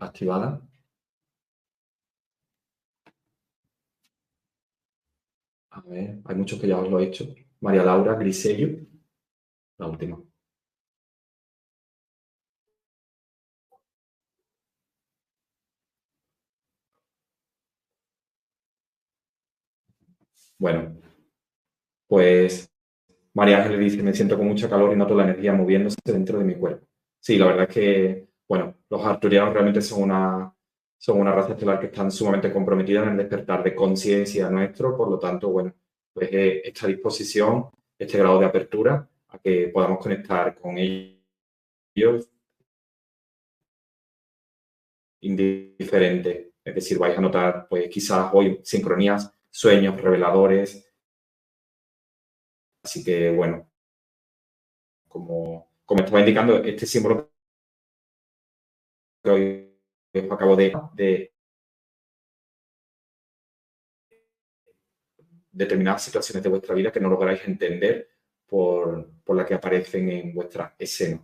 Activada. 0.00 0.60
A 5.76 5.80
ver, 5.82 6.18
hay 6.24 6.34
muchos 6.34 6.60
que 6.60 6.66
ya 6.66 6.76
os 6.78 6.90
lo 6.90 6.98
he 6.98 7.04
hecho. 7.04 7.24
María 7.60 7.84
Laura 7.84 8.16
Grisello, 8.16 8.80
la 9.78 9.86
última. 9.86 10.18
Bueno, 20.58 20.96
pues 22.06 22.70
María 23.34 23.58
Ángel 23.64 23.80
dice, 23.80 24.02
me 24.04 24.14
siento 24.14 24.38
con 24.38 24.48
mucha 24.48 24.70
calor 24.70 24.92
y 24.94 24.96
noto 24.96 25.16
la 25.16 25.24
energía 25.24 25.54
moviéndose 25.54 25.98
dentro 26.04 26.38
de 26.40 26.46
mi 26.46 26.56
cuerpo. 26.56 26.88
Sí, 27.20 27.38
la 27.38 27.46
verdad 27.48 27.66
es 27.70 27.74
que, 27.74 28.28
bueno, 28.48 28.76
los 28.90 29.06
arturianos 29.06 29.54
realmente 29.54 29.82
son 29.82 30.04
una, 30.04 30.54
son 30.98 31.20
una 31.20 31.32
raza 31.32 31.52
estelar 31.52 31.80
que 31.80 31.86
están 31.86 32.10
sumamente 32.10 32.52
comprometidas 32.52 33.04
en 33.04 33.12
el 33.12 33.18
despertar 33.18 33.62
de 33.62 33.74
conciencia 33.74 34.50
nuestro, 34.50 34.96
por 34.96 35.10
lo 35.10 35.18
tanto, 35.18 35.50
bueno, 35.50 35.74
pues 36.12 36.28
eh, 36.32 36.62
esta 36.64 36.86
disposición, 36.86 37.70
este 37.98 38.18
grado 38.18 38.40
de 38.40 38.46
apertura 38.46 39.08
a 39.28 39.38
que 39.38 39.68
podamos 39.68 39.98
conectar 39.98 40.54
con 40.58 40.78
ellos 40.78 42.30
indiferente. 45.20 46.52
Es 46.64 46.74
decir, 46.74 46.98
vais 46.98 47.16
a 47.16 47.20
notar, 47.20 47.66
pues 47.68 47.88
quizás 47.88 48.30
hoy 48.32 48.60
sincronías, 48.64 49.32
sueños 49.50 50.00
reveladores. 50.00 50.90
Así 52.82 53.04
que, 53.04 53.30
bueno, 53.30 53.68
como, 55.08 55.70
como 55.84 56.02
estaba 56.02 56.20
indicando, 56.20 56.62
este 56.62 56.86
símbolo 56.86 57.30
que 59.22 59.30
hoy 59.30 59.65
acabo 60.30 60.56
de, 60.56 60.72
de 60.94 61.32
determinadas 65.52 66.02
situaciones 66.04 66.42
de 66.42 66.50
vuestra 66.50 66.74
vida 66.74 66.92
que 66.92 67.00
no 67.00 67.08
lográis 67.08 67.40
entender 67.46 68.08
por, 68.46 69.08
por 69.24 69.36
la 69.36 69.46
que 69.46 69.54
aparecen 69.54 70.10
en 70.10 70.34
vuestra 70.34 70.74
escena. 70.78 71.20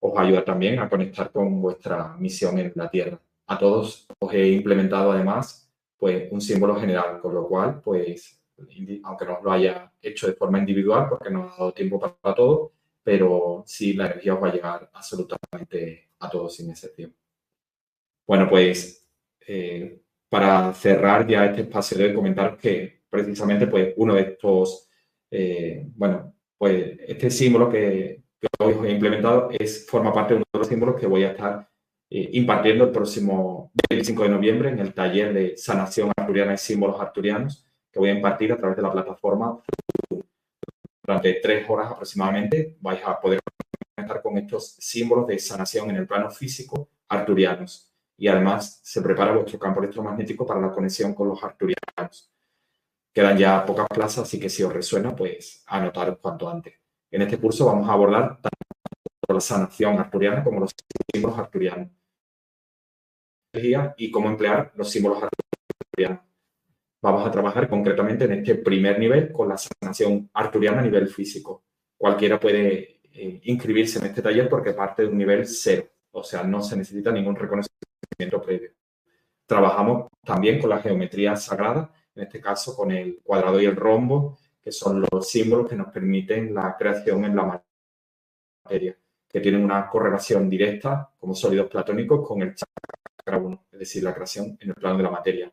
Os 0.00 0.18
ayuda 0.18 0.44
también 0.44 0.78
a 0.78 0.88
conectar 0.88 1.30
con 1.32 1.60
vuestra 1.60 2.14
misión 2.18 2.58
en 2.58 2.72
la 2.74 2.90
Tierra. 2.90 3.18
A 3.46 3.58
todos 3.58 4.06
os 4.18 4.32
he 4.34 4.48
implementado 4.48 5.12
además 5.12 5.70
pues, 5.96 6.30
un 6.30 6.40
símbolo 6.40 6.76
general, 6.76 7.20
con 7.20 7.34
lo 7.34 7.48
cual, 7.48 7.80
pues, 7.82 8.40
aunque 9.04 9.24
no 9.24 9.40
lo 9.42 9.52
haya 9.52 9.92
hecho 10.02 10.26
de 10.26 10.34
forma 10.34 10.58
individual, 10.58 11.08
porque 11.08 11.30
no 11.30 11.44
ha 11.44 11.56
dado 11.56 11.72
tiempo 11.72 11.98
para 11.98 12.34
todo, 12.34 12.72
pero 13.02 13.62
sí 13.66 13.94
la 13.94 14.06
energía 14.06 14.34
os 14.34 14.42
va 14.42 14.48
a 14.48 14.52
llegar 14.52 14.90
absolutamente 14.92 16.10
a 16.18 16.28
todos 16.28 16.56
sin 16.56 16.70
excepción. 16.70 17.14
Bueno, 18.26 18.48
pues 18.48 19.06
eh, 19.46 20.02
para 20.28 20.72
cerrar 20.74 21.26
ya 21.26 21.46
este 21.46 21.62
espacio 21.62 21.96
de 21.98 22.14
comentar 22.14 22.58
que 22.58 23.02
precisamente 23.08 23.66
pues 23.68 23.94
uno 23.96 24.14
de 24.14 24.22
estos, 24.22 24.88
eh, 25.30 25.86
bueno, 25.94 26.34
pues 26.58 26.98
este 27.06 27.30
símbolo 27.30 27.70
que, 27.70 28.24
hoy 28.58 28.74
he 28.84 28.92
implementado 28.92 29.50
es, 29.58 29.86
forma 29.86 30.12
parte 30.12 30.34
de 30.34 30.38
uno 30.38 30.44
de 30.52 30.58
los 30.58 30.68
símbolos 30.68 31.00
que 31.00 31.06
voy 31.06 31.24
a 31.24 31.30
estar 31.30 31.68
eh, 32.10 32.30
impartiendo 32.32 32.84
el 32.84 32.90
próximo 32.90 33.72
25 33.88 34.24
de 34.24 34.28
noviembre 34.28 34.68
en 34.70 34.78
el 34.80 34.92
taller 34.94 35.32
de 35.32 35.56
sanación 35.56 36.12
arturiana 36.16 36.54
y 36.54 36.58
símbolos 36.58 37.00
arturianos 37.00 37.66
que 37.92 37.98
voy 38.00 38.10
a 38.10 38.14
impartir 38.14 38.52
a 38.52 38.56
través 38.58 38.76
de 38.76 38.82
la 38.82 38.92
plataforma 38.92 39.60
durante 41.02 41.34
tres 41.34 41.68
horas 41.68 41.92
aproximadamente. 41.92 42.76
Vais 42.80 43.00
a 43.04 43.18
poder 43.20 43.40
conectar 43.96 44.22
con 44.22 44.36
estos 44.38 44.76
símbolos 44.78 45.26
de 45.26 45.38
sanación 45.38 45.90
en 45.90 45.96
el 45.96 46.06
plano 46.06 46.30
físico 46.30 46.90
arturianos. 47.08 47.95
Y 48.18 48.28
además 48.28 48.80
se 48.82 49.02
prepara 49.02 49.32
vuestro 49.32 49.58
campo 49.58 49.80
electromagnético 49.80 50.46
para 50.46 50.60
la 50.60 50.72
conexión 50.72 51.14
con 51.14 51.28
los 51.28 51.42
arturianos. 51.42 52.32
Quedan 53.12 53.38
ya 53.38 53.64
pocas 53.64 53.86
plazas, 53.88 54.24
así 54.24 54.38
que 54.38 54.48
si 54.48 54.62
os 54.62 54.72
resuena, 54.72 55.14
pues 55.14 55.62
anotaros 55.66 56.18
cuanto 56.18 56.48
antes. 56.48 56.74
En 57.10 57.22
este 57.22 57.38
curso 57.38 57.66
vamos 57.66 57.88
a 57.88 57.92
abordar 57.92 58.40
tanto 58.40 59.32
la 59.32 59.40
sanación 59.40 59.98
arturiana 59.98 60.42
como 60.44 60.60
los 60.60 60.74
símbolos 61.12 61.38
arturianos 61.38 61.90
y 63.96 64.10
cómo 64.10 64.28
emplear 64.28 64.72
los 64.74 64.90
símbolos 64.90 65.22
arturianos. 65.22 66.24
Vamos 67.02 67.26
a 67.26 67.30
trabajar 67.30 67.68
concretamente 67.68 68.24
en 68.24 68.32
este 68.32 68.56
primer 68.56 68.98
nivel 68.98 69.30
con 69.32 69.48
la 69.48 69.56
sanación 69.56 70.28
arturiana 70.34 70.80
a 70.80 70.82
nivel 70.82 71.08
físico. 71.08 71.64
Cualquiera 71.96 72.38
puede 72.38 73.00
eh, 73.12 73.40
inscribirse 73.44 73.98
en 73.98 74.06
este 74.06 74.22
taller 74.22 74.48
porque 74.48 74.72
parte 74.72 75.02
de 75.02 75.08
un 75.08 75.18
nivel 75.18 75.46
cero, 75.46 75.88
o 76.10 76.22
sea, 76.22 76.42
no 76.42 76.62
se 76.62 76.76
necesita 76.76 77.12
ningún 77.12 77.36
reconocimiento 77.36 77.95
Trabajamos 79.46 80.08
también 80.24 80.60
con 80.60 80.70
la 80.70 80.78
geometría 80.78 81.36
sagrada, 81.36 81.92
en 82.14 82.24
este 82.24 82.40
caso 82.40 82.74
con 82.74 82.90
el 82.90 83.20
cuadrado 83.22 83.60
y 83.60 83.66
el 83.66 83.76
rombo, 83.76 84.38
que 84.62 84.72
son 84.72 85.04
los 85.10 85.28
símbolos 85.28 85.68
que 85.68 85.76
nos 85.76 85.92
permiten 85.92 86.52
la 86.52 86.76
creación 86.76 87.24
en 87.24 87.36
la 87.36 87.62
materia, 88.64 88.98
que 89.28 89.40
tienen 89.40 89.64
una 89.64 89.88
correlación 89.88 90.50
directa 90.50 91.10
como 91.18 91.34
sólidos 91.34 91.68
platónicos 91.68 92.26
con 92.26 92.42
el 92.42 92.54
chakra 92.54 93.38
1, 93.38 93.66
es 93.72 93.78
decir, 93.78 94.02
la 94.02 94.14
creación 94.14 94.58
en 94.60 94.70
el 94.70 94.74
plano 94.74 94.96
de 94.96 95.02
la 95.04 95.10
materia. 95.10 95.52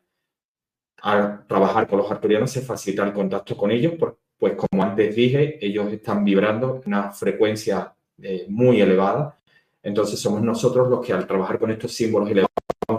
Al 1.02 1.46
trabajar 1.46 1.86
con 1.86 1.98
los 1.98 2.10
arturianos 2.10 2.50
se 2.50 2.62
facilita 2.62 3.04
el 3.04 3.12
contacto 3.12 3.56
con 3.56 3.70
ellos, 3.70 3.94
pues 4.38 4.54
como 4.56 4.82
antes 4.82 5.14
dije, 5.14 5.64
ellos 5.64 5.92
están 5.92 6.24
vibrando 6.24 6.76
en 6.76 6.82
una 6.86 7.12
frecuencia 7.12 7.94
eh, 8.20 8.46
muy 8.48 8.80
elevada. 8.80 9.38
Entonces 9.84 10.18
somos 10.18 10.40
nosotros 10.42 10.88
los 10.88 11.04
que 11.04 11.12
al 11.12 11.26
trabajar 11.26 11.58
con 11.58 11.70
estos 11.70 11.92
símbolos 11.92 12.30
elevamos 12.30 12.50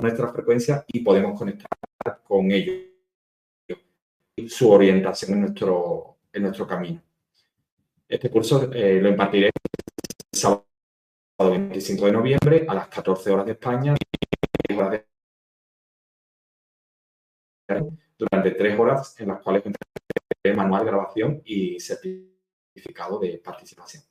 nuestra 0.01 0.31
frecuencia 0.31 0.85
y 0.87 0.99
podemos 0.99 1.37
conectar 1.37 1.67
con 2.23 2.51
ellos 2.51 2.75
su 4.47 4.69
orientación 4.69 5.33
en 5.33 5.41
nuestro, 5.41 6.17
en 6.31 6.43
nuestro 6.43 6.67
camino. 6.67 7.01
Este 8.07 8.29
curso 8.29 8.71
eh, 8.71 9.01
lo 9.01 9.09
impartiré 9.09 9.47
el 9.47 9.51
sábado 10.31 10.63
25 11.39 12.05
de 12.05 12.11
noviembre 12.11 12.65
a 12.67 12.75
las 12.75 12.87
14 12.87 13.31
horas 13.31 13.45
de 13.47 13.53
España 13.53 13.95
durante 18.15 18.51
tres 18.51 18.79
horas 18.79 19.19
en 19.19 19.29
las 19.29 19.41
cuales 19.41 19.63
manual, 20.55 20.85
grabación 20.85 21.41
y 21.43 21.79
certificado 21.79 23.17
de 23.17 23.39
participación. 23.39 24.03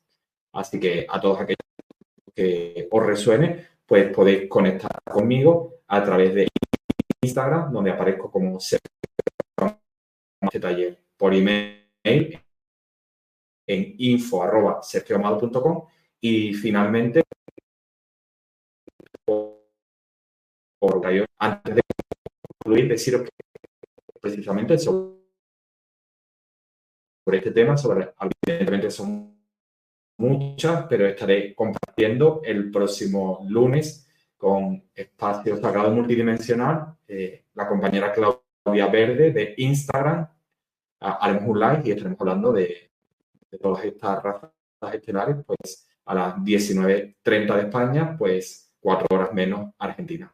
Así 0.51 0.77
que 0.77 1.07
a 1.09 1.21
todos 1.21 1.39
aquellos 1.39 1.59
que 2.35 2.87
os 2.91 3.05
resuene, 3.05 3.67
pues 3.85 4.13
podéis 4.13 4.49
conectar 4.49 4.91
conmigo 5.03 5.75
a 5.87 6.03
través 6.03 6.33
de 6.33 6.47
Instagram, 7.23 7.71
donde 7.71 7.91
aparezco 7.91 8.29
como 8.31 8.57
este 8.59 8.79
taller 10.59 10.99
por 11.17 11.33
email 11.33 11.87
en 13.67 13.95
info.sergioamado.com 13.97 15.87
y 16.21 16.53
finalmente 16.53 17.23
por, 19.25 19.61
antes 21.39 21.75
de 21.75 21.81
concluir 22.63 22.87
deciros 22.87 23.23
que 23.23 23.29
precisamente 24.21 24.77
sobre 24.77 25.15
este 27.33 27.51
tema, 27.51 27.77
sobre 27.77 28.13
muchas, 30.17 30.85
pero 30.87 31.05
estaré 31.05 31.53
compartiendo 31.53 32.41
el 32.43 32.71
próximo 32.71 33.45
lunes 33.49 34.07
con 34.37 34.83
Espacio 34.93 35.57
Sagrado 35.57 35.91
Multidimensional, 35.91 36.95
eh, 37.07 37.45
la 37.53 37.67
compañera 37.67 38.11
Claudia 38.11 38.87
Verde 38.87 39.31
de 39.31 39.55
Instagram 39.57 40.27
haremos 40.99 41.43
un 41.47 41.59
live 41.59 41.81
y 41.85 41.91
estaremos 41.91 42.19
hablando 42.19 42.51
de, 42.51 42.91
todas 43.61 43.85
estas 43.85 44.21
razas 44.21 44.51
estelares, 44.93 45.37
pues 45.45 45.87
a 46.05 46.13
las 46.13 46.35
19.30 46.35 47.55
de 47.55 47.61
España, 47.61 48.15
pues 48.17 48.73
cuatro 48.79 49.07
horas 49.15 49.33
menos 49.33 49.73
Argentina. 49.77 50.33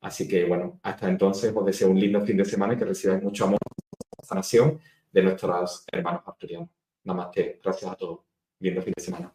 Así 0.00 0.26
que 0.26 0.46
bueno, 0.46 0.80
hasta 0.82 1.08
entonces 1.08 1.52
os 1.54 1.66
deseo 1.66 1.90
un 1.90 2.00
lindo 2.00 2.22
fin 2.22 2.36
de 2.36 2.44
semana 2.44 2.74
y 2.74 2.78
que 2.78 2.86
recibáis 2.86 3.22
mucho 3.22 3.44
amor 3.44 3.58
sanación 4.22 4.80
de 5.12 5.22
nuestros 5.22 5.84
hermanos 5.92 6.22
arturianos. 6.26 6.70
Namaste, 7.04 7.60
gracias 7.62 7.90
a 7.90 7.94
todos. 7.94 8.31
Lindo 8.62 8.80
fin 8.80 8.94
de 8.96 9.02
semana. 9.02 9.34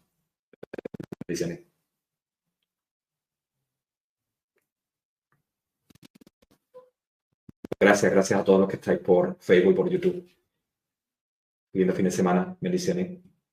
Gracias, 7.80 8.12
gracias 8.12 8.40
a 8.40 8.44
todos 8.44 8.62
los 8.62 8.70
que 8.70 8.78
estáis 8.78 9.00
por 9.00 9.36
Facebook 9.40 9.74
y 9.74 9.76
por 9.76 9.90
YouTube. 9.90 10.30
Lindo 11.74 11.94
fin 11.94 12.06
de 12.06 12.12
semana. 12.12 12.58
Bendiciones. 12.62 13.20